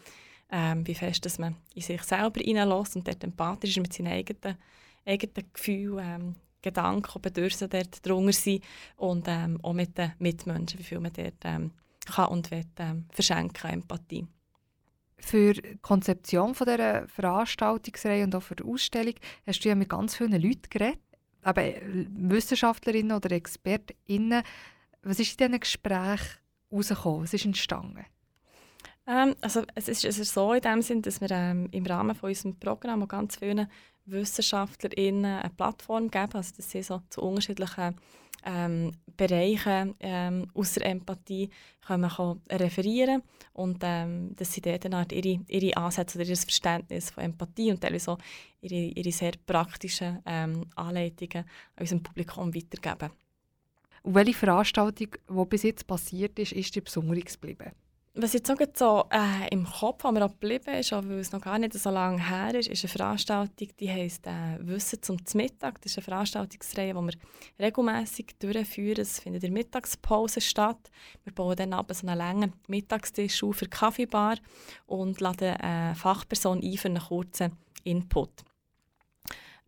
ähm, 0.50 0.86
wie 0.86 0.94
fest 0.94 1.24
dass 1.24 1.38
man 1.38 1.56
in 1.74 1.82
sich 1.82 2.02
selber 2.02 2.40
hineinlässt 2.40 2.96
und 2.96 3.08
dort 3.08 3.24
empathisch 3.24 3.70
ist 3.70 3.82
mit 3.82 3.92
seinen 3.94 4.12
eigenen, 4.12 4.58
eigenen 5.06 5.50
Gefühlen, 5.52 6.04
ähm, 6.04 6.34
Gedanken 6.60 7.12
und 7.14 7.22
Bedürfnissen 7.22 7.70
dort 7.70 8.06
drunter 8.06 8.32
sein 8.34 8.60
und 8.96 9.24
ähm, 9.28 9.58
auch 9.62 9.72
mit 9.72 9.96
den 9.96 10.12
Mitmenschen, 10.18 10.78
wie 10.78 10.84
viel 10.84 11.00
man 11.00 11.14
dort 11.14 11.42
ähm, 11.44 11.70
kann 12.04 12.28
und 12.28 12.50
will, 12.50 12.66
verschenken, 13.10 13.70
Empathie. 13.70 14.26
Für 15.16 15.54
die 15.54 15.78
Konzeption 15.80 16.52
dieser 16.52 17.08
Veranstaltungsreihe 17.08 18.24
und 18.24 18.34
auch 18.34 18.42
für 18.42 18.56
die 18.56 18.64
Ausstellung 18.64 19.14
hast 19.46 19.64
du 19.64 19.70
ja 19.70 19.74
mit 19.74 19.88
ganz 19.88 20.16
vielen 20.16 20.32
Leuten 20.32 20.68
geredet 20.68 21.00
eben 21.46 22.30
Wissenschaftlerinnen 22.30 23.16
oder 23.16 23.30
ExpertInnen, 23.32 24.42
was 25.02 25.18
ist 25.18 25.40
in 25.40 25.46
diesen 25.46 25.60
Gesprächen 25.60 26.38
herausgekommen? 26.70 27.22
Was 27.22 27.34
ist 27.34 27.44
entstanden? 27.44 28.04
Ähm, 29.06 29.34
also 29.40 29.62
es, 29.74 29.88
ist, 29.88 30.04
es 30.04 30.18
ist 30.18 30.34
so 30.34 30.52
in 30.52 30.60
dem 30.60 30.82
Sinn, 30.82 31.02
dass 31.02 31.20
wir 31.20 31.30
ähm, 31.30 31.68
im 31.72 31.86
Rahmen 31.86 32.14
von 32.14 32.28
unserem 32.28 32.58
Programm 32.58 33.06
ganz 33.08 33.36
vielen 33.36 33.66
WissenschaftlerInnen 34.06 35.24
eine 35.24 35.50
Plattform 35.50 36.10
geben, 36.10 36.34
also 36.34 36.52
dass 36.56 36.70
sie 36.70 36.82
so 36.82 37.02
zu 37.08 37.22
unterschiedlichen 37.22 37.96
ähm, 38.44 38.92
Bereiche 39.16 39.94
ähm, 40.00 40.46
aus 40.54 40.74
der 40.74 40.86
Empathie 40.86 41.50
können 41.86 42.02
wir 42.02 42.36
referieren 42.50 43.22
und 43.52 43.78
ähm, 43.82 44.34
dass 44.36 44.52
sie 44.52 44.60
dort 44.60 44.92
halt 44.92 45.12
ihre, 45.12 45.40
ihre 45.48 45.76
Ansätze 45.76 46.18
oder 46.18 46.28
ihr 46.28 46.36
Verständnis 46.36 47.10
von 47.10 47.24
Empathie 47.24 47.70
und 47.70 47.80
teilweise 47.80 48.12
auch 48.12 48.18
ihre, 48.60 48.74
ihre 48.74 49.12
sehr 49.12 49.32
praktischen 49.44 50.20
ähm, 50.24 50.66
Anleitungen 50.76 51.44
an 51.76 51.80
unserem 51.80 52.02
Publikum 52.02 52.54
weitergeben. 52.54 53.12
Und 54.02 54.14
welche 54.14 54.34
Veranstaltung, 54.34 55.08
die 55.28 55.44
bis 55.46 55.62
jetzt 55.62 55.86
passiert 55.86 56.38
ist, 56.38 56.52
ist 56.52 56.74
dir 56.74 56.82
besonders 56.82 57.34
geblieben? 57.34 57.72
Was 58.14 58.32
jetzt 58.32 58.48
so 58.76 59.04
äh, 59.12 59.48
im 59.52 59.64
Kopf 59.64 60.02
mir 60.02 60.28
geblieben 60.28 60.74
ist, 60.74 60.92
auch 60.92 61.04
weil 61.04 61.20
es 61.20 61.30
noch 61.30 61.40
gar 61.40 61.60
nicht 61.60 61.74
so 61.74 61.90
lange 61.90 62.28
her 62.28 62.52
ist, 62.56 62.68
ist 62.68 62.82
eine 62.82 62.88
Veranstaltung, 62.90 63.68
die 63.78 63.88
heisst 63.88 64.26
äh, 64.26 64.58
«Wissen 64.58 65.00
zum 65.00 65.18
Mittag». 65.34 65.80
Das 65.80 65.92
ist 65.92 65.98
eine 65.98 66.04
Veranstaltungsreihe, 66.04 66.92
die 66.92 67.00
wir 67.00 67.14
regelmäßig 67.60 68.34
durchführen. 68.40 69.02
Es 69.02 69.20
findet 69.20 69.44
in 69.44 69.54
der 69.54 69.62
Mittagspause 69.62 70.40
statt. 70.40 70.90
Wir 71.22 71.32
bauen 71.32 71.54
dann 71.54 71.72
aber 71.72 71.94
so 71.94 72.04
einen 72.04 72.18
langen 72.18 72.52
Mittagstisch 72.66 73.44
auf 73.44 73.58
für 73.58 73.66
die 73.66 73.70
Kaffeebar 73.70 74.38
und 74.86 75.20
laden 75.20 75.54
eine 75.56 75.94
Fachperson 75.94 76.64
ein 76.64 76.76
für 76.78 76.88
einen 76.88 77.02
kurzen 77.02 77.52
Input. 77.84 78.42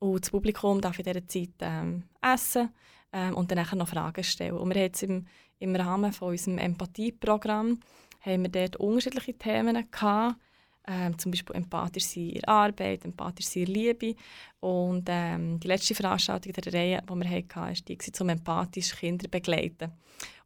Und 0.01 0.21
das 0.21 0.31
Publikum 0.33 0.81
darf 0.81 0.99
in 0.99 1.05
dieser 1.05 1.29
Zeit 1.29 1.55
ähm, 1.61 2.03
essen 2.21 2.71
ähm, 3.13 3.37
und 3.37 3.53
dann 3.53 3.79
noch 3.79 3.89
Fragen 3.89 4.25
stellen. 4.25 4.55
Und 4.55 4.69
wir 4.71 4.75
haben 4.75 4.83
jetzt 4.83 5.05
im, 5.05 5.29
im 5.61 5.77
Rahmen 5.77 6.13
von 6.13 6.31
unserem 6.31 6.59
Empathieprogramm 6.59 7.79
haben 8.23 8.43
wir 8.43 8.51
dort 8.51 8.77
unterschiedliche 8.77 9.35
Themen 9.35 9.87
gehabt. 9.91 10.37
Ähm, 10.85 11.17
zum 11.17 11.31
Beispiel 11.31 11.55
empathisch 11.55 12.07
sein 12.07 12.31
in 12.31 12.45
Arbeit, 12.45 13.05
empathisch 13.05 13.47
sein 13.47 13.65
in 13.65 13.73
Liebe. 13.73 14.17
Und 14.59 15.05
ähm, 15.09 15.61
die 15.61 15.69
letzte 15.69 15.95
Veranstaltung 15.95 16.53
der 16.53 16.75
Reihe, 16.75 17.03
die 17.09 17.15
wir 17.15 17.31
hatten, 17.31 17.55
war 17.55 17.73
die 17.73 17.99
zum 17.99 18.29
empathisch 18.29 18.97
Kinder 18.97 19.29
begleiten. 19.29 19.93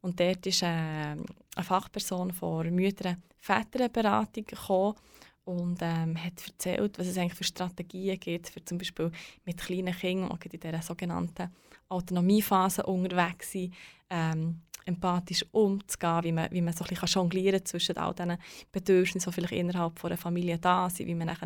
Und 0.02 0.20
dort 0.20 0.46
ist 0.46 0.62
äh, 0.62 0.66
eine 0.66 1.24
Fachperson 1.62 2.32
von 2.32 2.68
Mütter- 2.68 3.16
Väterberatung 3.46 4.44
gekommen 4.44 4.96
und 5.44 5.78
ähm, 5.80 6.22
hat 6.22 6.44
erzählt, 6.44 6.98
was 6.98 7.06
es 7.06 7.16
eigentlich 7.16 7.34
für 7.34 7.44
Strategien 7.44 8.18
gibt, 8.18 8.48
für 8.48 8.64
zum 8.64 8.78
Beispiel 8.78 9.12
mit 9.44 9.58
kleinen 9.58 9.94
Kindern, 9.94 10.36
die 10.42 10.56
in 10.56 10.60
dieser 10.60 10.82
sogenannten 10.82 11.50
Autonomiephase 11.88 12.82
unterwegs 12.82 13.52
sind, 13.52 13.72
ähm, 14.10 14.62
empathisch 14.86 15.44
umzugehen, 15.52 16.24
wie 16.24 16.32
man, 16.32 16.50
wie 16.50 16.62
man 16.62 16.72
so 16.72 16.84
ein 16.84 16.88
bisschen 16.88 17.08
jonglieren 17.08 17.58
kann 17.58 17.66
zwischen 17.66 17.96
all 17.96 18.14
diesen 18.14 18.38
Bedürfnissen, 18.72 19.30
die 19.30 19.34
vielleicht 19.34 19.52
innerhalb 19.52 20.02
einer 20.04 20.16
Familie 20.16 20.58
da 20.58 20.88
sind, 20.88 21.06
wie 21.08 21.14
man 21.14 21.36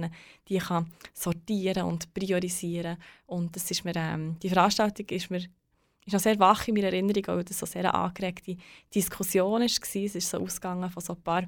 die 0.49 0.59
kann 0.59 0.87
sortieren 1.15 1.85
und 1.85 2.13
priorisieren 2.15 2.99
Und 3.27 3.57
das 3.57 3.71
ist 3.71 3.85
mir, 3.85 3.97
ähm, 3.97 4.37
die 4.43 4.51
Veranstaltung 4.51 5.07
ist 5.09 5.31
mir 5.31 5.41
ist 6.07 6.13
noch 6.13 6.21
sehr 6.21 6.39
wach 6.39 6.67
in 6.69 6.75
meiner 6.75 6.89
Erinnerung, 6.89 7.23
weil 7.27 7.45
das 7.45 7.59
so 7.59 7.67
sehr 7.67 7.83
eine 7.83 7.95
angeregte 7.95 8.57
Diskussion 8.95 9.61
war. 9.61 9.67
Es 9.67 9.87
ist 9.95 10.31
so 10.31 10.39
ausgegangen 10.39 10.91
von 10.91 11.03
so 11.03 11.15
ein 11.15 11.23
paar, 11.23 11.45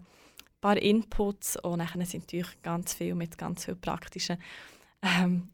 paar 0.61 0.77
Inputs 0.77 1.57
und 1.57 1.79
dann 1.79 2.05
sind 2.05 2.25
natürlich 2.25 2.61
ganz 2.63 2.95
viel 2.95 3.15
mit 3.15 3.37
ganz 3.37 3.65
vielen 3.65 3.81
praktischen 3.81 4.39
ähm, 5.03 5.49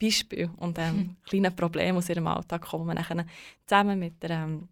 Beispielen 0.00 0.50
und 0.56 0.78
ähm, 0.78 0.96
hm. 0.96 1.16
kleinen 1.28 1.56
Problemen 1.56 1.98
aus 1.98 2.08
ihrem 2.08 2.26
Alltag 2.26 2.62
kommen, 2.62 2.96
die 2.96 3.14
man 3.14 3.28
zusammen 3.66 3.98
mit 3.98 4.22
der 4.22 4.30
ähm, 4.30 4.68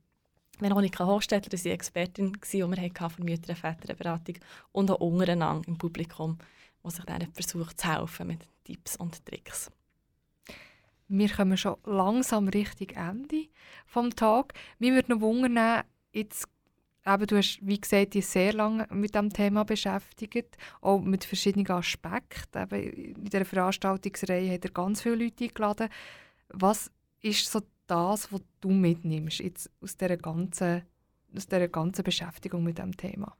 Veronika 0.60 1.06
Hofstettler, 1.06 1.58
sie 1.58 1.70
Expertin, 1.70 2.32
die 2.32 2.58
wir 2.58 2.76
hatten 2.76 3.10
von 3.10 3.24
Mütter- 3.24 3.50
und 3.50 3.58
Väterberatung 3.58 4.36
und 4.72 4.90
auch 4.90 5.00
untereinander 5.00 5.66
im 5.68 5.76
Publikum, 5.76 6.38
die 6.84 6.90
sich 6.90 7.04
dann 7.04 7.32
versucht 7.32 7.80
zu 7.80 7.92
helfen 7.92 8.28
mit 8.28 8.48
Tipps 8.64 8.96
und 8.96 9.24
Tricks. 9.26 9.70
Wir 11.08 11.28
kommen 11.28 11.56
schon 11.56 11.76
langsam 11.84 12.48
Richtung 12.48 12.88
Ende 12.90 13.48
des 13.94 14.14
Tag. 14.16 14.54
Mir 14.78 14.94
würde 14.94 15.12
noch 15.12 15.20
wundern, 15.20 15.84
jetzt 16.12 16.48
eben, 17.06 17.26
du 17.26 17.36
hast, 17.36 17.58
wie 17.60 17.80
gesagt, 17.80 18.14
dich 18.14 18.26
sehr 18.26 18.52
lange 18.54 18.86
mit 18.90 19.14
dem 19.14 19.30
Thema 19.30 19.64
beschäftigt, 19.64 20.56
auch 20.80 21.00
mit 21.00 21.24
verschiedenen 21.24 21.70
Aspekten. 21.70 22.62
Eben 22.72 23.16
in 23.16 23.24
dieser 23.24 23.44
Veranstaltungsreihe 23.44 24.54
hat 24.54 24.64
er 24.64 24.70
ganz 24.70 25.02
viele 25.02 25.16
Leute 25.16 25.44
eingeladen. 25.44 25.88
Was 26.48 26.90
ist 27.20 27.50
so 27.50 27.60
das, 27.86 28.32
was 28.32 28.40
du 28.60 28.70
mitnimmst 28.70 29.40
jetzt 29.40 29.70
aus 29.80 29.96
dieser 29.96 30.16
ganzen, 30.16 30.82
aus 31.34 31.46
dieser 31.46 31.68
ganzen 31.68 32.04
Beschäftigung 32.04 32.62
mit 32.64 32.78
dem 32.78 32.96
Thema? 32.96 33.36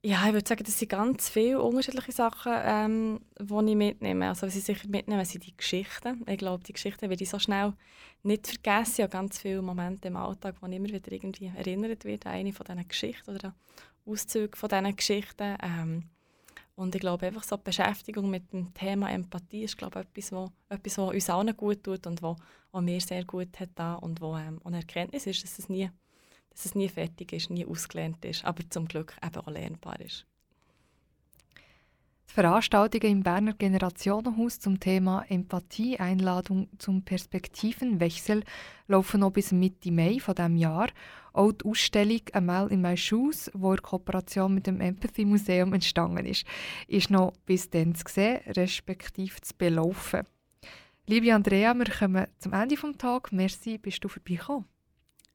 Ja, 0.00 0.26
ich 0.28 0.32
würde 0.32 0.48
sagen, 0.48 0.62
das 0.64 0.78
sind 0.78 0.90
ganz 0.90 1.28
viele 1.28 1.60
unterschiedliche 1.60 2.12
Sachen, 2.12 2.52
ähm, 2.54 3.20
die 3.40 3.70
ich 3.70 3.76
mitnehme. 3.76 4.28
Also, 4.28 4.46
was 4.46 4.54
ich 4.54 4.62
sicher 4.62 4.88
mitnehme, 4.88 5.24
sind 5.24 5.44
die 5.44 5.56
Geschichten. 5.56 6.24
Ich 6.28 6.38
glaube, 6.38 6.62
die 6.62 6.72
Geschichten 6.72 7.10
werde 7.10 7.22
ich 7.22 7.28
so 7.28 7.40
schnell 7.40 7.72
nicht 8.22 8.46
vergessen. 8.46 8.94
Ich 8.98 9.00
habe 9.00 9.10
ganz 9.10 9.40
viele 9.40 9.60
Momente 9.60 10.06
im 10.06 10.16
Alltag, 10.16 10.54
wo 10.60 10.68
ich 10.68 10.76
immer 10.76 10.88
wieder 10.88 11.10
irgendwie 11.10 11.46
erinnert 11.46 12.04
wird 12.04 12.26
an 12.26 12.32
eine 12.32 12.52
von 12.52 12.64
diesen 12.64 12.86
Geschichten 12.86 13.34
oder 13.34 13.48
an 13.48 13.54
Auszüge 14.06 14.56
von 14.56 14.68
diesen 14.68 14.94
Geschichten. 14.96 15.56
Ähm, 15.60 16.04
und 16.78 16.94
ich 16.94 17.00
glaube, 17.00 17.26
einfach 17.26 17.42
so 17.42 17.56
die 17.56 17.64
Beschäftigung 17.64 18.30
mit 18.30 18.52
dem 18.52 18.72
Thema 18.72 19.10
Empathie 19.10 19.64
ist 19.64 19.76
glaube 19.76 19.98
etwas, 19.98 20.32
was 20.32 20.98
uns 20.98 21.28
allen 21.28 21.56
gut 21.56 21.82
tut 21.82 22.06
und 22.06 22.22
wo 22.22 22.36
auch 22.70 22.80
mir 22.80 23.00
sehr 23.00 23.24
gut 23.24 23.58
hat 23.58 23.70
da 23.74 23.94
und 23.94 24.20
wo 24.20 24.36
ähm, 24.36 24.60
eine 24.62 24.76
Erkenntnis 24.76 25.26
ist, 25.26 25.42
dass 25.42 25.58
es, 25.58 25.68
nie, 25.68 25.90
dass 26.50 26.66
es 26.66 26.76
nie 26.76 26.88
fertig 26.88 27.32
ist, 27.32 27.50
nie 27.50 27.66
ausgelernt 27.66 28.24
ist, 28.24 28.44
aber 28.44 28.62
zum 28.70 28.86
Glück 28.86 29.16
eben 29.20 29.36
auch 29.36 29.48
lernbar 29.48 30.00
ist. 30.00 30.24
Die 32.28 32.34
Veranstaltungen 32.34 33.10
im 33.10 33.22
Berner 33.22 33.54
Generationenhaus 33.54 34.60
zum 34.60 34.78
Thema 34.78 35.24
Empathie, 35.28 35.98
Einladung 35.98 36.68
zum 36.78 37.02
Perspektivenwechsel 37.02 38.44
laufen 38.86 39.20
noch 39.20 39.32
bis 39.32 39.50
Mitte 39.50 39.90
Mai 39.90 40.18
von 40.20 40.34
diesem 40.34 40.56
Jahr. 40.56 40.88
Auch 41.32 41.52
die 41.52 41.64
Ausstellung 41.64 42.20
«A 42.34 42.40
Mile 42.40 42.68
in 42.68 42.82
My 42.82 42.96
Shoes», 42.98 43.50
die 43.54 43.66
in 43.66 43.76
Kooperation 43.78 44.54
mit 44.54 44.66
dem 44.66 44.80
Empathy 44.80 45.24
Museum 45.24 45.72
entstanden 45.72 46.26
ist, 46.26 46.44
ist 46.86 47.10
noch 47.10 47.32
bis 47.46 47.70
dann 47.70 47.94
zu 47.94 48.04
sehen, 48.06 48.40
respektive 48.48 49.40
zu 49.40 49.54
belaufen. 49.56 50.24
Liebe 51.06 51.34
Andrea, 51.34 51.72
wir 51.72 51.86
kommen 51.86 52.26
zum 52.38 52.52
Ende 52.52 52.76
des 52.76 52.96
Tages. 52.98 53.32
Merci, 53.32 53.78
bist 53.78 54.04
du 54.04 54.08
vorbeigekommen. 54.08 54.66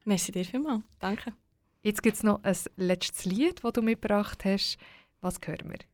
Merci 0.05 0.31
dir 0.31 0.45
vielmals. 0.45 0.83
Danke. 0.99 1.33
Jetzt 1.81 2.03
gibt 2.03 2.17
es 2.17 2.23
noch 2.23 2.43
ein 2.43 2.55
letztes 2.75 3.25
Lied, 3.25 3.63
das 3.63 3.73
du 3.73 3.81
mitgebracht 3.81 4.45
hast. 4.45 4.77
Was 5.21 5.39
hören 5.43 5.69
wir? 5.69 5.92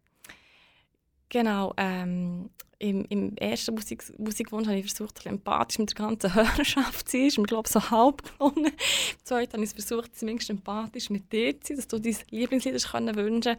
Genau, 1.29 1.73
ähm, 1.77 2.49
im, 2.79 3.05
im 3.09 3.35
ersten 3.35 3.75
Musik, 3.75 4.03
Musikwunsch 4.17 4.67
habe 4.67 4.79
ich 4.79 4.85
versucht, 4.85 5.25
empathisch 5.25 5.79
mit 5.79 5.89
der 5.89 6.07
ganzen 6.07 6.33
Hörerschaft 6.33 7.09
zu 7.09 7.17
sein. 7.17 7.27
Ist 7.27 7.37
mir, 7.37 7.43
glaube 7.43 7.67
ich, 7.67 7.73
so 7.73 7.91
halb 7.91 8.23
gelungen. 8.23 8.65
Im 8.67 9.25
zweiten 9.25 9.53
habe 9.53 9.63
ich 9.63 9.71
versucht, 9.71 10.17
zumindest 10.17 10.49
empathisch 10.49 11.09
mit 11.09 11.31
dir 11.31 11.59
zu 11.59 11.67
sein, 11.67 11.77
dass 11.77 11.87
du 11.89 11.99
dein 11.99 12.15
Lieblingslied 12.29 12.81
können 12.89 13.15
wünschen 13.15 13.57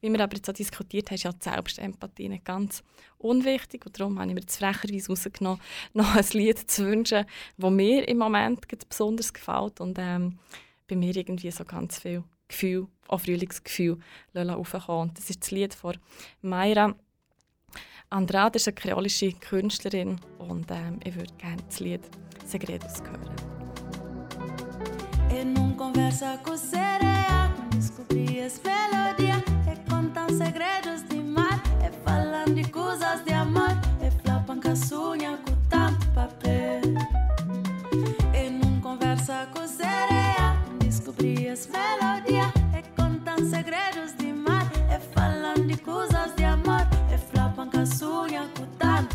Wie 0.00 0.10
wir 0.10 0.20
aber 0.20 0.36
jetzt 0.36 0.48
auch 0.48 0.54
diskutiert 0.54 1.10
haben, 1.10 1.14
ist 1.16 1.22
ja 1.24 1.32
die 1.32 1.44
Selbstempathie 1.44 2.28
nicht 2.30 2.46
ganz 2.46 2.82
unwichtig. 3.18 3.84
Und 3.84 4.00
darum 4.00 4.18
habe 4.18 4.28
ich 4.30 4.34
mir 4.34 4.40
jetzt 4.40 4.56
frecherweise 4.56 5.08
rausgenommen, 5.08 5.60
noch 5.92 6.14
ein 6.14 6.24
Lied 6.32 6.70
zu 6.70 6.86
wünschen, 6.86 7.26
das 7.58 7.70
mir 7.70 8.08
im 8.08 8.18
Moment 8.18 8.66
besonders 8.88 9.34
gefällt 9.34 9.80
und 9.80 9.98
ähm, 10.00 10.38
bei 10.88 10.96
mir 10.96 11.14
irgendwie 11.14 11.50
so 11.50 11.64
ganz 11.64 11.98
viel 11.98 12.24
Gefühl, 12.48 12.86
auch 13.06 13.20
Frühlingsgefühl 13.20 13.98
aufkommen. 14.34 15.10
Und 15.10 15.18
das 15.18 15.28
ist 15.28 15.42
das 15.42 15.50
Lied 15.50 15.74
von 15.74 15.98
Mayra 16.40 16.94
Andrade 18.12 18.56
ist 18.56 18.68
eine 18.68 18.74
kreolische 18.74 19.32
Künstlerin 19.32 20.20
und 20.38 20.70
ähm, 20.70 21.00
ich 21.02 21.14
würde 21.14 21.32
gerne 21.38 21.62
das 21.66 21.80
Lied 21.80 22.02
Segredos 22.44 23.02
hören. 23.02 23.30
En 25.30 25.56
un 25.58 25.74
conversa 25.76 26.36
com 26.44 26.56
sereia, 26.56 27.54
descobri 27.74 28.42
as 28.42 28.60
melodia, 28.62 29.42
e 29.66 29.90
contam 29.90 30.28
segredos 30.28 31.08
de 31.08 31.16
mar, 31.16 31.31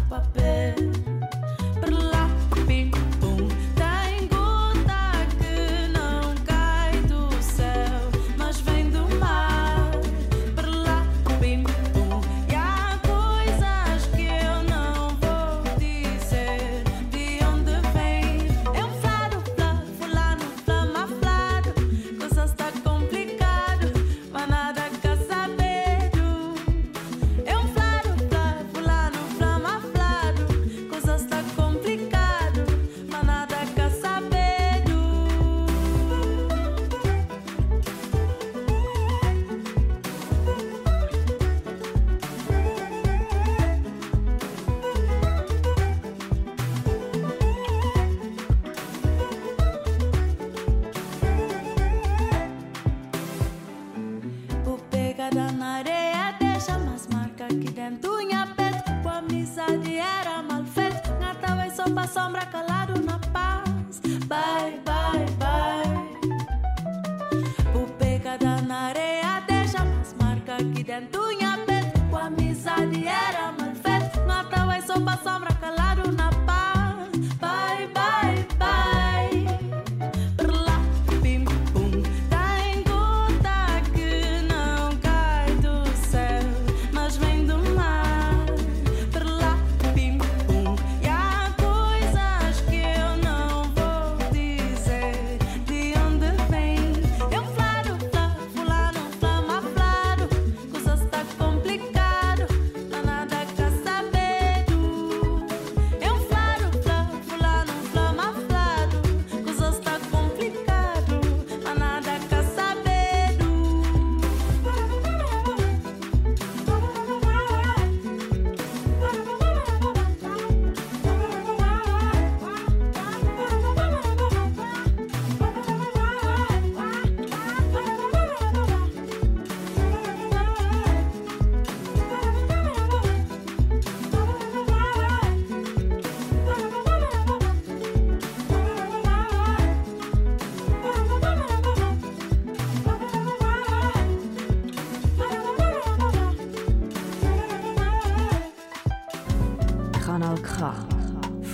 papel. 0.09 0.96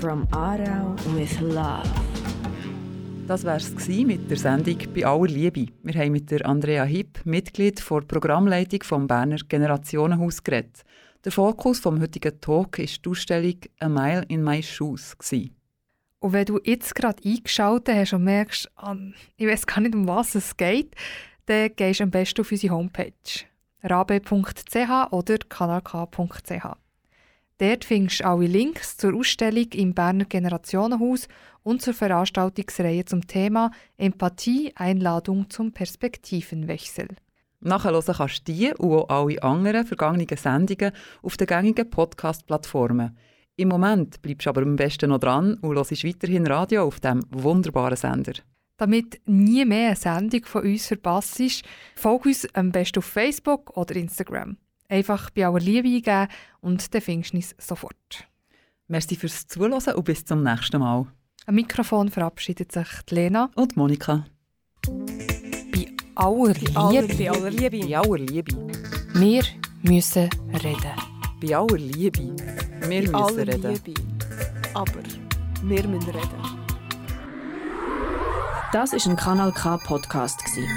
From 0.04 0.28
Aarau 0.32 0.98
with 1.16 1.40
Love. 1.40 1.90
Das 3.26 3.46
war 3.46 3.56
es 3.56 3.88
mit 3.88 4.30
der 4.30 4.36
Sendung 4.36 4.78
«Bei 4.94 5.06
aller 5.06 5.28
Liebe». 5.28 5.68
Wir 5.82 5.94
haben 5.94 6.12
mit 6.12 6.30
der 6.30 6.46
Andrea 6.46 6.84
Hipp, 6.84 7.22
Mitglied 7.24 7.82
der 7.90 8.02
Programmleitung 8.02 8.84
vom 8.84 9.08
Berner 9.08 9.38
Generationenhaus, 9.48 10.44
geredet. 10.44 10.84
Der 11.24 11.32
Fokus 11.32 11.80
vom 11.80 12.02
heutigen 12.02 12.38
Talk 12.42 12.80
war 12.80 12.86
die 12.86 13.10
Ausstellung 13.10 13.56
«A 13.80 13.88
Mile 13.88 14.26
in 14.28 14.44
My 14.44 14.62
Shoes». 14.62 15.18
Gewesen. 15.18 15.56
Und 16.20 16.34
wenn 16.34 16.46
du 16.48 16.60
jetzt 16.66 16.94
gerade 16.96 17.24
eingeschaltet 17.24 17.96
hast 17.96 18.12
und 18.12 18.26
merkst, 18.26 18.70
ah, 18.76 18.98
ich 19.38 19.48
weiß 19.48 19.66
gar 19.66 19.80
nicht, 19.80 19.96
um 19.96 20.06
was 20.06 20.36
es 20.36 20.58
geht, 20.58 20.94
dann 21.46 21.74
gehst 21.78 22.02
du 22.02 22.04
am 22.04 22.12
besten 22.12 22.42
auf 22.42 22.52
unsere 22.52 22.76
Homepage 22.76 23.14
rabe.ch 23.82 25.12
oder 25.12 25.38
kanalk.ch. 25.48 26.83
Dort 27.60 27.86
findest 27.86 28.22
du 28.22 28.26
alle 28.26 28.48
Links 28.48 28.98
zur 28.98 29.16
Ausstellung 29.16 29.68
im 29.74 29.94
Berner 29.94 30.26
Generationenhaus 30.26 31.28
und 31.62 31.82
zur 31.82 31.94
Veranstaltungsreihe 31.94 33.06
zum 33.06 33.28
Thema 33.28 33.72
Empathie, 33.98 34.74
Einladung 34.76 35.50
zum 35.50 35.72
Perspektivenwechsel. 35.72 37.08
Nachhören 37.60 38.04
kannst 38.06 38.48
du 38.48 38.52
die 38.52 38.74
und 38.74 38.92
auch 38.92 39.10
alle 39.10 39.42
anderen 39.42 39.86
vergangenen 39.86 40.28
Sendungen 40.36 40.92
auf 41.22 41.38
den 41.38 41.48
gängigen 41.48 41.90
Podcast-Plattformen. 41.90 43.18
Im 43.56 43.70
Moment 43.70 44.22
bleibst 44.22 44.48
du 44.48 44.50
aber 44.50 44.64
am 44.64 44.76
besten 44.76 45.12
noch 45.12 45.20
dran 45.20 45.54
und 45.62 45.76
hörst 45.76 46.04
weiterhin 46.04 46.48
Radio 46.48 46.84
auf 46.84 47.00
diesem 47.00 47.24
wunderbaren 47.30 47.96
Sender. 47.96 48.34
Damit 48.78 49.22
nie 49.26 49.64
mehr 49.64 49.90
eine 49.90 49.96
Sendung 49.96 50.44
von 50.46 50.64
uns 50.64 50.88
verpasst, 50.88 51.64
folge 51.96 52.30
uns 52.30 52.48
am 52.56 52.72
besten 52.72 53.00
auf 53.00 53.06
Facebook 53.06 53.78
oder 53.78 53.96
Instagram. 53.96 54.58
Einfach 54.90 55.30
bei 55.32 55.46
aller 55.48 55.60
Liebe 55.60 55.88
eingeben 55.88 56.28
und 56.62 56.94
dann 56.94 57.02
findest 57.02 57.34
du 57.34 57.38
uns 57.38 57.56
sofort. 57.58 58.28
Merci 58.88 59.16
fürs 59.16 59.48
Zuhören 59.48 59.74
und 59.74 60.04
bis 60.04 60.26
zum 60.26 60.44
nächsten 60.44 60.80
Mal. 60.80 61.08
Am 61.46 61.56
Mikrofon 61.56 62.10
verabschiedet 62.10 62.72
sich 62.72 62.88
die 63.10 63.16
Lena 63.16 63.50
und 63.56 63.76
Monika. 63.76 64.26
Bei 64.86 65.88
aller 66.16 66.54
Liebe. 66.54 66.72
Bei 66.74 67.30
aller 67.30 67.50
Liebe. 67.50 67.88
Bei 67.88 67.98
aller 67.98 68.18
Liebe. 68.18 68.70
Wir 69.14 69.44
müssen 69.82 70.30
reden. 70.54 70.92
Bei 71.42 71.56
aller 71.56 71.78
Liebe. 71.78 72.36
Wir 72.88 73.02
müssen 73.02 73.16
aller 73.16 73.48
reden. 73.48 73.80
Liebe. 73.86 74.02
Aber 74.74 75.04
wir 75.64 75.88
müssen 75.88 76.10
reden. 76.10 76.64
Das 78.74 78.92
ist 78.92 79.06
ein 79.06 79.16
Kanal 79.16 79.52
K 79.52 79.78
Podcast 79.78 80.44
gsi. 80.46 80.68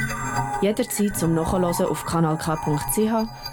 Jederzeit 0.60 1.16
zum 1.16 1.34
Nachhören 1.34 1.64
auf 1.64 2.04
kanalk.ch 2.04 3.45